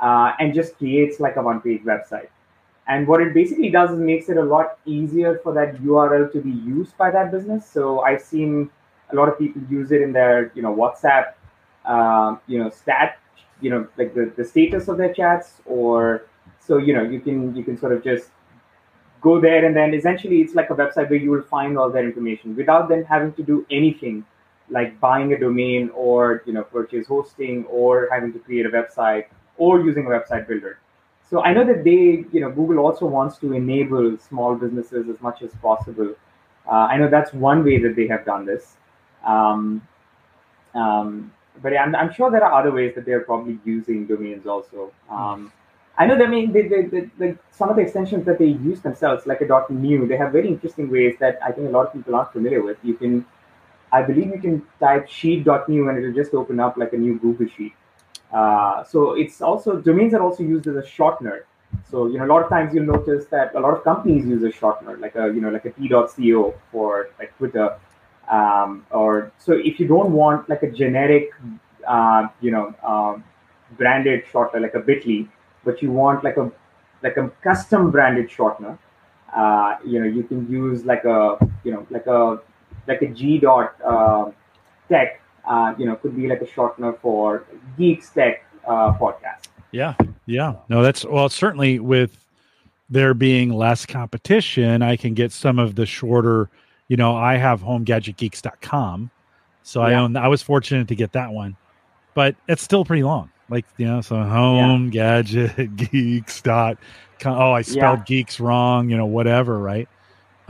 uh, 0.00 0.32
and 0.38 0.54
just 0.54 0.76
creates 0.78 1.20
like 1.20 1.36
a 1.36 1.42
one 1.42 1.60
page 1.60 1.82
website. 1.82 2.28
And 2.90 3.06
what 3.06 3.22
it 3.22 3.32
basically 3.32 3.70
does 3.70 3.90
is 3.92 3.98
makes 3.98 4.28
it 4.28 4.36
a 4.36 4.42
lot 4.42 4.78
easier 4.84 5.40
for 5.42 5.54
that 5.54 5.76
URL 5.76 6.30
to 6.32 6.40
be 6.40 6.50
used 6.50 6.96
by 6.98 7.10
that 7.12 7.30
business. 7.30 7.64
So 7.70 8.00
I've 8.00 8.20
seen 8.20 8.68
a 9.12 9.14
lot 9.14 9.28
of 9.28 9.38
people 9.38 9.62
use 9.70 9.92
it 9.92 10.02
in 10.02 10.12
their, 10.12 10.52
you 10.54 10.62
know, 10.62 10.74
WhatsApp, 10.74 11.34
um, 11.84 12.40
you 12.46 12.58
know, 12.58 12.68
stat 12.68 13.16
you 13.60 13.70
know 13.70 13.86
like 13.96 14.14
the, 14.14 14.32
the 14.36 14.44
status 14.44 14.88
of 14.88 14.96
their 14.96 15.12
chats 15.12 15.60
or 15.66 16.26
so 16.58 16.78
you 16.78 16.94
know 16.94 17.02
you 17.02 17.20
can 17.20 17.54
you 17.54 17.62
can 17.62 17.78
sort 17.78 17.92
of 17.92 18.02
just 18.02 18.30
go 19.20 19.40
there 19.40 19.64
and 19.64 19.76
then 19.76 19.92
essentially 19.94 20.40
it's 20.40 20.54
like 20.54 20.70
a 20.70 20.74
website 20.74 21.10
where 21.10 21.18
you 21.18 21.30
will 21.30 21.42
find 21.42 21.78
all 21.78 21.90
that 21.90 22.04
information 22.04 22.56
without 22.56 22.88
them 22.88 23.04
having 23.04 23.32
to 23.34 23.42
do 23.42 23.66
anything 23.70 24.24
like 24.70 24.98
buying 25.00 25.32
a 25.32 25.38
domain 25.38 25.90
or 25.94 26.42
you 26.46 26.52
know 26.52 26.62
purchase 26.62 27.06
hosting 27.06 27.64
or 27.64 28.08
having 28.10 28.32
to 28.32 28.38
create 28.38 28.66
a 28.66 28.70
website 28.70 29.26
or 29.58 29.80
using 29.80 30.06
a 30.06 30.08
website 30.08 30.46
builder 30.48 30.78
so 31.30 31.42
i 31.42 31.52
know 31.52 31.64
that 31.64 31.84
they 31.84 32.24
you 32.32 32.40
know 32.40 32.50
google 32.50 32.78
also 32.78 33.06
wants 33.06 33.38
to 33.38 33.52
enable 33.52 34.16
small 34.18 34.54
businesses 34.54 35.08
as 35.08 35.20
much 35.20 35.42
as 35.42 35.52
possible 35.62 36.14
uh, 36.66 36.86
i 36.92 36.96
know 36.96 37.08
that's 37.08 37.32
one 37.32 37.64
way 37.64 37.78
that 37.78 37.96
they 37.96 38.06
have 38.06 38.24
done 38.24 38.44
this 38.44 38.76
um, 39.24 39.86
um, 40.74 41.32
but 41.62 41.76
I'm, 41.76 41.94
I'm 41.94 42.12
sure 42.12 42.30
there 42.30 42.44
are 42.44 42.60
other 42.60 42.70
ways 42.72 42.94
that 42.94 43.04
they're 43.04 43.20
probably 43.20 43.58
using 43.64 44.06
domains 44.06 44.46
also. 44.46 44.92
Um, 45.10 45.52
I 45.98 46.06
know. 46.06 46.16
That, 46.16 46.28
I 46.28 46.30
mean, 46.30 46.52
they, 46.52 46.68
they, 46.68 47.10
they, 47.18 47.36
some 47.50 47.68
of 47.68 47.76
the 47.76 47.82
extensions 47.82 48.24
that 48.26 48.38
they 48.38 48.46
use 48.46 48.80
themselves, 48.80 49.26
like 49.26 49.40
a 49.42 49.66
.new, 49.70 50.06
they 50.06 50.16
have 50.16 50.32
very 50.32 50.48
interesting 50.48 50.90
ways 50.90 51.16
that 51.20 51.38
I 51.44 51.52
think 51.52 51.68
a 51.68 51.70
lot 51.70 51.86
of 51.86 51.92
people 51.92 52.14
aren't 52.14 52.32
familiar 52.32 52.62
with. 52.62 52.78
You 52.82 52.94
can, 52.94 53.26
I 53.92 54.02
believe, 54.02 54.28
you 54.28 54.40
can 54.40 54.62
type 54.78 55.08
sheet.new 55.08 55.88
and 55.88 55.98
it'll 55.98 56.14
just 56.14 56.32
open 56.32 56.60
up 56.60 56.76
like 56.76 56.92
a 56.92 56.96
new 56.96 57.18
Google 57.18 57.48
sheet. 57.48 57.74
Uh, 58.32 58.84
so 58.84 59.12
it's 59.12 59.40
also 59.40 59.76
domains 59.76 60.14
are 60.14 60.22
also 60.22 60.42
used 60.42 60.66
as 60.66 60.76
a 60.76 60.82
shortener. 60.82 61.42
So 61.90 62.06
you 62.06 62.18
know, 62.18 62.24
a 62.24 62.30
lot 62.32 62.42
of 62.42 62.48
times 62.48 62.74
you'll 62.74 62.84
notice 62.84 63.26
that 63.26 63.54
a 63.54 63.60
lot 63.60 63.74
of 63.76 63.84
companies 63.84 64.26
use 64.26 64.42
a 64.42 64.50
shortener, 64.50 64.98
like 65.00 65.14
a 65.16 65.26
you 65.34 65.40
know, 65.40 65.50
like 65.50 65.64
a 65.64 65.70
t.co 65.70 66.54
for 66.70 67.10
like 67.18 67.36
Twitter 67.38 67.76
um, 68.30 68.86
or 68.90 69.32
so 69.38 69.52
if 69.52 69.80
you 69.80 69.88
don't 69.88 70.12
want 70.12 70.48
like 70.48 70.62
a 70.62 70.70
generic, 70.70 71.30
uh, 71.86 72.28
you 72.40 72.50
know, 72.52 72.74
um, 72.82 73.24
branded 73.76 74.24
shortener 74.32 74.60
like 74.60 74.74
a 74.74 74.80
Bitly, 74.80 75.28
but 75.64 75.82
you 75.82 75.90
want 75.90 76.22
like 76.22 76.36
a 76.36 76.50
like 77.02 77.16
a 77.16 77.28
custom 77.42 77.90
branded 77.90 78.30
shortener, 78.30 78.78
uh, 79.34 79.76
you 79.84 79.98
know, 79.98 80.06
you 80.06 80.22
can 80.22 80.48
use 80.48 80.84
like 80.84 81.04
a 81.04 81.36
you 81.64 81.72
know 81.72 81.86
like 81.90 82.06
a 82.06 82.40
like 82.86 83.02
a 83.02 83.08
G 83.08 83.38
dot 83.38 83.74
uh, 83.84 84.30
tech, 84.88 85.20
uh, 85.50 85.74
you 85.76 85.84
know, 85.84 85.96
could 85.96 86.16
be 86.16 86.28
like 86.28 86.40
a 86.40 86.46
shortener 86.46 86.98
for 87.00 87.44
Geeks 87.76 88.10
Tech 88.10 88.44
uh, 88.66 88.92
podcast. 88.94 89.48
Yeah, 89.72 89.94
yeah, 90.26 90.54
no, 90.68 90.82
that's 90.82 91.04
well, 91.04 91.28
certainly 91.28 91.78
with 91.78 92.24
there 92.88 93.14
being 93.14 93.52
less 93.52 93.84
competition, 93.86 94.82
I 94.82 94.96
can 94.96 95.14
get 95.14 95.32
some 95.32 95.58
of 95.58 95.74
the 95.74 95.86
shorter 95.86 96.48
you 96.90 96.96
know, 96.96 97.14
I 97.14 97.36
have 97.36 97.62
homegadgetgeeks.com. 97.62 99.10
So 99.62 99.80
yeah. 99.80 99.86
I 99.86 99.94
own, 99.94 100.16
I 100.16 100.26
was 100.26 100.42
fortunate 100.42 100.88
to 100.88 100.96
get 100.96 101.12
that 101.12 101.30
one, 101.30 101.56
but 102.14 102.34
it's 102.48 102.62
still 102.62 102.84
pretty 102.84 103.04
long. 103.04 103.30
Like, 103.48 103.64
you 103.76 103.86
know, 103.86 104.00
so 104.00 104.16
home 104.16 104.86
yeah. 104.86 105.22
gadget 105.22 105.76
geeks 105.76 106.42
dot 106.42 106.78
oh, 107.24 107.52
I 107.52 107.62
spelled 107.62 108.00
yeah. 108.00 108.04
geeks 108.06 108.40
wrong, 108.40 108.90
you 108.90 108.96
know, 108.96 109.06
whatever. 109.06 109.58
Right. 109.60 109.88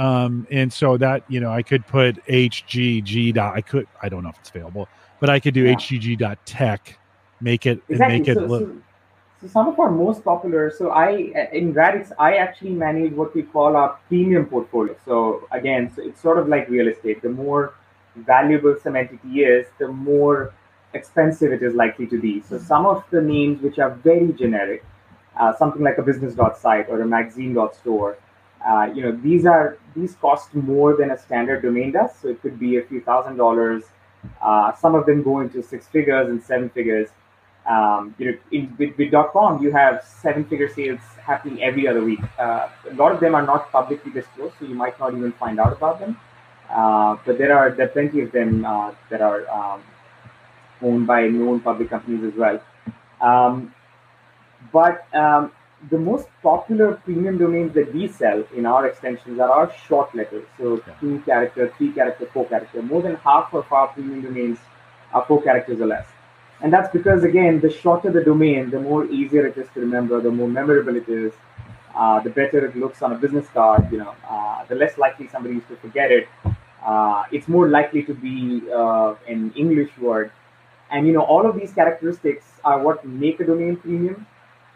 Um, 0.01 0.47
and 0.51 0.73
so 0.73 0.97
that, 0.97 1.25
you 1.29 1.41
know, 1.41 1.53
I 1.53 1.63
could 1.63 1.87
put 1.87 2.25
HGG 2.25 3.35
dot, 3.35 3.55
I 3.55 3.61
could, 3.61 3.87
I 4.03 4.09
don't 4.09 4.23
know 4.23 4.31
if 4.31 4.39
it's 4.39 4.49
available, 4.49 4.89
but 5.21 5.29
I 5.29 5.39
could 5.39 5.53
do 5.53 5.65
yeah. 5.65 5.75
HGG 5.75 6.17
dot 6.17 6.39
tech, 6.47 6.99
make 7.43 7.67
it, 7.67 7.83
exactly. 7.87 8.19
make 8.19 8.29
it 8.29 8.39
so, 8.39 8.49
so, 8.49 8.77
so 9.43 9.47
some 9.47 9.69
of 9.69 9.79
our 9.79 9.91
most 9.91 10.25
popular, 10.25 10.71
so 10.71 10.89
I 10.89 11.51
in 11.53 11.75
Radix, 11.75 12.13
I 12.19 12.37
actually 12.37 12.71
manage 12.71 13.13
what 13.13 13.35
we 13.35 13.43
call 13.43 13.77
our 13.77 13.99
premium 14.09 14.47
portfolio. 14.47 14.97
So 15.05 15.47
again, 15.51 15.93
so 15.95 16.01
it's 16.01 16.23
sort 16.23 16.39
of 16.39 16.49
like 16.49 16.71
real 16.71 16.89
estate. 16.89 17.21
The 17.21 17.29
more 17.29 17.75
valuable 18.17 18.77
some 18.83 18.97
entity 18.97 19.43
is, 19.43 19.67
the 19.79 19.89
more 19.89 20.55
expensive 20.95 21.53
it 21.53 21.63
is 21.63 21.75
likely 21.75 22.07
to 22.07 22.19
be. 22.19 22.41
So 22.41 22.57
some 22.57 22.87
of 22.87 23.05
the 23.11 23.21
names 23.21 23.61
which 23.61 23.79
are 23.79 23.91
very 23.91 24.33
generic, 24.33 24.83
uh, 25.39 25.55
something 25.57 25.83
like 25.83 25.99
a 25.99 26.03
business.site 26.03 26.89
or 26.89 27.03
a 27.03 27.07
magazine.store, 27.07 28.17
uh, 28.67 28.91
you 28.95 29.03
know, 29.03 29.13
these 29.13 29.47
are 29.47 29.79
these 29.95 30.15
cost 30.17 30.55
more 30.55 30.97
than 30.97 31.11
a 31.11 31.19
standard 31.19 31.63
domain 31.63 31.93
does. 31.93 32.11
So 32.21 32.29
it 32.29 32.43
could 32.43 32.59
be 32.59 32.77
a 32.79 32.83
few 32.83 33.01
thousand 33.01 33.37
dollars. 33.37 33.85
Uh, 34.43 34.75
some 34.75 34.95
of 34.95 35.07
them 35.07 35.23
go 35.23 35.41
into 35.41 35.63
six 35.63 35.87
figures 35.87 36.29
and 36.29 36.43
seven 36.43 36.69
figures 36.71 37.09
um, 37.67 38.15
you 38.19 38.33
know, 38.33 38.39
in, 38.53 38.75
with, 38.79 38.97
with 38.97 39.13
.com, 39.33 39.63
you 39.63 39.71
have 39.73 40.03
seven-figure 40.05 40.69
sales 40.75 41.01
happening 41.23 41.63
every 41.63 41.87
other 41.87 42.03
week. 42.03 42.21
Uh, 42.39 42.69
a 42.91 42.95
lot 42.95 43.13
of 43.13 43.21
them 43.21 43.35
are 43.35 43.45
not 43.45 43.71
publicly 43.71 44.11
disclosed, 44.13 44.55
so 44.59 44.65
you 44.65 44.75
might 44.75 44.99
not 44.99 45.15
even 45.15 45.33
find 45.33 45.61
out 45.61 45.73
about 45.73 46.01
them. 46.01 46.19
Uh, 46.71 47.17
but 47.27 47.37
there 47.37 47.57
are 47.57 47.73
there 47.73 47.87
are 47.87 47.91
plenty 47.91 48.21
of 48.21 48.31
them 48.31 48.65
uh, 48.65 48.93
that 49.11 49.21
are 49.21 49.49
um, 49.51 49.83
owned 50.83 51.07
by 51.07 51.27
known 51.27 51.61
public 51.61 51.91
companies 51.91 52.23
as 52.25 52.35
well. 52.35 52.63
Um, 53.21 53.75
but 54.73 55.05
um, 55.15 55.53
the 55.89 55.99
most 55.99 56.28
popular 56.43 56.95
premium 56.97 57.39
domains 57.39 57.72
that 57.74 57.95
we 57.95 58.07
sell 58.09 58.45
in 58.55 58.66
our 58.66 58.87
extensions 58.87 59.41
are 59.41 59.51
our 59.51 59.72
short 59.89 60.14
letters. 60.14 60.45
So 60.59 60.83
two 61.01 61.20
character, 61.20 61.72
three 61.78 61.93
character, 61.93 62.26
four 62.26 62.47
character. 62.47 62.83
More 62.83 63.01
than 63.01 63.16
half 63.16 63.55
of 63.55 63.72
our 63.72 63.89
premium 63.89 64.22
domains 64.22 64.59
are 65.12 65.24
four 65.24 65.43
characters 65.43 65.81
or 65.81 65.87
less. 65.87 66.07
And 66.62 66.70
that's 66.70 66.93
because, 66.93 67.24
again, 67.24 67.61
the 67.61 67.70
shorter 67.70 68.11
the 68.11 68.22
domain, 68.22 68.68
the 68.68 68.81
more 68.81 69.07
easier 69.07 69.47
it 69.47 69.57
is 69.57 69.66
to 69.72 69.81
remember, 69.81 70.20
the 70.20 70.31
more 70.31 70.49
memorable 70.49 70.95
it 70.97 71.09
is, 71.09 71.33
uh, 71.95 72.20
the 72.20 72.28
better 72.28 72.66
it 72.66 72.76
looks 72.76 73.01
on 73.01 73.12
a 73.12 73.18
business 73.18 73.47
card, 73.55 73.91
you 73.91 73.99
know, 73.99 74.14
uh, 74.28 74.64
the 74.66 74.74
less 74.74 74.99
likely 74.99 75.26
somebody 75.28 75.57
is 75.57 75.62
to 75.68 75.76
forget 75.76 76.11
it. 76.11 76.28
Uh, 76.85 77.24
it's 77.33 77.49
more 77.49 77.68
likely 77.68 78.03
to 78.03 78.12
be 78.12 78.62
uh, 78.70 79.14
an 79.26 79.53
English 79.57 79.97
word. 79.99 80.31
And, 80.91 81.07
you 81.07 81.14
know, 81.14 81.22
all 81.22 81.47
of 81.47 81.57
these 81.59 81.72
characteristics 81.72 82.45
are 82.64 82.81
what 82.83 83.07
make 83.07 83.41
a 83.41 83.45
domain 83.45 83.76
premium. 83.76 84.26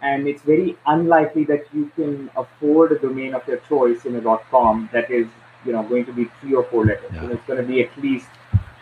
And 0.04 0.28
it's 0.28 0.42
very 0.42 0.76
unlikely 0.86 1.44
that 1.44 1.64
you 1.72 1.90
can 1.96 2.30
afford 2.36 2.92
a 2.92 2.98
domain 2.98 3.34
of 3.34 3.48
your 3.48 3.56
choice 3.68 4.04
in 4.04 4.14
a 4.16 4.20
dot 4.20 4.44
.com 4.50 4.90
that 4.92 5.10
is, 5.10 5.26
you 5.64 5.72
know, 5.72 5.82
going 5.82 6.04
to 6.04 6.12
be 6.12 6.26
three 6.40 6.54
or 6.54 6.64
four 6.64 6.84
letters. 6.84 7.10
Yeah. 7.14 7.30
it's 7.30 7.46
going 7.46 7.60
to 7.60 7.66
be 7.66 7.82
at 7.82 7.96
least 7.98 8.28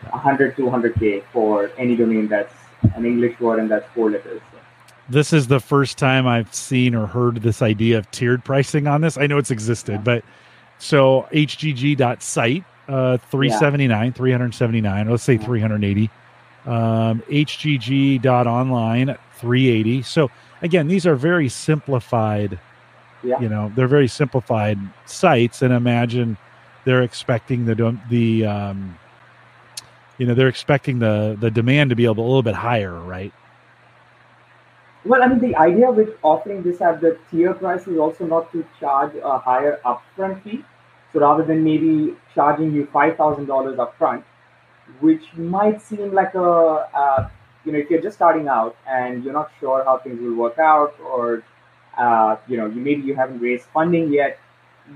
100 0.09 0.57
200k 0.57 1.23
for 1.31 1.71
any 1.77 1.95
domain 1.95 2.27
that's 2.27 2.53
an 2.95 3.05
English 3.05 3.39
word 3.39 3.59
and 3.59 3.71
that's 3.71 3.89
four 3.95 4.11
letters. 4.11 4.41
This 5.09 5.31
is 5.31 5.47
the 5.47 5.61
first 5.61 5.97
time 5.97 6.27
I've 6.27 6.53
seen 6.53 6.93
or 6.93 7.07
heard 7.07 7.37
this 7.37 7.61
idea 7.61 7.97
of 7.97 8.11
tiered 8.11 8.43
pricing 8.43 8.87
on 8.87 9.01
this. 9.01 9.17
I 9.17 9.27
know 9.27 9.37
it's 9.37 9.51
existed, 9.51 9.95
yeah. 9.95 10.01
but 10.01 10.25
so 10.77 11.27
hgg.site 11.31 12.63
uh 12.89 13.17
379 13.17 14.05
yeah. 14.07 14.11
379 14.11 15.09
let's 15.09 15.23
say 15.23 15.37
380 15.37 16.09
um 16.65 17.21
hgg.online 17.29 19.17
380 19.37 20.01
so 20.01 20.29
again 20.63 20.87
these 20.87 21.05
are 21.05 21.15
very 21.15 21.47
simplified 21.49 22.57
yeah. 23.21 23.39
you 23.39 23.47
know 23.47 23.71
they're 23.75 23.87
very 23.87 24.07
simplified 24.07 24.79
sites 25.05 25.61
and 25.61 25.73
imagine 25.73 26.37
they're 26.85 27.03
expecting 27.03 27.65
the 27.65 27.97
the 28.09 28.45
um 28.45 28.97
you 30.17 30.25
know 30.25 30.33
they're 30.33 30.47
expecting 30.47 30.99
the 30.99 31.37
the 31.39 31.51
demand 31.51 31.89
to 31.89 31.95
be 31.95 32.05
able 32.05 32.23
a 32.23 32.25
little 32.25 32.41
bit 32.41 32.55
higher 32.55 32.99
right 32.99 33.33
well 35.05 35.21
i 35.21 35.27
mean 35.27 35.39
the 35.39 35.55
idea 35.57 35.91
with 35.91 36.09
offering 36.23 36.63
this 36.63 36.81
at 36.81 37.01
the 37.01 37.17
tier 37.29 37.53
price 37.53 37.85
is 37.87 37.97
also 37.97 38.25
not 38.25 38.51
to 38.51 38.65
charge 38.79 39.13
a 39.15 39.37
higher 39.37 39.79
upfront 39.85 40.41
fee 40.43 40.63
so 41.11 41.19
rather 41.19 41.43
than 41.43 41.63
maybe 41.63 42.15
charging 42.33 42.73
you 42.73 42.85
$5000 42.87 43.45
upfront 43.85 44.23
which 44.99 45.23
might 45.35 45.81
seem 45.81 46.13
like 46.13 46.33
a 46.35 46.41
uh, 46.41 47.29
you 47.65 47.71
know 47.71 47.79
if 47.79 47.89
you're 47.89 48.01
just 48.01 48.15
starting 48.15 48.47
out 48.47 48.75
and 48.87 49.23
you're 49.23 49.33
not 49.33 49.51
sure 49.59 49.83
how 49.83 49.97
things 49.97 50.19
will 50.19 50.35
work 50.35 50.59
out 50.59 50.93
or 50.99 51.43
uh, 51.97 52.35
you 52.47 52.57
know 52.57 52.65
you 52.65 52.81
maybe 52.81 53.01
you 53.01 53.15
haven't 53.15 53.39
raised 53.39 53.65
funding 53.73 54.11
yet 54.11 54.39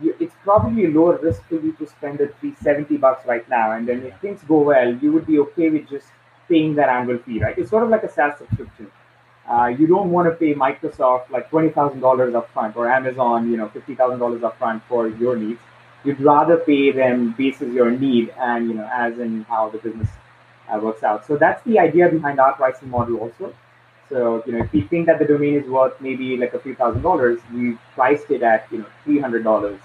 you, 0.01 0.15
it's 0.19 0.35
probably 0.43 0.85
a 0.85 0.89
lower 0.89 1.17
risk 1.17 1.43
for 1.47 1.55
you 1.55 1.71
to 1.73 1.87
spend 1.87 2.17
the 2.17 2.27
370 2.39 2.97
bucks 2.97 3.25
right 3.25 3.47
now. 3.49 3.71
And 3.71 3.87
then 3.87 4.03
if 4.03 4.19
things 4.19 4.41
go 4.47 4.59
well 4.61 4.93
you 4.95 5.11
would 5.13 5.25
be 5.25 5.39
okay 5.39 5.69
with 5.69 5.89
just 5.89 6.07
paying 6.49 6.75
that 6.75 6.89
annual 6.89 7.19
fee 7.19 7.39
right? 7.39 7.57
It's 7.57 7.69
sort 7.69 7.83
of 7.83 7.89
like 7.89 8.03
a 8.03 8.11
SaaS 8.11 8.37
subscription. 8.37 8.91
Uh, 9.49 9.67
you 9.67 9.87
don't 9.87 10.11
want 10.11 10.27
to 10.27 10.35
pay 10.35 10.53
Microsoft 10.53 11.29
like 11.29 11.49
twenty 11.49 11.69
thousand 11.69 12.01
dollars 12.01 12.33
upfront 12.33 12.75
or 12.75 12.89
Amazon, 12.89 13.49
you 13.49 13.55
know, 13.57 13.69
fifty 13.69 13.95
thousand 13.95 14.19
dollars 14.19 14.41
upfront 14.41 14.81
for 14.89 15.07
your 15.07 15.37
needs. 15.37 15.59
You'd 16.03 16.19
rather 16.19 16.57
pay 16.57 16.91
them 16.91 17.33
basis 17.37 17.73
your 17.73 17.91
need 17.91 18.33
and 18.37 18.67
you 18.67 18.73
know 18.73 18.89
as 18.91 19.19
in 19.19 19.43
how 19.43 19.69
the 19.69 19.77
business 19.77 20.09
uh, 20.73 20.79
works 20.79 21.03
out. 21.03 21.25
So 21.25 21.37
that's 21.37 21.63
the 21.63 21.79
idea 21.79 22.09
behind 22.09 22.39
our 22.39 22.53
pricing 22.53 22.89
model 22.89 23.17
also. 23.17 23.53
So, 24.09 24.43
you 24.45 24.53
know, 24.53 24.59
if 24.63 24.71
we 24.71 24.81
think 24.81 25.07
that 25.07 25.19
the 25.19 25.25
domain 25.25 25.55
is 25.55 25.67
worth 25.69 25.99
maybe 25.99 26.37
like 26.37 26.53
a 26.53 26.59
few 26.59 26.75
thousand 26.75 27.01
dollars, 27.01 27.39
we 27.53 27.77
priced 27.93 28.31
it 28.31 28.41
at, 28.41 28.67
you 28.71 28.79
know, 28.79 28.85
$300 29.05 29.79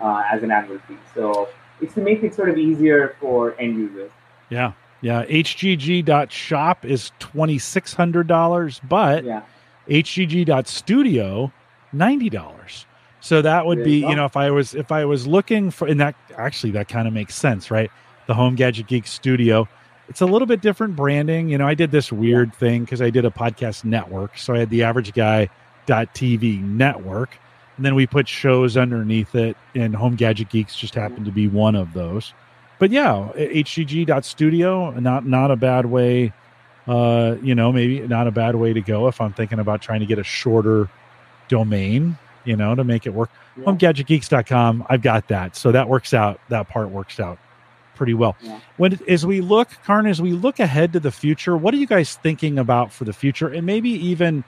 uh, 0.00 0.22
as 0.30 0.42
an 0.42 0.50
annual 0.50 0.78
fee. 0.80 0.96
So 1.14 1.48
it's 1.80 1.94
to 1.94 2.00
make 2.00 2.22
it 2.22 2.34
sort 2.34 2.48
of 2.48 2.58
easier 2.58 3.16
for 3.20 3.54
end 3.60 3.76
users. 3.76 4.10
Yeah. 4.48 4.72
Yeah. 5.02 5.24
HGG.shop 5.24 6.84
is 6.84 7.12
$2,600, 7.20 8.80
but 8.88 9.24
yeah. 9.24 9.42
HGG.studio, 9.88 11.52
$90. 11.94 12.84
So 13.20 13.42
that 13.42 13.66
would 13.66 13.84
be, 13.84 13.98
you 13.98 14.16
know, 14.16 14.24
if 14.24 14.36
I 14.36 14.50
was, 14.50 14.74
if 14.74 14.90
I 14.90 15.04
was 15.04 15.26
looking 15.26 15.70
for, 15.70 15.86
and 15.86 16.00
that 16.00 16.14
actually, 16.36 16.72
that 16.72 16.88
kind 16.88 17.06
of 17.06 17.14
makes 17.14 17.34
sense, 17.34 17.70
right? 17.70 17.90
The 18.26 18.34
Home 18.34 18.54
Gadget 18.54 18.86
Geek 18.86 19.06
Studio 19.06 19.68
it's 20.10 20.20
a 20.20 20.26
little 20.26 20.46
bit 20.46 20.60
different 20.60 20.96
branding. 20.96 21.48
You 21.48 21.56
know, 21.56 21.68
I 21.68 21.74
did 21.74 21.92
this 21.92 22.10
weird 22.10 22.52
thing 22.52 22.84
because 22.84 23.00
I 23.00 23.10
did 23.10 23.24
a 23.24 23.30
podcast 23.30 23.84
network. 23.84 24.36
So 24.36 24.52
I 24.52 24.58
had 24.58 24.68
the 24.68 24.82
average 24.82 25.14
guy 25.14 25.48
dot 25.86 26.12
TV 26.14 26.60
network. 26.60 27.38
And 27.76 27.86
then 27.86 27.94
we 27.94 28.06
put 28.06 28.28
shows 28.28 28.76
underneath 28.76 29.34
it, 29.34 29.56
and 29.74 29.96
Home 29.96 30.14
Gadget 30.14 30.50
Geeks 30.50 30.76
just 30.76 30.94
happened 30.94 31.24
to 31.24 31.32
be 31.32 31.48
one 31.48 31.74
of 31.74 31.94
those. 31.94 32.34
But 32.78 32.90
yeah, 32.90 33.30
hgg.studio, 33.36 34.90
not 35.00 35.26
not 35.26 35.50
a 35.50 35.56
bad 35.56 35.86
way. 35.86 36.32
Uh, 36.86 37.36
you 37.40 37.54
know, 37.54 37.72
maybe 37.72 38.00
not 38.00 38.26
a 38.26 38.30
bad 38.30 38.56
way 38.56 38.72
to 38.72 38.80
go 38.80 39.06
if 39.06 39.20
I'm 39.20 39.32
thinking 39.32 39.60
about 39.60 39.80
trying 39.80 40.00
to 40.00 40.06
get 40.06 40.18
a 40.18 40.24
shorter 40.24 40.90
domain, 41.48 42.18
you 42.44 42.56
know, 42.56 42.74
to 42.74 42.84
make 42.84 43.06
it 43.06 43.14
work. 43.14 43.30
Yeah. 43.56 43.64
HomeGadgetGeeks.com, 43.64 44.86
I've 44.90 45.02
got 45.02 45.28
that. 45.28 45.56
So 45.56 45.72
that 45.72 45.88
works 45.88 46.12
out. 46.12 46.40
That 46.48 46.68
part 46.68 46.90
works 46.90 47.20
out 47.20 47.38
pretty 48.00 48.14
well. 48.14 48.34
Yeah. 48.40 48.58
When 48.78 48.98
as 49.08 49.26
we 49.26 49.42
look, 49.42 49.68
Karn, 49.84 50.06
as 50.06 50.22
we 50.22 50.32
look 50.32 50.58
ahead 50.58 50.94
to 50.94 51.00
the 51.00 51.10
future, 51.10 51.54
what 51.54 51.74
are 51.74 51.76
you 51.76 51.86
guys 51.86 52.16
thinking 52.16 52.58
about 52.58 52.90
for 52.90 53.04
the 53.04 53.12
future, 53.12 53.48
and 53.48 53.66
maybe 53.66 53.90
even 53.90 54.42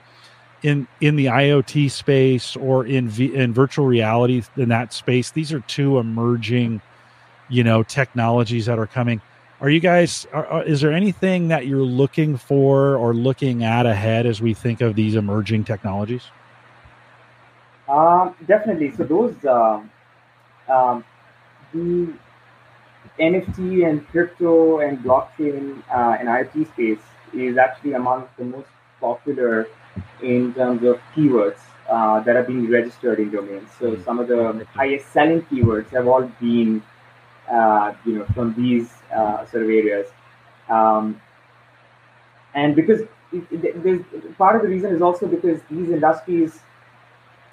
in 0.63 0.87
in 1.01 1.17
the 1.17 1.25
IoT 1.25 1.91
space 1.91 2.55
or 2.55 2.83
in 2.87 3.07
v, 3.09 3.35
in 3.35 3.53
virtual 3.53 3.85
reality 3.85 4.41
in 4.57 4.69
that 4.69 4.91
space? 4.91 5.29
These 5.29 5.53
are 5.53 5.59
two 5.59 5.99
emerging, 5.99 6.81
you 7.47 7.63
know, 7.63 7.83
technologies 7.83 8.65
that 8.65 8.79
are 8.79 8.87
coming. 8.87 9.21
Are 9.61 9.69
you 9.69 9.79
guys? 9.79 10.25
Are, 10.33 10.63
is 10.63 10.81
there 10.81 10.91
anything 10.91 11.49
that 11.49 11.67
you're 11.67 11.77
looking 11.77 12.37
for 12.37 12.97
or 12.97 13.13
looking 13.13 13.63
at 13.63 13.85
ahead 13.85 14.25
as 14.25 14.41
we 14.41 14.55
think 14.55 14.81
of 14.81 14.95
these 14.95 15.13
emerging 15.13 15.65
technologies? 15.65 16.23
Um, 17.87 18.33
definitely. 18.47 18.95
So 18.97 19.03
those 19.03 19.45
um, 19.45 19.91
um, 20.67 21.05
the 21.71 22.13
NFT 23.19 23.87
and 23.87 24.07
crypto 24.09 24.79
and 24.79 24.99
blockchain 24.99 25.83
uh, 25.89 26.17
and 26.19 26.27
IoT 26.27 26.71
space 26.73 27.03
is 27.33 27.57
actually 27.57 27.93
among 27.93 28.27
the 28.37 28.45
most 28.45 28.67
popular 28.99 29.67
in 30.21 30.53
terms 30.53 30.83
of 30.83 30.99
keywords 31.15 31.59
uh, 31.89 32.19
that 32.21 32.35
are 32.35 32.43
being 32.43 32.69
registered 32.69 33.19
in 33.19 33.29
domains. 33.31 33.69
So 33.79 33.95
hmm. 33.95 34.03
some 34.03 34.19
of 34.19 34.27
the 34.27 34.65
highest 34.73 35.11
selling 35.11 35.41
keywords 35.43 35.89
have 35.89 36.07
all 36.07 36.23
been, 36.39 36.83
uh, 37.51 37.93
you 38.05 38.19
know, 38.19 38.25
from 38.33 38.53
these 38.55 38.89
uh, 39.15 39.45
sort 39.45 39.63
of 39.63 39.69
areas. 39.69 40.07
Um, 40.69 41.21
and 42.55 42.75
because 42.75 43.01
it, 43.31 43.43
it, 43.51 44.37
part 44.37 44.55
of 44.55 44.61
the 44.61 44.67
reason 44.67 44.95
is 44.95 45.01
also 45.01 45.27
because 45.27 45.59
these 45.69 45.89
industries 45.89 46.59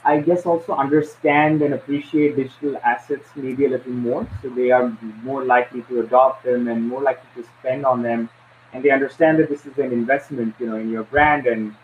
I 0.04 0.20
guess 0.20 0.46
also 0.46 0.72
understand 0.72 1.60
and 1.62 1.74
appreciate 1.74 2.36
digital 2.36 2.78
assets 2.78 3.28
maybe 3.36 3.66
a 3.66 3.68
little 3.68 3.92
more. 3.92 4.26
So 4.42 4.48
they 4.48 4.70
are 4.70 4.96
more 5.22 5.44
likely 5.44 5.82
to 5.82 6.00
adopt 6.00 6.44
them 6.44 6.68
and 6.68 6.86
more 6.86 7.02
likely 7.02 7.42
to 7.42 7.48
spend 7.58 7.84
on 7.84 8.02
them. 8.02 8.30
And 8.72 8.82
they 8.82 8.90
understand 8.90 9.38
that 9.40 9.50
this 9.50 9.66
is 9.66 9.76
an 9.78 9.92
investment, 9.92 10.54
you 10.58 10.66
know, 10.66 10.76
in 10.76 10.90
your 10.90 11.04
brand 11.04 11.46
and 11.46 11.74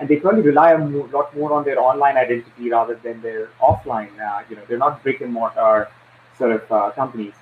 and 0.00 0.08
they 0.08 0.16
probably 0.16 0.42
rely 0.42 0.72
a 0.72 0.78
lot 0.78 1.36
more 1.36 1.52
on 1.52 1.64
their 1.64 1.78
online 1.78 2.16
identity 2.16 2.68
rather 2.68 2.96
than 2.96 3.22
their 3.22 3.50
offline. 3.62 4.10
Uh, 4.20 4.42
you 4.50 4.56
know, 4.56 4.62
they're 4.66 4.78
not 4.78 5.02
brick 5.04 5.20
and 5.20 5.32
mortar 5.32 5.88
sort 6.36 6.50
of 6.50 6.72
uh, 6.72 6.90
companies. 6.90 7.34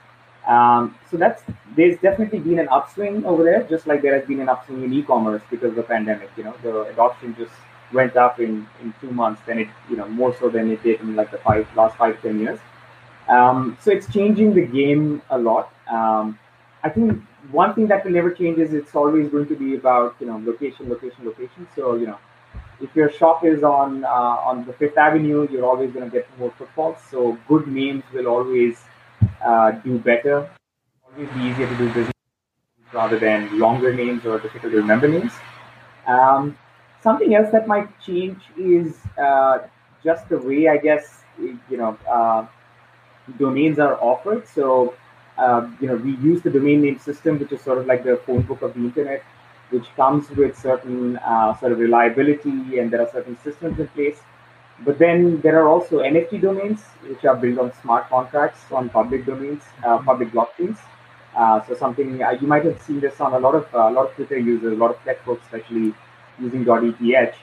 Um, 0.47 0.97
so 1.11 1.17
that's 1.17 1.43
there's 1.77 1.99
definitely 2.01 2.41
been 2.41 2.59
an 2.59 2.69
upswing 2.69 3.25
over 3.25 3.43
there, 3.43 3.63
just 3.65 3.87
like 3.87 4.03
there 4.03 4.19
has 4.19 4.27
been 4.27 4.41
an 4.41 4.49
upswing 4.49 4.83
in 4.83 4.93
e-commerce 4.93 5.43
because 5.51 5.71
of 5.71 5.77
the 5.77 5.83
pandemic. 5.83 6.31
You 6.37 6.45
know, 6.45 6.55
the 6.63 6.83
adoption 6.83 7.35
just 7.39 7.53
went 7.93 8.17
up 8.17 8.41
in, 8.41 8.67
in 8.83 8.95
two 9.01 9.11
months 9.11 9.43
than 9.47 9.59
it, 9.59 9.69
you 9.91 9.97
know, 9.97 10.09
more 10.09 10.35
so 10.39 10.49
than 10.49 10.71
it 10.71 10.83
did 10.83 11.01
in 11.01 11.17
like 11.17 11.31
the 11.31 11.39
five 11.39 11.67
last 11.77 11.97
five 11.97 12.21
ten 12.23 12.41
years. 12.41 12.59
Um, 13.29 13.79
so 13.81 13.91
it's 13.91 14.13
changing 14.13 14.55
the 14.55 14.67
game 14.67 15.23
a 15.31 15.39
lot. 15.39 15.73
Um, 15.91 16.39
I 16.83 16.89
think 16.91 17.23
one 17.51 17.75
thing 17.75 17.87
that 17.89 18.05
will 18.05 18.13
never 18.13 18.31
change 18.33 18.59
is 18.59 18.73
it's 18.73 18.95
always 18.95 19.29
going 19.31 19.47
to 19.49 19.57
be 19.57 19.77
about 19.77 20.17
you 20.21 20.27
know 20.27 20.39
location, 20.45 20.89
location, 20.89 21.25
location. 21.25 21.67
So 21.77 21.95
you 21.97 22.07
know, 22.07 22.19
if 22.81 22.95
your 22.97 23.11
shop 23.11 23.45
is 23.45 23.63
on 23.63 24.05
uh, 24.05 24.09
on 24.51 24.67
the 24.67 24.73
Fifth 24.75 24.99
Avenue, 24.99 25.49
you're 25.51 25.65
always 25.65 25.93
going 25.93 26.11
to 26.11 26.11
get 26.11 26.27
more 26.39 26.53
footfalls. 26.59 26.99
So 27.11 27.39
good 27.49 27.67
names 27.69 28.05
will 28.13 28.27
always 28.27 28.81
uh, 29.45 29.73
do 29.73 29.99
better. 29.99 30.49
Always 31.07 31.29
be 31.31 31.41
easier 31.43 31.69
to 31.69 31.77
do 31.77 31.87
business 31.89 32.13
rather 32.93 33.19
than 33.19 33.59
longer 33.59 33.95
names 33.95 34.25
or 34.27 34.39
difficult 34.39 34.73
to 34.73 34.79
remember 34.79 35.09
names. 35.09 35.33
Um, 36.07 36.59
something 37.03 37.35
else 37.35 37.51
that 37.53 37.67
might 37.67 37.89
change 38.01 38.41
is 38.57 38.97
uh, 39.19 39.59
just 40.05 40.29
the 40.29 40.39
way 40.39 40.69
I 40.69 40.77
guess 40.77 41.23
you 41.39 41.77
know 41.77 41.99
uh, 42.09 42.47
domains 43.39 43.79
are 43.79 43.97
offered. 44.01 44.47
So 44.49 44.95
uh, 45.39 45.69
you 45.81 45.89
know 45.89 45.97
we 45.97 46.17
use 46.17 46.43
the 46.43 46.51
domain 46.51 46.83
name 46.83 46.99
system, 46.99 47.39
which 47.39 47.53
is 47.53 47.61
sort 47.61 47.79
of 47.79 47.87
like 47.87 48.05
the 48.05 48.17
phone 48.27 48.43
book 48.43 48.63
of 48.63 48.75
the 48.75 48.81
internet, 48.81 49.23
which 49.71 49.87
comes 49.97 50.31
with 50.31 50.59
certain 50.59 51.17
uh, 51.19 51.57
sort 51.59 51.73
of 51.73 51.79
reliability, 51.79 52.79
and 52.79 52.91
there 52.91 53.01
are 53.01 53.11
certain 53.11 53.39
systems 53.43 53.79
in 53.79 53.89
place. 53.89 54.21
But 54.85 54.99
then 54.99 55.41
there 55.43 55.63
are 55.63 55.69
also 55.69 55.99
NFT 55.99 56.41
domains, 56.41 56.81
which 57.07 57.25
are 57.25 57.37
built 57.37 57.59
on 57.59 57.73
smart 57.83 58.09
contracts 58.09 58.61
on 58.73 58.89
public 58.89 59.27
domains, 59.27 59.63
uh, 59.85 59.99
public 59.99 60.33
blockchains. 60.33 60.79
Uh, 61.37 61.65
so 61.67 61.75
something 61.75 62.21
you 62.41 62.47
might 62.47 62.65
have 62.65 62.81
seen 62.83 63.01
this 63.01 63.21
on 63.21 63.33
a 63.33 63.39
lot 63.39 63.55
of 63.55 63.67
a 63.73 63.91
lot 63.91 64.11
of 64.11 64.15
Twitter 64.17 64.39
users, 64.39 64.73
a 64.73 64.77
lot 64.77 64.91
of 64.91 65.03
tech 65.05 65.25
folks, 65.25 65.43
especially 65.45 65.95
using 66.43 66.63
.eth. 66.63 67.35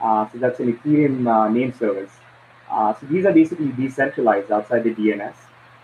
Uh, 0.00 0.28
so 0.30 0.38
that's 0.38 0.60
an 0.60 0.72
Ethereum 0.72 1.26
uh, 1.26 1.48
name 1.48 1.72
service. 1.72 2.10
Uh, 2.70 2.94
so 2.94 3.06
these 3.06 3.24
are 3.24 3.32
basically 3.32 3.72
decentralized 3.72 4.50
outside 4.50 4.84
the 4.84 4.94
DNS. 4.94 5.34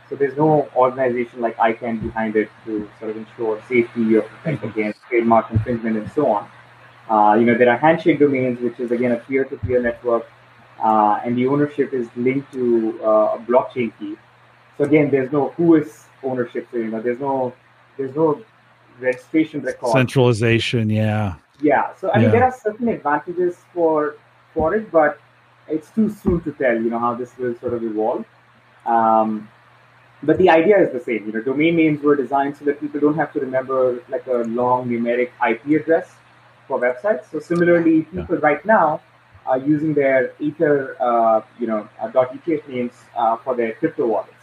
So 0.09 0.16
there's 0.16 0.37
no 0.37 0.68
organization 0.77 1.41
like 1.41 1.57
ICANN 1.57 2.03
behind 2.03 2.37
it 2.37 2.51
to 2.66 2.89
sort 2.99 3.12
of 3.12 3.16
ensure 3.16 3.62
safety 3.68 4.16
or 4.16 4.23
protect 4.23 4.64
against 4.64 5.01
trademark 5.09 5.51
infringement 5.51 5.97
and 5.97 6.11
so 6.12 6.27
on. 6.31 6.51
Uh, 7.09 7.35
you 7.35 7.47
know, 7.47 7.57
there 7.57 7.70
are 7.70 7.79
handshake 7.79 8.18
domains, 8.18 8.61
which 8.61 8.79
is 8.79 8.91
again 8.91 9.12
a 9.12 9.16
peer-to-peer 9.16 9.81
network, 9.81 10.27
uh, 10.83 11.20
and 11.25 11.37
the 11.37 11.47
ownership 11.47 11.93
is 11.93 12.09
linked 12.16 12.53
to 12.53 13.01
uh, 13.03 13.37
a 13.37 13.39
blockchain 13.39 13.93
key. 13.99 14.16
So 14.77 14.85
again, 14.85 15.11
there's 15.11 15.33
no 15.33 15.55
WHOIS 15.59 16.05
ownership. 16.23 16.68
So 16.70 16.79
you 16.79 16.89
know, 16.89 17.01
there's 17.01 17.20
no 17.20 17.53
there's 17.97 18.14
no 18.14 18.43
registration 19.01 19.62
record. 19.62 19.93
Centralization, 19.93 20.91
yeah. 20.91 21.37
Yeah. 21.62 21.94
So 21.94 22.10
I 22.10 22.18
mean, 22.18 22.30
there 22.30 22.44
are 22.44 22.52
certain 22.52 22.88
advantages 22.88 23.56
for 23.72 24.16
for 24.52 24.74
it, 24.74 24.90
but 24.90 25.18
it's 25.68 25.90
too 25.90 26.10
soon 26.10 26.40
to 26.42 26.52
tell. 26.52 26.74
You 26.74 26.90
know 26.90 26.98
how 26.98 27.14
this 27.14 27.36
will 27.38 27.54
sort 27.60 27.74
of 27.74 27.84
evolve. 27.84 28.26
Um, 28.84 29.48
but 30.24 30.38
the 30.38 30.50
idea 30.50 30.78
is 30.78 30.92
the 30.92 31.00
same. 31.00 31.26
You 31.26 31.32
know, 31.32 31.40
domain 31.40 31.76
names 31.76 32.02
were 32.02 32.16
designed 32.16 32.56
so 32.56 32.64
that 32.66 32.80
people 32.80 33.00
don't 33.00 33.16
have 33.16 33.32
to 33.32 33.40
remember 33.40 34.02
like 34.08 34.26
a 34.26 34.42
long 34.60 34.88
numeric 34.88 35.30
IP 35.48 35.80
address 35.80 36.10
for 36.66 36.80
websites. 36.80 37.30
So 37.30 37.38
similarly, 37.38 38.02
people 38.02 38.36
yeah. 38.36 38.48
right 38.48 38.64
now 38.64 39.00
are 39.46 39.58
using 39.58 39.94
their 39.94 40.32
Ether, 40.38 40.96
uh, 41.00 41.42
you 41.58 41.66
know, 41.66 41.88
uh, 42.00 42.26
.eth 42.46 42.68
names 42.68 42.92
uh, 43.16 43.36
for 43.36 43.54
their 43.56 43.72
crypto 43.74 44.06
wallets. 44.06 44.34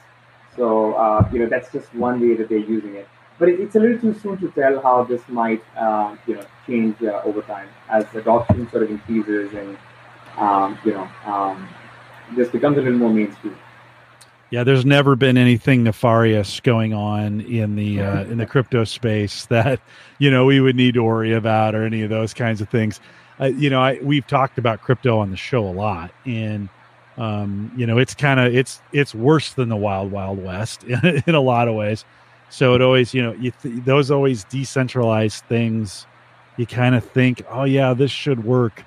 So 0.55 0.93
uh, 0.93 1.29
you 1.33 1.39
know, 1.39 1.47
that's 1.47 1.71
just 1.71 1.93
one 1.93 2.19
way 2.21 2.35
that 2.35 2.49
they're 2.49 2.57
using 2.77 2.95
it. 2.95 3.07
But 3.39 3.49
it, 3.49 3.59
it's 3.59 3.75
a 3.75 3.79
little 3.79 3.99
too 3.99 4.13
soon 4.19 4.37
to 4.39 4.51
tell 4.51 4.81
how 4.81 5.03
this 5.03 5.21
might, 5.29 5.63
uh, 5.77 6.15
you 6.27 6.35
know, 6.35 6.45
change 6.67 7.01
uh, 7.01 7.21
over 7.23 7.41
time 7.41 7.69
as 7.89 8.05
adoption 8.13 8.69
sort 8.69 8.83
of 8.83 8.91
increases 8.91 9.53
and 9.53 9.77
um, 10.37 10.77
you 10.85 10.93
know, 10.93 11.09
um, 11.25 11.67
this 12.35 12.49
becomes 12.49 12.77
a 12.77 12.81
little 12.81 12.97
more 12.97 13.09
mainstream. 13.09 13.57
Yeah, 14.51 14.63
there's 14.63 14.85
never 14.85 15.15
been 15.15 15.37
anything 15.37 15.83
nefarious 15.83 16.59
going 16.59 16.93
on 16.93 17.41
in 17.41 17.75
the 17.75 18.01
uh, 18.01 18.23
in 18.23 18.39
the 18.39 18.47
crypto 18.47 18.83
space 18.83 19.45
that 19.47 19.79
you 20.17 20.31
know 20.31 20.45
we 20.45 20.59
would 20.59 20.75
need 20.75 20.95
to 20.95 21.03
worry 21.03 21.33
about 21.33 21.75
or 21.75 21.83
any 21.83 22.01
of 22.01 22.09
those 22.09 22.33
kinds 22.33 22.59
of 22.59 22.69
things. 22.69 22.99
Uh, 23.39 23.45
you 23.45 23.69
know, 23.69 23.79
I, 23.79 23.99
we've 24.01 24.25
talked 24.25 24.57
about 24.57 24.81
crypto 24.81 25.19
on 25.19 25.29
the 25.29 25.37
show 25.37 25.67
a 25.67 25.71
lot, 25.71 26.11
and 26.25 26.67
um, 27.17 27.71
you 27.77 27.85
know, 27.85 27.99
it's 27.99 28.15
kind 28.15 28.39
of 28.39 28.55
it's 28.55 28.81
it's 28.91 29.13
worse 29.13 29.53
than 29.53 29.69
the 29.69 29.75
wild 29.75 30.11
wild 30.11 30.43
west 30.43 30.83
in, 30.83 31.21
in 31.27 31.35
a 31.35 31.41
lot 31.41 31.67
of 31.67 31.75
ways. 31.75 32.03
So 32.49 32.73
it 32.73 32.81
always, 32.81 33.13
you 33.13 33.21
know, 33.21 33.33
you 33.33 33.51
th- 33.61 33.83
those 33.83 34.11
always 34.11 34.43
decentralized 34.45 35.43
things. 35.45 36.05
You 36.57 36.65
kind 36.65 36.95
of 36.95 37.03
think, 37.03 37.43
oh 37.49 37.63
yeah, 37.63 37.93
this 37.93 38.11
should 38.11 38.43
work. 38.43 38.83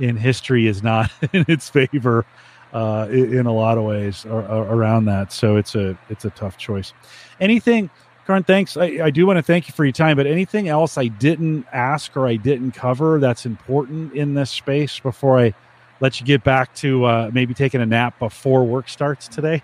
In 0.00 0.16
history 0.16 0.66
is 0.66 0.82
not 0.82 1.12
in 1.32 1.44
its 1.46 1.68
favor 1.68 2.26
uh, 2.72 3.06
in 3.10 3.46
a 3.46 3.52
lot 3.52 3.78
of 3.78 3.84
ways 3.84 4.26
around 4.26 5.04
that. 5.04 5.32
So 5.32 5.56
it's 5.56 5.76
a 5.76 5.96
it's 6.10 6.24
a 6.24 6.30
tough 6.30 6.58
choice. 6.58 6.92
Anything, 7.40 7.88
Karn? 8.26 8.42
Thanks. 8.42 8.76
I, 8.76 8.98
I 9.04 9.10
do 9.10 9.24
want 9.24 9.36
to 9.36 9.42
thank 9.42 9.68
you 9.68 9.74
for 9.74 9.84
your 9.84 9.92
time. 9.92 10.16
But 10.16 10.26
anything 10.26 10.68
else 10.68 10.98
I 10.98 11.06
didn't 11.06 11.66
ask 11.72 12.16
or 12.16 12.26
I 12.26 12.34
didn't 12.34 12.72
cover 12.72 13.20
that's 13.20 13.46
important 13.46 14.12
in 14.14 14.34
this 14.34 14.50
space 14.50 14.98
before 14.98 15.38
I 15.38 15.54
let 16.00 16.18
you 16.18 16.26
get 16.26 16.42
back 16.42 16.74
to 16.76 17.04
uh, 17.04 17.30
maybe 17.32 17.54
taking 17.54 17.80
a 17.80 17.86
nap 17.86 18.18
before 18.18 18.64
work 18.64 18.88
starts 18.88 19.28
today? 19.28 19.62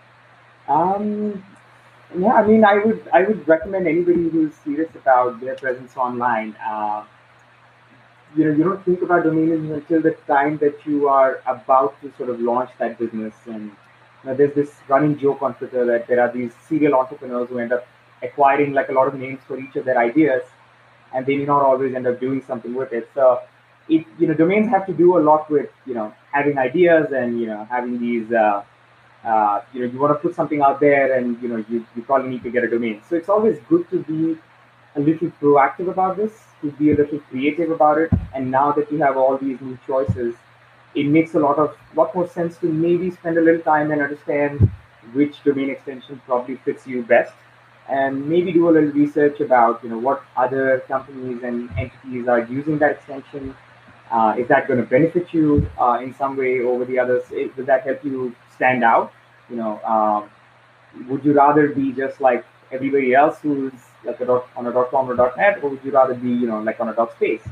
um. 0.68 1.44
Yeah, 2.18 2.32
I 2.34 2.46
mean, 2.46 2.64
I 2.64 2.78
would 2.78 3.08
I 3.12 3.22
would 3.22 3.46
recommend 3.46 3.86
anybody 3.86 4.28
who's 4.28 4.54
serious 4.54 4.94
about 4.94 5.40
their 5.40 5.54
presence 5.56 5.96
online. 5.96 6.56
Uh, 6.56 7.04
you 8.36 8.44
know 8.44 8.52
you 8.56 8.64
don't 8.64 8.84
think 8.84 9.02
about 9.02 9.24
domain 9.24 9.48
names 9.50 9.70
until 9.70 10.00
the 10.02 10.12
time 10.26 10.56
that 10.58 10.76
you 10.86 11.08
are 11.08 11.42
about 11.46 12.00
to 12.00 12.12
sort 12.16 12.30
of 12.30 12.40
launch 12.40 12.70
that 12.78 12.98
business 12.98 13.34
and 13.46 13.64
you 13.64 14.24
know, 14.30 14.34
there's 14.34 14.54
this 14.54 14.72
running 14.88 15.18
joke 15.18 15.42
on 15.42 15.54
twitter 15.54 15.84
that 15.84 16.06
there 16.06 16.20
are 16.20 16.32
these 16.32 16.52
serial 16.68 16.94
entrepreneurs 16.94 17.48
who 17.48 17.58
end 17.58 17.72
up 17.72 17.86
acquiring 18.22 18.72
like 18.72 18.88
a 18.88 18.92
lot 18.92 19.08
of 19.08 19.14
names 19.14 19.40
for 19.46 19.58
each 19.58 19.74
of 19.76 19.84
their 19.84 19.98
ideas 19.98 20.42
and 21.12 21.26
they 21.26 21.36
may 21.36 21.44
not 21.44 21.62
always 21.62 21.94
end 21.94 22.06
up 22.06 22.20
doing 22.20 22.42
something 22.46 22.74
with 22.74 22.92
it 22.92 23.08
so 23.14 23.40
it 23.88 24.06
you 24.18 24.26
know 24.28 24.34
domains 24.34 24.68
have 24.68 24.86
to 24.86 24.92
do 24.92 25.18
a 25.18 25.22
lot 25.30 25.50
with 25.50 25.70
you 25.86 25.94
know 25.94 26.12
having 26.32 26.56
ideas 26.58 27.06
and 27.12 27.40
you 27.40 27.46
know 27.46 27.64
having 27.68 27.98
these 27.98 28.30
uh, 28.32 28.62
uh, 29.24 29.60
you 29.72 29.80
know 29.80 29.92
you 29.92 29.98
want 29.98 30.12
to 30.12 30.18
put 30.18 30.34
something 30.34 30.60
out 30.60 30.80
there 30.80 31.18
and 31.18 31.40
you 31.42 31.48
know 31.48 31.64
you, 31.68 31.86
you 31.94 32.02
probably 32.02 32.30
need 32.30 32.42
to 32.42 32.50
get 32.50 32.64
a 32.64 32.68
domain. 32.68 33.02
So 33.08 33.16
it's 33.16 33.28
always 33.28 33.58
good 33.68 33.88
to 33.90 34.02
be 34.02 34.38
a 34.96 35.00
little 35.00 35.30
proactive 35.40 35.88
about 35.88 36.16
this 36.16 36.32
to 36.60 36.70
be 36.72 36.92
a 36.92 36.96
little 36.96 37.18
creative 37.30 37.70
about 37.70 37.98
it. 37.98 38.10
And 38.34 38.50
now 38.50 38.72
that 38.72 38.90
you 38.92 38.98
have 38.98 39.16
all 39.16 39.36
these 39.38 39.60
new 39.60 39.78
choices, 39.86 40.34
it 40.94 41.06
makes 41.06 41.34
a 41.34 41.38
lot 41.38 41.58
of 41.58 41.76
lot 41.94 42.14
more 42.14 42.28
sense 42.28 42.56
to 42.58 42.66
maybe 42.66 43.10
spend 43.10 43.38
a 43.38 43.40
little 43.40 43.62
time 43.62 43.90
and 43.90 44.02
understand 44.02 44.70
which 45.12 45.42
domain 45.44 45.70
extension 45.70 46.20
probably 46.26 46.56
fits 46.56 46.86
you 46.86 47.02
best. 47.02 47.32
And 47.88 48.28
maybe 48.28 48.52
do 48.52 48.68
a 48.68 48.70
little 48.70 48.90
research 48.90 49.40
about 49.40 49.82
you 49.82 49.90
know 49.90 49.98
what 49.98 50.22
other 50.36 50.80
companies 50.86 51.42
and 51.42 51.70
entities 51.76 52.28
are 52.28 52.40
using 52.44 52.78
that 52.78 52.92
extension. 52.92 53.56
Uh, 54.10 54.34
is 54.36 54.48
that 54.48 54.66
going 54.66 54.80
to 54.80 54.86
benefit 54.86 55.32
you 55.32 55.68
uh, 55.78 56.00
in 56.02 56.12
some 56.14 56.36
way 56.36 56.60
over 56.60 56.84
the 56.84 56.98
others? 56.98 57.22
It, 57.30 57.56
would 57.56 57.66
that 57.66 57.84
help 57.84 58.04
you 58.04 58.34
stand 58.60 58.84
out 58.92 59.12
you 59.50 59.56
know 59.62 59.72
um, 59.94 60.30
would 61.08 61.24
you 61.24 61.32
rather 61.32 61.68
be 61.68 61.92
just 61.92 62.20
like 62.20 62.44
everybody 62.72 63.14
else 63.14 63.38
who's 63.40 63.72
like 64.04 64.20
a 64.20 64.26
dot 64.26 64.48
on 64.56 64.66
a 64.66 64.72
dot 64.72 64.90
com 64.90 65.10
or 65.10 65.14
dot 65.14 65.36
net, 65.36 65.62
or 65.62 65.70
would 65.70 65.84
you 65.84 65.90
rather 65.90 66.14
be 66.14 66.28
you 66.28 66.46
know 66.46 66.60
like 66.60 66.80
on 66.80 66.88
a 66.88 66.94
dot 66.94 67.14
space? 67.16 67.42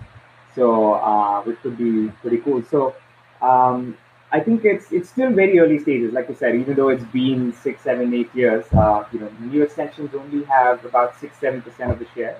So 0.55 0.95
uh, 0.95 1.43
which 1.43 1.61
could 1.63 1.77
be 1.77 2.09
pretty 2.23 2.39
cool. 2.39 2.63
So 2.71 2.95
um, 3.43 3.97
I 4.33 4.41
think 4.41 4.65
it's 4.65 4.93
it's 4.93 5.11
still 5.11 5.31
very 5.31 5.59
early 5.59 5.79
stages, 5.79 6.13
like 6.13 6.29
you 6.29 6.35
said. 6.35 6.57
Even 6.57 6.75
though 6.75 6.89
it's 6.89 7.05
been 7.05 7.53
six, 7.53 7.83
seven, 7.83 8.15
eight 8.15 8.35
years, 8.35 8.65
uh, 8.73 9.05
you 9.13 9.21
know, 9.21 9.31
new 9.41 9.63
extensions 9.63 10.15
only 10.15 10.45
have 10.45 10.85
about 10.85 11.19
six, 11.21 11.37
seven 11.39 11.63
percent 11.63 11.93
of 11.93 11.99
the 11.99 12.07
share, 12.15 12.37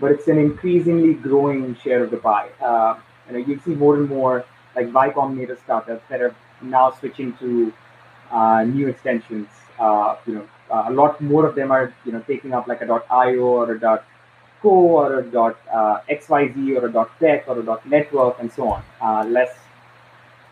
but 0.00 0.12
it's 0.12 0.28
an 0.28 0.38
increasingly 0.38 1.14
growing 1.14 1.74
share 1.76 2.04
of 2.04 2.10
the 2.10 2.18
pie. 2.18 2.48
Uh, 2.60 2.98
you 3.26 3.32
know, 3.32 3.38
you 3.38 3.60
see 3.64 3.74
more 3.74 3.96
and 3.96 4.08
more 4.08 4.44
like 4.76 4.92
Y 4.94 5.10
Combinator 5.10 5.58
startups 5.64 6.04
that 6.10 6.20
are 6.20 6.34
now 6.62 6.90
switching 6.90 7.36
to 7.38 7.72
new 8.64 8.88
extensions. 8.88 9.48
Uh, 9.78 10.16
you 10.26 10.34
know, 10.34 10.48
uh, 10.70 10.84
a 10.88 10.92
lot 10.92 11.20
more 11.20 11.46
of 11.46 11.54
them 11.54 11.70
are 11.70 11.94
you 12.04 12.12
know 12.12 12.20
taking 12.26 12.52
up 12.52 12.66
like 12.66 12.82
a 12.82 13.02
.io 13.10 13.40
or 13.40 13.72
a 13.72 14.04
.co 14.62 14.68
or 14.70 15.20
a 15.20 15.40
uh, 15.72 16.00
.xyz 16.08 16.82
or 16.82 16.86
a 16.86 17.08
.tech 17.20 17.48
or 17.48 17.60
a 17.60 17.88
.network 17.88 18.36
and 18.40 18.52
so 18.52 18.68
on. 18.68 18.82
Uh, 19.00 19.24
less 19.24 19.54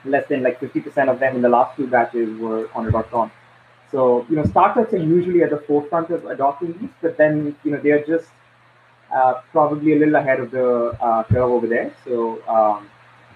less 0.05 0.27
than 0.29 0.43
like 0.43 0.61
50% 0.61 1.09
of 1.09 1.19
them 1.19 1.37
in 1.37 1.43
the 1.43 1.49
last 1.49 1.77
two 1.77 1.87
batches 1.87 2.39
were 2.39 2.69
on 2.75 2.87
a 2.87 3.03
.com. 3.05 3.31
So 3.91 4.27
you 4.29 4.37
know 4.37 4.45
startups 4.45 4.93
are 4.93 4.99
usually 4.99 5.43
at 5.43 5.51
the 5.51 5.59
forefront 5.59 6.11
of 6.11 6.25
adopting 6.27 6.79
these, 6.79 6.91
but 7.01 7.17
then 7.17 7.57
you 7.65 7.71
know 7.71 7.81
they 7.81 7.91
are 7.91 8.05
just 8.05 8.29
uh, 9.15 9.35
probably 9.53 9.95
a 9.95 9.99
little 9.99 10.17
ahead 10.17 10.41
of 10.41 10.51
the 10.51 10.97
uh, 11.01 11.23
curve 11.25 11.51
over 11.51 11.67
there. 11.67 11.95
So 12.05 12.43
um, 12.49 12.91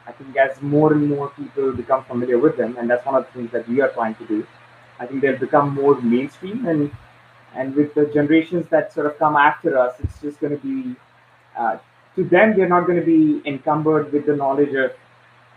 I 0.09 0.13
think 0.13 0.37
as 0.37 0.61
more 0.63 0.93
and 0.93 1.09
more 1.09 1.29
people 1.31 1.73
become 1.73 2.05
familiar 2.05 2.39
with 2.39 2.57
them, 2.57 2.77
and 2.79 2.91
that's 2.91 3.07
one 3.07 3.15
of 3.17 3.27
the 3.27 3.33
things 3.33 3.53
that 3.53 3.69
we 3.69 3.81
are 3.83 3.91
trying 3.91 4.15
to 4.17 4.27
do 4.27 4.47
I 5.01 5.07
think 5.07 5.23
they'll 5.23 5.39
become 5.39 5.75
more 5.75 6.01
mainstream, 6.01 6.67
and 6.67 6.91
and 7.55 7.75
with 7.75 7.95
the 7.95 8.07
generations 8.07 8.69
that 8.69 8.93
sort 8.93 9.07
of 9.07 9.19
come 9.19 9.37
after 9.37 9.79
us, 9.79 9.95
it's 10.03 10.21
just 10.21 10.41
going 10.41 10.59
to 10.59 10.63
be 10.65 10.97
uh, 11.57 11.79
to 12.17 12.25
them 12.25 12.57
they're 12.57 12.69
not 12.69 12.87
going 12.87 13.01
to 13.01 13.07
be 13.07 13.43
encumbered 13.49 14.13
with 14.13 14.27
the 14.27 14.37
knowledge 14.37 14.75
of 14.75 14.93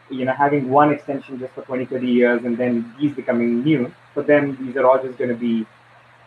you 0.10 0.26
know 0.26 0.34
having 0.34 0.70
one 0.70 0.92
extension 0.92 1.40
just 1.40 1.54
for 1.54 1.64
20 1.64 1.86
30 1.86 2.08
years 2.08 2.44
and 2.46 2.58
then 2.58 2.94
these 3.00 3.14
becoming 3.16 3.64
new. 3.64 3.94
For 4.14 4.24
them 4.24 4.58
these 4.66 4.76
are 4.78 4.86
all 4.86 5.02
just 5.02 5.18
going 5.18 5.30
to 5.32 5.36
be 5.36 5.66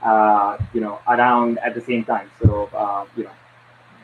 uh, 0.02 0.58
you 0.72 0.80
know 0.80 1.00
around 1.08 1.58
at 1.58 1.74
the 1.74 1.80
same 1.80 2.04
time. 2.04 2.30
So 2.42 2.70
uh, 2.74 3.06
you 3.16 3.24
know 3.24 3.32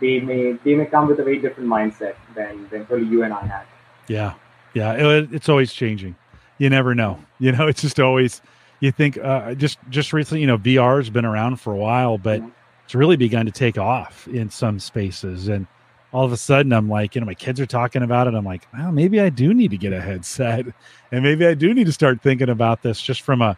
they 0.01 0.21
may 0.21 0.53
they 0.65 0.75
may 0.75 0.87
come 0.87 1.09
with 1.09 1.21
a 1.21 1.25
very 1.25 1.39
different 1.41 1.69
mindset 1.69 2.17
than 2.35 2.69
than 2.71 2.87
probably 2.87 3.07
you 3.07 3.23
and 3.25 3.35
i 3.35 3.45
had 3.47 3.67
yeah 4.11 4.35
yeah 4.75 4.93
it, 4.93 5.33
it's 5.33 5.49
always 5.49 5.73
changing 5.73 6.15
you 6.59 6.69
never 6.69 6.95
know 6.95 7.19
you 7.39 7.53
know 7.53 7.67
it's 7.67 7.81
just 7.81 7.99
always 7.99 8.43
you 8.81 8.91
think 8.91 9.19
uh, 9.19 9.55
just 9.55 9.79
just 9.91 10.13
recently, 10.13 10.41
you 10.41 10.47
know, 10.47 10.59
VR 10.59 10.97
has 10.97 11.11
been 11.11 11.25
around 11.25 11.61
for 11.61 11.73
a 11.73 11.77
while, 11.77 12.19
but 12.19 12.43
it's 12.85 12.95
really 12.95 13.17
begun 13.17 13.47
to 13.47 13.53
take 13.53 13.79
off 13.79 14.27
in 14.29 14.51
some 14.51 14.81
spaces. 14.81 15.49
And 15.49 15.67
all 16.13 16.25
of 16.25 16.33
a 16.33 16.37
sudden, 16.37 16.73
I'm 16.73 16.89
like, 16.89 17.15
you 17.15 17.21
know, 17.21 17.27
my 17.27 17.35
kids 17.35 17.61
are 17.61 17.67
talking 17.67 18.03
about 18.03 18.27
it. 18.27 18.35
I'm 18.35 18.45
like, 18.45 18.67
well, 18.73 18.91
maybe 18.91 19.21
I 19.21 19.29
do 19.29 19.55
need 19.55 19.71
to 19.71 19.77
get 19.77 19.93
a 19.93 20.01
headset, 20.01 20.67
and 21.13 21.23
maybe 21.23 21.47
I 21.47 21.55
do 21.55 21.73
need 21.73 21.85
to 21.85 21.93
start 21.93 22.23
thinking 22.23 22.49
about 22.49 22.83
this 22.83 23.01
just 23.01 23.21
from 23.21 23.43
a, 23.43 23.57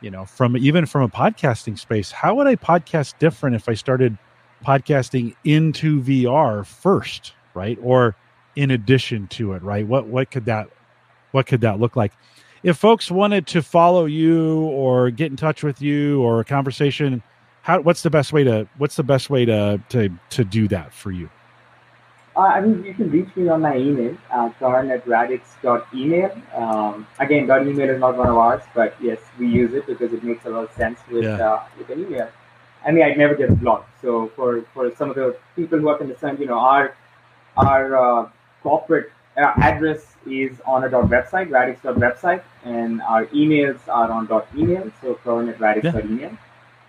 you 0.00 0.10
know, 0.10 0.24
from 0.24 0.56
even 0.56 0.86
from 0.86 1.02
a 1.02 1.08
podcasting 1.08 1.78
space. 1.78 2.10
How 2.10 2.34
would 2.34 2.48
I 2.48 2.56
podcast 2.56 3.18
different 3.18 3.54
if 3.54 3.68
I 3.68 3.74
started 3.74 4.18
podcasting 4.66 5.36
into 5.44 6.02
VR 6.02 6.66
first, 6.66 7.32
right, 7.54 7.78
or 7.80 8.16
in 8.58 8.70
addition 8.70 9.26
to 9.28 9.52
it, 9.52 9.62
right? 9.62 9.86
What 9.86 10.06
what 10.06 10.30
could 10.30 10.46
that 10.46 10.68
what 11.32 11.46
could 11.46 11.60
that 11.62 11.78
look 11.80 11.96
like? 11.96 12.12
if 12.62 12.76
folks 12.76 13.10
wanted 13.10 13.46
to 13.48 13.62
follow 13.62 14.04
you 14.04 14.60
or 14.62 15.10
get 15.10 15.30
in 15.30 15.36
touch 15.36 15.62
with 15.62 15.80
you 15.80 16.20
or 16.22 16.40
a 16.40 16.44
conversation, 16.44 17.22
how 17.62 17.80
what's 17.80 18.02
the 18.02 18.10
best 18.10 18.32
way 18.32 18.44
to 18.44 18.68
what's 18.78 18.96
the 18.96 19.02
best 19.02 19.30
way 19.30 19.44
to 19.44 19.80
to 19.90 20.10
to 20.30 20.44
do 20.44 20.68
that 20.68 20.92
for 20.92 21.10
you? 21.10 21.28
Uh, 22.36 22.40
I 22.40 22.60
mean, 22.60 22.84
you 22.84 22.94
can 22.94 23.10
reach 23.10 23.34
me 23.34 23.48
on 23.48 23.62
my 23.62 23.76
email, 23.76 24.16
uh, 24.30 24.50
Karn 24.60 24.92
at 24.92 25.04
radix.email. 25.08 26.40
Um, 26.54 27.04
again, 27.18 27.48
dot 27.48 27.66
email 27.66 27.90
is 27.90 27.98
not 27.98 28.16
one 28.16 28.28
of 28.28 28.36
ours, 28.36 28.62
but 28.74 28.94
yes, 29.00 29.18
we 29.40 29.48
use 29.48 29.74
it 29.74 29.86
because 29.88 30.12
it 30.12 30.22
makes 30.22 30.44
a 30.46 30.50
lot 30.50 30.64
of 30.64 30.72
sense 30.72 31.00
with 31.10 31.24
yeah. 31.24 31.54
uh, 31.54 31.64
with 31.76 31.90
an 31.90 32.00
email. 32.06 32.28
I 32.86 32.92
mean, 32.92 33.02
I'd 33.04 33.18
never 33.18 33.34
get 33.34 33.60
blocked. 33.60 34.00
So 34.00 34.30
for, 34.36 34.62
for 34.72 34.94
some 34.94 35.10
of 35.10 35.16
the 35.16 35.36
people 35.56 35.80
who 35.80 35.88
are 35.88 35.98
concerned, 35.98 36.38
you 36.38 36.46
know, 36.46 36.58
our 36.58 36.94
our 37.56 37.96
uh, 37.96 38.28
corporate 38.62 39.12
uh, 39.36 39.52
address 39.56 40.16
is 40.26 40.60
on 40.66 40.84
a 40.84 40.88
dot 40.90 41.08
website, 41.08 41.50
radix 41.50 41.80
website, 41.82 42.42
and 42.64 43.00
our 43.02 43.26
emails 43.26 43.78
are 43.88 44.10
on 44.10 44.26
dot 44.26 44.46
email, 44.56 44.90
so 45.00 45.18
at 45.48 45.60
radix 45.60 45.84
yeah. 45.84 46.00
email. 46.04 46.38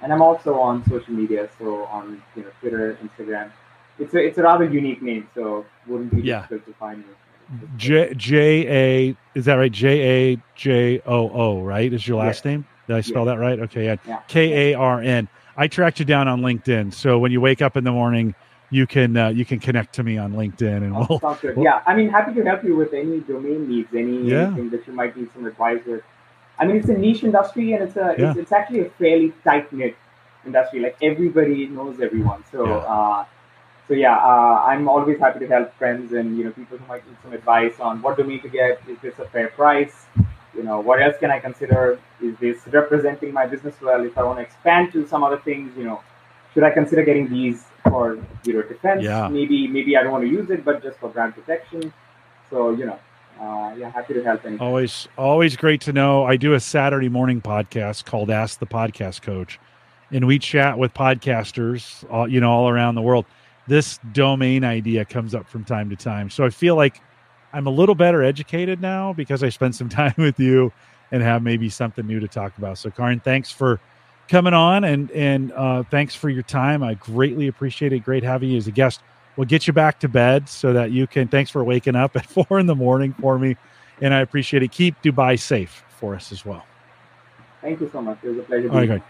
and 0.01 0.13
I'm 0.13 0.21
also 0.21 0.59
on 0.59 0.83
social 0.89 1.13
media, 1.13 1.49
so 1.59 1.85
on 1.85 2.21
you 2.35 2.43
know 2.43 2.49
Twitter, 2.59 2.97
Instagram. 3.03 3.51
It's 3.99 4.13
a 4.13 4.19
it's 4.19 4.37
a 4.37 4.43
rather 4.43 4.65
unique 4.65 5.01
name, 5.01 5.27
so 5.35 5.65
wouldn't 5.87 6.13
be 6.15 6.21
yeah. 6.21 6.41
difficult 6.41 6.65
to 6.67 6.73
find 6.73 6.99
me. 6.99 7.13
J 7.77 8.13
J 8.15 8.67
A 8.67 9.17
is 9.35 9.45
that 9.45 9.55
right? 9.55 9.71
J 9.71 10.33
A 10.33 10.41
J 10.55 11.01
O 11.05 11.29
O 11.29 11.61
right? 11.61 11.91
Is 11.91 12.07
your 12.07 12.19
last 12.19 12.45
name? 12.45 12.65
Did 12.87 12.95
I 12.95 13.01
spell 13.01 13.25
that 13.25 13.37
right? 13.37 13.59
Okay, 13.59 13.85
yeah. 13.85 14.21
K 14.27 14.71
A 14.71 14.77
R 14.77 15.01
N. 15.01 15.27
I 15.57 15.67
tracked 15.67 15.99
you 15.99 16.05
down 16.05 16.27
on 16.27 16.41
LinkedIn, 16.41 16.93
so 16.93 17.19
when 17.19 17.31
you 17.31 17.41
wake 17.41 17.61
up 17.61 17.75
in 17.75 17.83
the 17.83 17.91
morning, 17.91 18.33
you 18.71 18.85
can 18.85 19.17
uh, 19.17 19.29
you 19.29 19.45
can 19.45 19.59
connect 19.59 19.93
to 19.95 20.03
me 20.03 20.17
on 20.17 20.33
LinkedIn, 20.33 20.77
and 20.77 20.95
oh, 20.95 21.05
we'll, 21.09 21.35
good. 21.35 21.55
We'll, 21.55 21.65
yeah, 21.65 21.81
I 21.85 21.95
mean, 21.95 22.09
happy 22.09 22.33
to 22.35 22.43
help 22.43 22.63
you 22.63 22.75
with 22.75 22.93
any 22.93 23.19
domain 23.21 23.67
needs, 23.67 23.93
any 23.93 24.29
yeah. 24.29 24.47
anything 24.47 24.69
that 24.71 24.87
you 24.87 24.93
might 24.93 25.15
need 25.17 25.29
some 25.33 25.45
advice 25.45 25.81
with. 25.85 26.03
I 26.57 26.65
mean, 26.65 26.75
it's 26.77 26.89
a 26.89 26.93
niche 26.93 27.23
industry, 27.23 27.73
and 27.73 27.83
it's 27.83 27.95
a 27.95 28.15
yeah. 28.17 28.31
it's, 28.31 28.39
it's, 28.39 28.51
actually 28.51 28.81
a 28.81 28.89
fairly 28.91 29.33
tight 29.43 29.71
knit 29.73 29.95
industry. 30.45 30.79
Like 30.81 30.97
everybody 31.01 31.67
knows 31.67 31.99
everyone, 31.99 32.43
so. 32.51 32.67
Yeah. 32.67 32.75
Uh, 32.75 33.25
so 33.87 33.95
yeah, 33.95 34.17
uh, 34.17 34.63
I'm 34.67 34.87
always 34.87 35.17
happy 35.17 35.39
to 35.39 35.47
help 35.47 35.73
friends 35.73 36.13
and 36.13 36.37
you 36.37 36.43
know 36.43 36.51
people 36.51 36.77
who 36.77 36.85
might 36.85 37.03
need 37.07 37.17
some 37.23 37.33
advice 37.33 37.79
on 37.79 38.03
what 38.03 38.17
domain 38.17 38.39
to 38.43 38.47
get. 38.47 38.79
Is 38.87 38.99
this 39.01 39.17
a 39.17 39.25
fair 39.25 39.47
price? 39.47 40.05
You 40.55 40.61
know, 40.61 40.79
what 40.79 41.01
else 41.01 41.15
can 41.19 41.31
I 41.31 41.39
consider? 41.39 41.99
Is 42.21 42.37
this 42.37 42.67
representing 42.67 43.33
my 43.33 43.47
business 43.47 43.81
well? 43.81 44.05
If 44.05 44.15
I 44.15 44.21
want 44.21 44.37
to 44.37 44.43
expand 44.43 44.91
to 44.93 45.07
some 45.07 45.23
other 45.23 45.39
things, 45.39 45.75
you 45.75 45.85
know, 45.85 46.03
should 46.53 46.61
I 46.61 46.69
consider 46.69 47.03
getting 47.03 47.29
these 47.29 47.65
for 47.83 48.17
you 48.43 48.53
know 48.53 48.61
defense? 48.63 49.03
Yeah. 49.03 49.27
Maybe 49.27 49.67
maybe 49.67 49.97
I 49.97 50.03
don't 50.03 50.11
want 50.11 50.23
to 50.23 50.29
use 50.29 50.49
it, 50.49 50.65
but 50.65 50.83
just 50.83 50.99
for 50.99 51.09
brand 51.09 51.35
protection. 51.35 51.93
So 52.49 52.71
you 52.71 52.85
know, 52.85 52.99
uh, 53.39 53.75
yeah, 53.75 53.91
happy 53.91 54.13
to 54.15 54.23
help. 54.23 54.45
Anything. 54.45 54.65
Always, 54.65 55.07
always 55.17 55.55
great 55.55 55.81
to 55.81 55.93
know. 55.93 56.25
I 56.25 56.35
do 56.35 56.53
a 56.53 56.59
Saturday 56.59 57.09
morning 57.09 57.41
podcast 57.41 58.05
called 58.05 58.29
Ask 58.29 58.59
the 58.59 58.67
Podcast 58.67 59.21
Coach, 59.21 59.59
and 60.11 60.25
we 60.25 60.39
chat 60.39 60.77
with 60.77 60.93
podcasters, 60.93 62.09
all, 62.11 62.27
you 62.27 62.39
know, 62.39 62.51
all 62.51 62.69
around 62.69 62.95
the 62.95 63.01
world 63.01 63.25
this 63.69 63.99
domain 64.11 64.63
idea 64.63 65.05
comes 65.05 65.33
up 65.33 65.47
from 65.47 65.63
time 65.63 65.89
to 65.91 65.95
time. 65.95 66.29
So 66.29 66.43
I 66.43 66.49
feel 66.49 66.75
like 66.75 67.01
I'm 67.53 67.67
a 67.67 67.69
little 67.69 67.95
better 67.95 68.23
educated 68.23 68.81
now 68.81 69.13
because 69.13 69.43
I 69.43 69.49
spent 69.49 69.75
some 69.75 69.89
time 70.01 70.15
with 70.17 70.39
you 70.39 70.73
and 71.11 71.23
have 71.23 71.41
maybe 71.41 71.69
something 71.69 72.05
new 72.05 72.19
to 72.19 72.27
talk 72.27 72.57
about. 72.57 72.77
So 72.77 72.89
Karn, 72.89 73.19
thanks 73.19 73.51
for 73.51 73.79
coming 74.29 74.53
on 74.53 74.83
and 74.83 75.11
and 75.11 75.51
uh, 75.53 75.83
thanks 75.83 76.15
for 76.15 76.29
your 76.29 76.43
time. 76.43 76.81
I 76.83 76.93
greatly 76.93 77.47
appreciate 77.47 77.91
it. 77.91 77.99
Great 77.99 78.23
having 78.23 78.49
you 78.49 78.57
as 78.57 78.67
a 78.67 78.71
guest. 78.71 79.01
We'll 79.35 79.47
get 79.47 79.67
you 79.67 79.73
back 79.73 79.99
to 80.01 80.07
bed 80.07 80.47
so 80.47 80.71
that 80.73 80.91
you 80.91 81.07
can. 81.07 81.27
Thanks 81.27 81.49
for 81.49 81.63
waking 81.63 81.95
up 81.95 82.15
at 82.15 82.25
four 82.29 82.59
in 82.59 82.67
the 82.67 82.75
morning 82.75 83.13
for 83.19 83.37
me, 83.37 83.57
and 84.01 84.13
I 84.13 84.21
appreciate 84.21 84.63
it. 84.63 84.71
Keep 84.71 85.01
Dubai 85.01 85.37
safe 85.37 85.83
for 85.89 86.15
us 86.15 86.31
as 86.31 86.45
well. 86.45 86.65
Thank 87.61 87.81
you 87.81 87.89
so 87.91 88.01
much. 88.01 88.19
It 88.23 88.29
was 88.29 88.37
a 88.39 88.41
pleasure. 88.43 88.69
All 88.71 88.77
right, 88.77 88.87
great. 88.87 89.01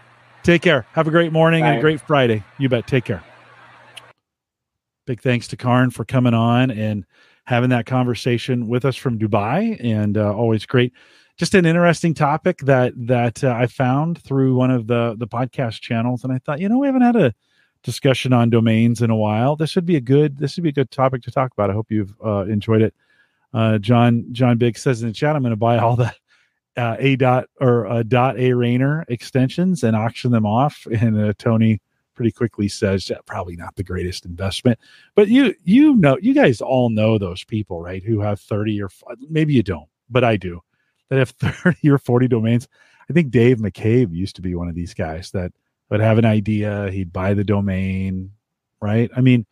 Take 0.42 0.62
care. 0.62 0.86
Have 0.92 1.06
a 1.06 1.10
great 1.10 1.32
morning 1.32 1.62
Bye. 1.62 1.70
and 1.70 1.78
a 1.78 1.80
great 1.80 2.00
Friday. 2.00 2.42
You 2.58 2.68
bet. 2.68 2.86
Take 2.86 3.04
care. 3.04 3.22
Big 5.06 5.20
thanks 5.20 5.48
to 5.48 5.56
Karn 5.56 5.90
for 5.90 6.04
coming 6.04 6.34
on 6.34 6.70
and 6.70 7.04
having 7.44 7.70
that 7.70 7.86
conversation 7.86 8.68
with 8.68 8.84
us 8.84 8.96
from 8.96 9.18
Dubai, 9.18 9.76
and 9.84 10.16
uh, 10.16 10.34
always 10.34 10.66
great. 10.66 10.92
Just 11.40 11.54
an 11.54 11.64
interesting 11.64 12.12
topic 12.12 12.58
that 12.58 12.92
that 12.98 13.42
uh, 13.42 13.54
I 13.58 13.66
found 13.66 14.22
through 14.22 14.56
one 14.56 14.70
of 14.70 14.88
the 14.88 15.14
the 15.16 15.26
podcast 15.26 15.80
channels, 15.80 16.22
and 16.22 16.30
I 16.30 16.36
thought, 16.36 16.60
you 16.60 16.68
know, 16.68 16.76
we 16.76 16.86
haven't 16.86 17.00
had 17.00 17.16
a 17.16 17.32
discussion 17.82 18.34
on 18.34 18.50
domains 18.50 19.00
in 19.00 19.08
a 19.08 19.16
while. 19.16 19.56
This 19.56 19.74
would 19.74 19.86
be 19.86 19.96
a 19.96 20.02
good 20.02 20.36
this 20.36 20.56
would 20.56 20.64
be 20.64 20.68
a 20.68 20.72
good 20.72 20.90
topic 20.90 21.22
to 21.22 21.30
talk 21.30 21.50
about. 21.54 21.70
I 21.70 21.72
hope 21.72 21.86
you've 21.88 22.14
uh, 22.22 22.44
enjoyed 22.44 22.82
it. 22.82 22.94
Uh, 23.54 23.78
John 23.78 24.26
John 24.32 24.58
Big 24.58 24.76
says 24.76 25.00
in 25.00 25.08
the 25.08 25.14
chat, 25.14 25.34
I'm 25.34 25.40
going 25.40 25.52
to 25.52 25.56
buy 25.56 25.78
all 25.78 25.96
the 25.96 26.14
uh, 26.76 26.96
a 26.98 27.16
dot 27.16 27.46
or 27.58 27.86
a 27.86 28.04
dot 28.04 28.38
a 28.38 28.52
Rayner 28.52 29.06
extensions 29.08 29.82
and 29.82 29.96
auction 29.96 30.32
them 30.32 30.44
off. 30.44 30.86
And 30.92 31.18
uh, 31.18 31.32
Tony 31.38 31.80
pretty 32.12 32.32
quickly 32.32 32.68
says 32.68 33.06
that 33.06 33.24
probably 33.24 33.56
not 33.56 33.76
the 33.76 33.82
greatest 33.82 34.26
investment. 34.26 34.78
But 35.14 35.28
you 35.28 35.54
you 35.64 35.96
know 35.96 36.18
you 36.20 36.34
guys 36.34 36.60
all 36.60 36.90
know 36.90 37.16
those 37.16 37.44
people, 37.44 37.80
right? 37.80 38.04
Who 38.04 38.20
have 38.20 38.40
30 38.40 38.82
or 38.82 38.90
maybe 39.30 39.54
you 39.54 39.62
don't, 39.62 39.88
but 40.10 40.22
I 40.22 40.36
do. 40.36 40.60
That 41.10 41.18
have 41.18 41.30
30 41.64 41.90
or 41.90 41.98
40 41.98 42.28
domains. 42.28 42.68
I 43.08 43.12
think 43.12 43.30
Dave 43.30 43.58
McCabe 43.58 44.14
used 44.14 44.36
to 44.36 44.42
be 44.42 44.54
one 44.54 44.68
of 44.68 44.74
these 44.74 44.94
guys 44.94 45.32
that 45.32 45.52
would 45.90 46.00
have 46.00 46.18
an 46.18 46.24
idea, 46.24 46.90
he'd 46.90 47.12
buy 47.12 47.34
the 47.34 47.44
domain, 47.44 48.30
right? 48.80 49.10
I 49.14 49.20
mean, 49.20 49.44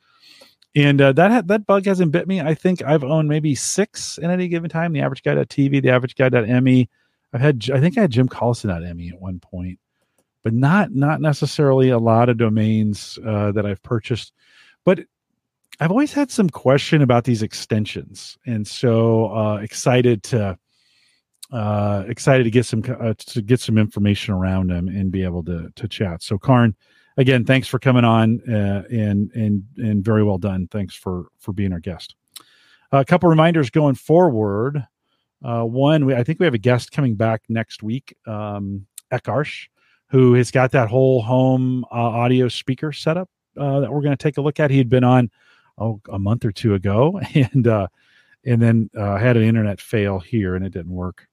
and 0.75 1.01
uh, 1.01 1.13
that 1.13 1.49
that 1.49 1.67
bug 1.67 1.87
hasn't 1.87 2.13
bit 2.13 2.29
me. 2.29 2.41
I 2.41 2.55
think 2.55 2.83
I've 2.83 3.03
owned 3.03 3.29
maybe 3.29 3.55
six 3.55 4.19
in 4.19 4.31
any 4.31 4.47
given 4.47 4.71
time. 4.71 4.93
The 4.93 5.01
average 5.01 5.25
guy.tv, 5.25 5.83
the 5.83 5.91
average 5.91 6.15
guy.me. 6.15 6.89
I've 7.33 7.41
had 7.41 7.69
I 7.75 7.81
think 7.81 7.99
I 7.99 8.03
had 8.03 8.13
Jim 8.13 8.29
Collison.me 8.29 9.11
at 9.11 9.21
one 9.21 9.41
point 9.41 9.81
but 10.43 10.55
not 10.55 10.95
not 10.95 11.21
necessarily 11.21 11.91
a 11.91 11.99
lot 11.99 12.29
of 12.29 12.39
domains 12.39 13.19
uh, 13.27 13.53
that 13.53 13.67
I've 13.67 13.83
purchased. 13.83 14.33
But 14.85 15.01
I've 15.81 15.91
always 15.91 16.13
had 16.13 16.31
some 16.31 16.49
question 16.49 17.03
about 17.03 17.25
these 17.25 17.43
extensions, 17.43 18.39
and 18.47 18.67
so 18.67 19.27
uh, 19.35 19.57
excited 19.57 20.23
to 20.25 20.59
uh, 21.51 22.05
excited 22.07 22.45
to 22.45 22.51
get 22.51 22.67
some 22.67 22.83
uh, 23.01 23.15
to 23.17 23.43
get 23.43 23.61
some 23.61 23.79
information 23.79 24.35
around 24.35 24.71
them 24.71 24.89
and 24.89 25.11
be 25.11 25.23
able 25.23 25.43
to 25.45 25.71
to 25.75 25.89
chat. 25.89 26.23
So, 26.23 26.39
Karn, 26.39 26.77
again, 27.17 27.45
thanks 27.45 27.69
for 27.69 27.79
coming 27.79 28.05
on, 28.05 28.41
uh, 28.49 28.85
and 28.91 29.31
and 29.33 29.65
and 29.77 30.05
very 30.05 30.23
well 30.23 30.39
done. 30.39 30.69
Thanks 30.71 30.95
for 30.95 31.27
for 31.39 31.53
being 31.53 31.73
our 31.73 31.81
guest. 31.81 32.15
a 32.93 33.05
couple 33.05 33.29
reminders 33.29 33.71
going 33.71 33.95
forward. 33.95 34.85
Uh, 35.43 35.63
one, 35.63 36.05
we, 36.05 36.15
I 36.15 36.25
think 36.25 36.41
we 36.41 36.47
have 36.47 36.55
a 36.55 36.59
guest 36.59 36.91
coming 36.91 37.15
back 37.15 37.43
next 37.49 37.83
week, 37.83 38.17
um, 38.27 38.87
Ekarsh 39.13 39.69
who 40.11 40.33
has 40.33 40.51
got 40.51 40.71
that 40.73 40.89
whole 40.89 41.21
home 41.21 41.85
uh, 41.93 41.97
audio 41.97 42.49
speaker 42.49 42.93
setup 42.93 43.29
uh, 43.59 43.81
that 43.81 43.93
we're 43.93 44.01
going 44.01 44.17
to 44.17 44.23
take 44.23 44.39
a 44.39 44.41
look 44.41 44.59
at. 44.59 44.71
He 44.71 44.79
had 44.79 44.89
been 44.89 45.05
on 45.05 45.31
oh 45.77 46.01
a 46.11 46.19
month 46.19 46.45
or 46.45 46.53
two 46.53 46.75
ago, 46.75 47.21
and 47.35 47.67
and 48.45 48.63
then 48.63 48.91
uh, 48.97 49.17
had 49.17 49.37
an 49.37 49.43
internet 49.43 49.81
fail 49.81 50.19
here, 50.19 50.57
and 50.57 50.65
it 50.65 50.73
didn't 50.73 50.93
work. 50.93 51.29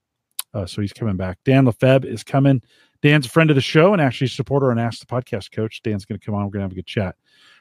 Uh, 0.56 0.66
so 0.66 0.80
he's 0.80 0.92
coming 0.92 1.16
back. 1.16 1.38
Dan 1.44 1.64
Lefebvre 1.64 2.08
is 2.08 2.24
coming. 2.24 2.62
Dan's 3.02 3.26
a 3.26 3.30
friend 3.30 3.50
of 3.50 3.56
the 3.56 3.62
show 3.62 3.92
and 3.92 4.00
actually 4.00 4.26
a 4.26 4.30
supporter 4.30 4.70
on 4.70 4.78
Ask 4.78 5.00
the 5.00 5.06
Podcast 5.06 5.52
Coach. 5.52 5.82
Dan's 5.82 6.04
going 6.04 6.18
to 6.18 6.24
come 6.24 6.34
on. 6.34 6.44
We're 6.44 6.52
going 6.52 6.60
to 6.60 6.64
have 6.64 6.72
a 6.72 6.76
good 6.76 6.86
chat. 6.86 7.14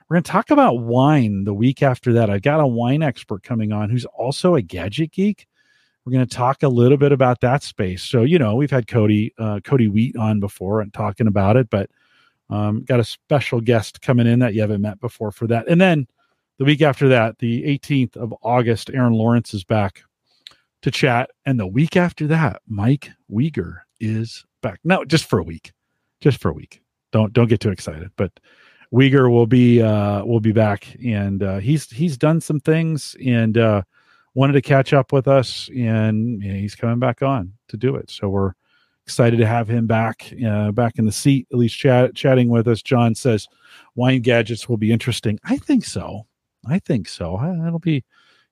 We're 0.07 0.15
going 0.15 0.23
to 0.23 0.31
talk 0.31 0.49
about 0.51 0.79
wine 0.79 1.43
the 1.43 1.53
week 1.53 1.83
after 1.83 2.13
that. 2.13 2.29
I've 2.29 2.41
got 2.41 2.59
a 2.59 2.67
wine 2.67 3.03
expert 3.03 3.43
coming 3.43 3.71
on 3.71 3.89
who's 3.89 4.05
also 4.05 4.55
a 4.55 4.61
gadget 4.61 5.11
geek 5.11 5.47
we're 6.05 6.13
going 6.13 6.27
to 6.27 6.35
talk 6.35 6.61
a 6.63 6.67
little 6.67 6.97
bit 6.97 7.11
about 7.11 7.41
that 7.41 7.63
space. 7.63 8.03
So, 8.03 8.21
you 8.21 8.37
know, 8.37 8.55
we've 8.55 8.71
had 8.71 8.87
Cody 8.87 9.33
uh, 9.39 9.59
Cody 9.63 9.87
Wheat 9.87 10.15
on 10.15 10.39
before 10.39 10.81
and 10.81 10.93
talking 10.93 11.27
about 11.27 11.57
it, 11.57 11.69
but 11.69 11.89
um, 12.49 12.83
got 12.83 12.99
a 12.99 13.03
special 13.03 13.59
guest 13.59 14.01
coming 14.01 14.27
in 14.27 14.39
that 14.39 14.53
you 14.53 14.61
haven't 14.61 14.81
met 14.81 14.99
before 14.99 15.31
for 15.31 15.47
that. 15.47 15.67
And 15.67 15.81
then 15.81 16.07
the 16.59 16.65
week 16.65 16.83
after 16.83 17.09
that, 17.09 17.39
the 17.39 17.63
18th 17.63 18.17
of 18.17 18.33
August, 18.43 18.91
Aaron 18.93 19.13
Lawrence 19.13 19.53
is 19.55 19.63
back 19.63 20.03
to 20.85 20.91
chat, 20.91 21.31
and 21.47 21.59
the 21.59 21.65
week 21.65 21.97
after 21.97 22.27
that, 22.27 22.61
Mike 22.67 23.09
Wieger 23.31 23.79
is 23.99 24.45
back. 24.61 24.79
No, 24.83 25.03
just 25.03 25.25
for 25.25 25.39
a 25.39 25.43
week, 25.43 25.73
just 26.21 26.39
for 26.39 26.49
a 26.49 26.53
week. 26.53 26.79
Don't 27.11 27.33
don't 27.33 27.47
get 27.47 27.59
too 27.59 27.71
excited, 27.71 28.11
but 28.17 28.31
Wieger 28.93 29.31
will 29.31 29.47
be 29.47 29.81
uh, 29.81 30.23
will 30.23 30.39
be 30.39 30.51
back, 30.51 30.95
and 31.03 31.41
uh, 31.41 31.57
he's 31.57 31.89
he's 31.89 32.17
done 32.17 32.39
some 32.39 32.61
things 32.61 33.15
and. 33.25 33.57
Uh, 33.57 33.81
wanted 34.35 34.51
to 34.51 34.61
catch 34.61 34.91
up 34.91 35.13
with 35.13 35.29
us, 35.29 35.69
and 35.69 36.43
you 36.43 36.51
know, 36.51 36.59
he's 36.59 36.75
coming 36.75 36.99
back 36.99 37.21
on 37.21 37.53
to 37.69 37.77
do 37.77 37.95
it. 37.95 38.11
So 38.11 38.27
we're 38.27 38.51
excited 39.05 39.37
to 39.37 39.47
have 39.47 39.69
him 39.69 39.87
back, 39.87 40.29
uh, 40.45 40.73
back 40.73 40.99
in 40.99 41.05
the 41.05 41.11
seat, 41.13 41.47
at 41.53 41.57
least 41.57 41.77
chat, 41.77 42.13
chatting 42.15 42.49
with 42.49 42.67
us. 42.67 42.81
John 42.81 43.15
says 43.15 43.47
wine 43.95 44.21
gadgets 44.21 44.67
will 44.67 44.75
be 44.75 44.91
interesting. 44.91 45.39
I 45.45 45.55
think 45.55 45.85
so. 45.85 46.27
I 46.67 46.79
think 46.79 47.07
so. 47.07 47.41
It'll 47.65 47.79
be 47.79 48.03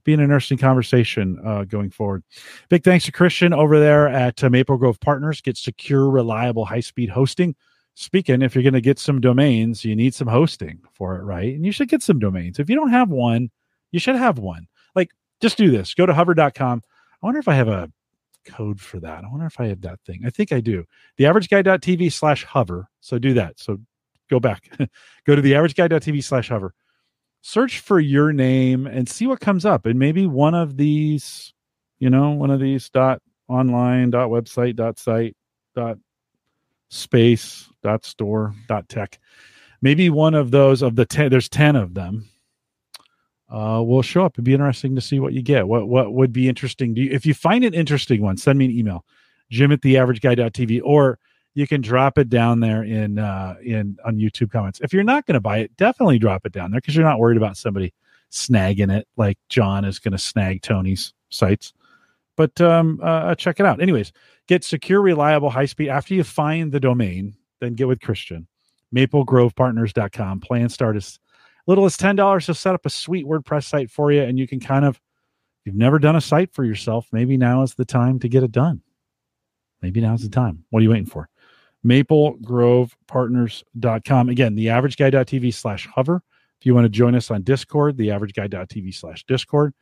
be 0.03 0.13
an 0.13 0.19
interesting 0.19 0.57
conversation 0.57 1.39
uh, 1.45 1.63
going 1.63 1.89
forward. 1.89 2.23
Big 2.69 2.83
thanks 2.83 3.05
to 3.05 3.11
Christian 3.11 3.53
over 3.53 3.79
there 3.79 4.07
at 4.07 4.43
uh, 4.43 4.49
Maple 4.49 4.77
Grove 4.77 4.99
Partners. 4.99 5.41
Get 5.41 5.57
secure, 5.57 6.09
reliable, 6.09 6.65
high 6.65 6.79
speed 6.79 7.09
hosting. 7.09 7.55
Speaking, 7.95 8.41
if 8.41 8.55
you're 8.55 8.63
going 8.63 8.73
to 8.73 8.81
get 8.81 8.97
some 8.97 9.21
domains, 9.21 9.85
you 9.85 9.95
need 9.95 10.15
some 10.15 10.27
hosting 10.27 10.79
for 10.93 11.15
it, 11.17 11.23
right? 11.23 11.53
And 11.53 11.65
you 11.65 11.71
should 11.71 11.89
get 11.89 12.01
some 12.01 12.19
domains. 12.19 12.59
If 12.59 12.69
you 12.69 12.75
don't 12.75 12.89
have 12.89 13.09
one, 13.09 13.51
you 13.91 13.99
should 13.99 14.15
have 14.15 14.39
one. 14.39 14.67
Like 14.95 15.11
just 15.41 15.57
do 15.57 15.69
this. 15.69 15.93
Go 15.93 16.05
to 16.05 16.13
hover.com. 16.13 16.81
I 17.21 17.25
wonder 17.25 17.39
if 17.39 17.47
I 17.47 17.53
have 17.53 17.67
a 17.67 17.91
code 18.45 18.79
for 18.79 18.99
that. 18.99 19.23
I 19.23 19.27
wonder 19.29 19.45
if 19.45 19.59
I 19.59 19.67
have 19.67 19.81
that 19.81 19.99
thing. 20.05 20.23
I 20.25 20.29
think 20.29 20.51
I 20.51 20.59
do. 20.59 20.85
The 21.17 21.25
average 21.25 21.49
guy.tv 21.49 22.11
slash 22.11 22.43
hover. 22.43 22.89
So 22.99 23.17
do 23.19 23.33
that. 23.35 23.59
So 23.59 23.79
go 24.29 24.39
back. 24.39 24.69
go 25.25 25.35
to 25.35 25.41
the 25.41 25.55
average 25.55 25.75
guy.tv 25.75 26.23
slash 26.23 26.49
hover. 26.49 26.73
Search 27.45 27.79
for 27.79 27.99
your 27.99 28.31
name 28.31 28.87
and 28.87 29.07
see 29.09 29.27
what 29.27 29.41
comes 29.41 29.65
up. 29.65 29.85
And 29.85 29.99
maybe 29.99 30.25
one 30.25 30.55
of 30.55 30.77
these, 30.77 31.53
you 31.99 32.09
know, 32.09 32.31
one 32.31 32.49
of 32.49 32.61
these 32.61 32.89
dot 32.89 33.21
online, 33.49 34.11
dot 34.11 34.29
website, 34.29 34.77
dot 34.77 34.97
site, 34.97 35.35
dot 35.75 35.97
space, 36.89 37.69
dot 37.83 38.05
store, 38.05 38.55
dot 38.69 38.87
tech. 38.87 39.19
Maybe 39.81 40.09
one 40.09 40.35
of 40.35 40.51
those 40.51 40.81
of 40.81 40.95
the 40.95 41.05
10, 41.05 41.31
there's 41.31 41.49
10 41.49 41.75
of 41.75 41.95
them 41.95 42.29
uh, 43.49 43.83
will 43.85 44.01
show 44.01 44.23
up. 44.23 44.35
It'd 44.35 44.45
be 44.45 44.53
interesting 44.53 44.95
to 44.95 45.01
see 45.01 45.19
what 45.19 45.33
you 45.33 45.41
get. 45.41 45.67
What 45.67 45.89
what 45.89 46.13
would 46.13 46.31
be 46.31 46.47
interesting? 46.47 46.93
Do 46.93 47.01
you, 47.01 47.11
if 47.11 47.25
you 47.25 47.33
find 47.33 47.65
an 47.65 47.73
interesting 47.73 48.21
one, 48.21 48.37
send 48.37 48.57
me 48.57 48.65
an 48.65 48.71
email, 48.71 49.03
Jim 49.49 49.73
at 49.73 49.81
the 49.81 49.97
average 49.97 50.21
guy.tv 50.21 50.79
or 50.81 51.19
you 51.55 51.67
can 51.67 51.81
drop 51.81 52.17
it 52.17 52.29
down 52.29 52.59
there 52.59 52.83
in 52.83 53.19
uh, 53.19 53.55
in 53.63 53.97
on 54.05 54.17
YouTube 54.17 54.51
comments. 54.51 54.79
If 54.81 54.93
you're 54.93 55.03
not 55.03 55.25
going 55.25 55.35
to 55.35 55.41
buy 55.41 55.59
it, 55.59 55.75
definitely 55.77 56.19
drop 56.19 56.45
it 56.45 56.51
down 56.51 56.71
there 56.71 56.81
because 56.81 56.95
you're 56.95 57.05
not 57.05 57.19
worried 57.19 57.37
about 57.37 57.57
somebody 57.57 57.93
snagging 58.31 58.91
it 58.91 59.07
like 59.17 59.37
John 59.49 59.85
is 59.85 59.99
going 59.99 60.13
to 60.13 60.17
snag 60.17 60.61
Tony's 60.61 61.13
sites. 61.29 61.73
But 62.35 62.59
um, 62.59 62.99
uh, 63.03 63.05
uh, 63.05 63.35
check 63.35 63.59
it 63.59 63.65
out. 63.65 63.81
Anyways, 63.81 64.11
get 64.47 64.63
secure, 64.63 65.01
reliable, 65.01 65.51
high 65.51 65.65
speed. 65.65 65.89
After 65.89 66.15
you 66.15 66.23
find 66.23 66.71
the 66.71 66.79
domain, 66.79 67.35
then 67.59 67.75
get 67.75 67.87
with 67.87 68.01
Christian. 68.01 68.47
MapleGrovePartners.com. 68.95 70.39
Plan 70.39 70.69
start 70.69 70.95
as 70.95 71.19
little 71.67 71.85
as 71.85 71.97
ten 71.97 72.15
dollars 72.15 72.47
to 72.47 72.55
set 72.55 72.73
up 72.73 72.85
a 72.85 72.89
sweet 72.89 73.27
WordPress 73.27 73.65
site 73.65 73.91
for 73.91 74.11
you, 74.11 74.23
and 74.23 74.39
you 74.39 74.47
can 74.47 74.59
kind 74.59 74.85
of. 74.85 74.99
You've 75.65 75.75
never 75.75 75.97
done 75.97 76.17
a 76.17 76.21
site 76.21 76.53
for 76.53 76.65
yourself, 76.65 77.07
maybe 77.13 77.37
now 77.37 77.61
is 77.61 77.75
the 77.75 77.85
time 77.85 78.19
to 78.19 78.27
get 78.27 78.43
it 78.43 78.51
done. 78.51 78.81
Maybe 79.81 80.01
now's 80.01 80.21
the 80.21 80.27
time. 80.27 80.65
What 80.71 80.81
are 80.81 80.83
you 80.83 80.89
waiting 80.89 81.05
for? 81.05 81.29
maplegrovepartners.com. 81.85 84.29
Again, 84.29 84.55
theaverageguy.tv 84.55 85.53
slash 85.53 85.87
hover. 85.87 86.23
If 86.59 86.65
you 86.65 86.73
want 86.73 86.85
to 86.85 86.89
join 86.89 87.15
us 87.15 87.29
on 87.29 87.43
Discord, 87.43 87.97
theaverageguy.tv 87.97 88.93
slash 88.93 89.25
Discord. 89.25 89.73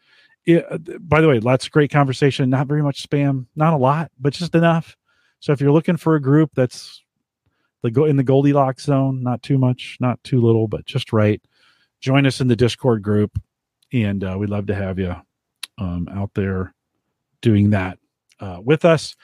Uh, 0.48 0.78
by 1.00 1.22
the 1.22 1.28
way, 1.28 1.40
lots 1.40 1.66
of 1.66 1.72
great 1.72 1.92
conversation, 1.92 2.50
not 2.50 2.68
very 2.68 2.82
much 2.82 3.08
spam, 3.08 3.46
not 3.56 3.74
a 3.74 3.78
lot, 3.78 4.12
but 4.20 4.34
just 4.34 4.56
enough. 4.56 4.98
So 5.40 5.54
if 5.54 5.62
you're 5.62 5.72
looking 5.72 5.98
for 5.98 6.16
a 6.16 6.22
group 6.22 6.52
that's 6.56 7.04
the 7.84 7.92
go 7.92 8.06
in 8.06 8.16
the 8.16 8.24
Goldilocks 8.24 8.86
zone, 8.86 9.24
not 9.24 9.44
too 9.44 9.58
much, 9.58 9.98
not 10.00 10.24
too 10.24 10.42
little, 10.42 10.68
but 10.68 10.86
just 10.86 11.14
right, 11.14 11.42
join 12.00 12.26
us 12.26 12.42
in 12.42 12.48
the 12.48 12.56
Discord 12.56 13.04
group, 13.04 13.40
and 13.94 14.24
uh, 14.24 14.36
we'd 14.40 14.50
love 14.50 14.68
to 14.68 14.76
have 14.76 14.98
you 14.98 15.16
um, 15.78 16.08
out 16.12 16.32
there 16.34 16.74
doing 17.42 17.72
that 17.72 18.00
uh, 18.40 18.60
with 18.64 18.86
us. 18.86 19.16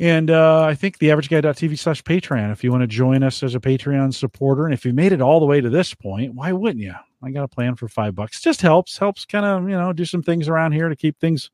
And 0.00 0.30
uh, 0.30 0.64
I 0.64 0.74
think 0.74 0.98
the 0.98 1.12
average 1.12 1.28
guy.tv 1.28 1.78
slash 1.78 2.02
Patreon, 2.02 2.50
if 2.50 2.64
you 2.64 2.72
want 2.72 2.82
to 2.82 2.88
join 2.88 3.22
us 3.22 3.42
as 3.42 3.54
a 3.54 3.60
Patreon 3.60 4.12
supporter, 4.12 4.64
and 4.64 4.74
if 4.74 4.84
you 4.84 4.92
made 4.92 5.12
it 5.12 5.20
all 5.20 5.38
the 5.38 5.46
way 5.46 5.60
to 5.60 5.70
this 5.70 5.94
point, 5.94 6.34
why 6.34 6.52
wouldn't 6.52 6.82
you? 6.82 6.94
I 7.22 7.30
got 7.30 7.44
a 7.44 7.48
plan 7.48 7.76
for 7.76 7.88
five 7.88 8.14
bucks. 8.14 8.40
Just 8.40 8.60
helps, 8.60 8.98
helps 8.98 9.24
kind 9.24 9.46
of, 9.46 9.62
you 9.68 9.76
know, 9.76 9.92
do 9.92 10.04
some 10.04 10.22
things 10.22 10.48
around 10.48 10.72
here 10.72 10.88
to 10.88 10.96
keep 10.96 11.18
things 11.20 11.50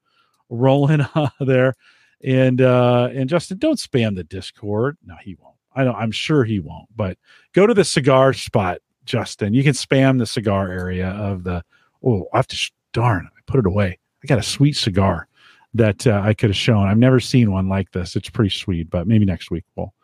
rolling 0.49 1.01
uh, 1.15 1.29
there. 1.41 1.75
And 2.23 2.61
uh 2.61 3.09
and 3.15 3.31
Justin, 3.31 3.59
don't 3.59 3.79
spam 3.79 4.15
the 4.15 4.25
Discord. 4.25 4.99
No, 5.05 5.15
he 5.23 5.37
won't. 5.41 5.57
I 5.75 5.85
don't 5.85 5.97
I'm 5.97 6.11
sure 6.11 6.45
he 6.45 6.61
won't, 6.61 6.89
but 6.95 7.17
go 7.55 7.67
to 7.67 7.73
the 7.73 7.85
cigar 7.85 8.35
spot, 8.35 8.79
Justin. 9.07 9.55
You 9.55 9.63
can 9.63 9.73
spam 9.73 10.19
the 10.19 10.27
cigar 10.27 10.71
area 10.71 11.09
of 11.09 11.45
the 11.45 11.65
oh, 12.05 12.27
I 12.33 12.39
have 12.39 12.47
to 12.49 12.71
darn, 12.93 13.27
I 13.35 13.41
put 13.47 13.61
it 13.61 13.67
away. 13.67 13.99
I 14.23 14.27
got 14.27 14.39
a 14.39 14.43
sweet 14.43 14.77
cigar 14.77 15.29
that 15.75 16.07
uh, 16.07 16.21
I 16.25 16.35
could 16.35 16.51
have 16.51 16.57
shown. 16.57 16.89
I've 16.89 16.99
never 16.99 17.21
seen 17.21 17.53
one 17.53 17.69
like 17.69 17.93
this. 17.93 18.17
It's 18.17 18.31
pretty 18.31 18.51
sweet, 18.51 18.91
but 18.91 19.07
maybe 19.07 19.25
next 19.25 19.51
week 19.51 19.65
we'll 19.77 19.95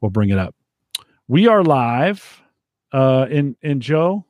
we'll 0.00 0.10
bring 0.10 0.30
it 0.30 0.38
up. 0.38 0.54
We 1.28 1.46
are 1.46 1.62
live. 1.62 2.40
Uh, 2.92 3.26
in 3.30 3.56
in 3.62 3.80
Joe, 3.80 4.26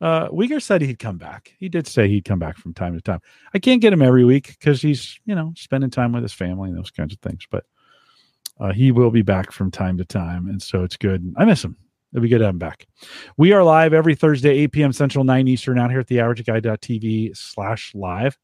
uh, 0.00 0.28
Wieger 0.28 0.60
said 0.60 0.82
he'd 0.82 0.98
come 0.98 1.16
back. 1.16 1.54
He 1.58 1.68
did 1.68 1.86
say 1.86 2.08
he'd 2.08 2.24
come 2.24 2.38
back 2.38 2.58
from 2.58 2.74
time 2.74 2.94
to 2.94 3.00
time. 3.00 3.20
I 3.54 3.58
can't 3.58 3.80
get 3.80 3.92
him 3.92 4.02
every 4.02 4.24
week 4.24 4.48
because 4.48 4.82
he's 4.82 5.18
you 5.24 5.34
know 5.34 5.52
spending 5.56 5.90
time 5.90 6.12
with 6.12 6.22
his 6.22 6.34
family 6.34 6.68
and 6.68 6.78
those 6.78 6.90
kinds 6.90 7.14
of 7.14 7.20
things. 7.20 7.46
But 7.50 7.64
uh, 8.60 8.72
he 8.72 8.92
will 8.92 9.10
be 9.10 9.22
back 9.22 9.52
from 9.52 9.70
time 9.70 9.96
to 9.98 10.04
time, 10.04 10.48
and 10.48 10.60
so 10.60 10.82
it's 10.82 10.96
good. 10.96 11.34
I 11.38 11.44
miss 11.44 11.64
him. 11.64 11.76
It'll 12.12 12.22
be 12.22 12.28
good 12.28 12.38
to 12.38 12.44
have 12.44 12.54
him 12.54 12.58
back. 12.58 12.86
We 13.38 13.52
are 13.52 13.64
live 13.64 13.94
every 13.94 14.14
Thursday, 14.14 14.50
8 14.50 14.72
p.m. 14.72 14.92
Central, 14.92 15.24
9 15.24 15.48
Eastern, 15.48 15.78
out 15.78 15.90
here 15.90 16.00
at 16.00 16.08
the 16.08 16.16
averageguy.tv 16.16 17.34
slash 17.34 17.94
live. 17.94 18.38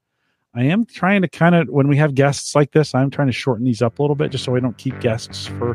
I 0.59 0.65
am 0.65 0.87
trying 0.87 1.23
to 1.23 1.29
kind 1.29 1.55
of 1.55 1.69
when 1.69 1.87
we 1.87 1.97
have 1.99 2.17
guests 2.17 2.57
like 2.57 2.73
this, 2.73 2.93
I'm 2.93 3.11
trying 3.11 3.29
to 3.29 3.33
shorten 3.33 3.65
these 3.65 3.81
up 3.81 4.01
a 4.01 4.03
little 4.03 4.17
bit 4.17 4.33
just 4.33 4.43
so 4.43 4.57
I 4.57 4.61
don't 4.61 4.77
keep 4.77 4.99
guests 4.99 5.47
for 5.47 5.75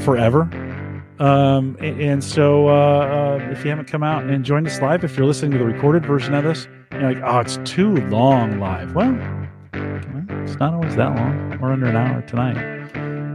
forever. 0.00 0.48
Um, 1.18 1.76
and, 1.80 2.24
so 2.24 2.68
uh, 2.68 3.40
uh, 3.42 3.50
if 3.50 3.64
you 3.64 3.70
haven't 3.70 3.84
come 3.86 4.02
out 4.02 4.24
and 4.24 4.42
joined 4.46 4.66
us 4.66 4.80
live, 4.80 5.04
if 5.04 5.18
you're 5.18 5.26
listening 5.26 5.50
to 5.50 5.58
the 5.58 5.64
recorded 5.64 6.06
version 6.06 6.32
of 6.32 6.44
this, 6.44 6.68
you're 6.92 7.12
like, 7.12 7.22
oh, 7.22 7.40
it's 7.40 7.58
too 7.70 7.96
long 8.06 8.58
live. 8.58 8.94
Well, 8.94 9.12
it's 9.74 10.58
not 10.58 10.72
always 10.72 10.96
that 10.96 11.14
long. 11.14 11.58
We're 11.60 11.72
under 11.72 11.86
an 11.86 11.96
hour 11.96 12.22
tonight. 12.22 12.54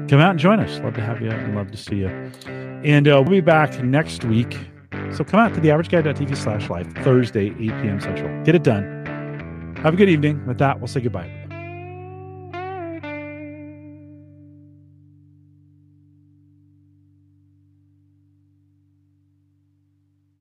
Come 0.10 0.22
out 0.22 0.32
and 0.32 0.40
join 0.40 0.60
us. 0.60 0.80
Love 0.80 0.96
to 0.96 1.02
have 1.02 1.22
you 1.22 1.30
and 1.30 1.56
love 1.56 1.70
to 1.70 1.78
see 1.78 1.98
you. 1.98 2.08
And 2.48 3.08
uh, 3.08 3.22
we'll 3.24 3.30
be 3.30 3.42
back 3.42 3.84
next 3.84 4.24
week. 4.24 4.58
So 5.12 5.24
come 5.24 5.40
out 5.40 5.54
to 5.54 5.60
the 5.60 5.70
averageguy.tv 5.70 6.36
slash 6.36 6.68
live 6.68 6.92
Thursday, 7.04 7.50
8 7.50 7.56
p.m. 7.58 8.02
Central. 8.02 8.44
Get 8.44 8.56
it 8.56 8.64
done 8.64 9.03
have 9.84 9.94
a 9.94 9.98
good 9.98 10.10
evening. 10.10 10.46
With 10.48 10.58
that, 10.60 10.80
we'll 10.80 10.88
say 10.88 11.02
goodbye. 11.02 11.43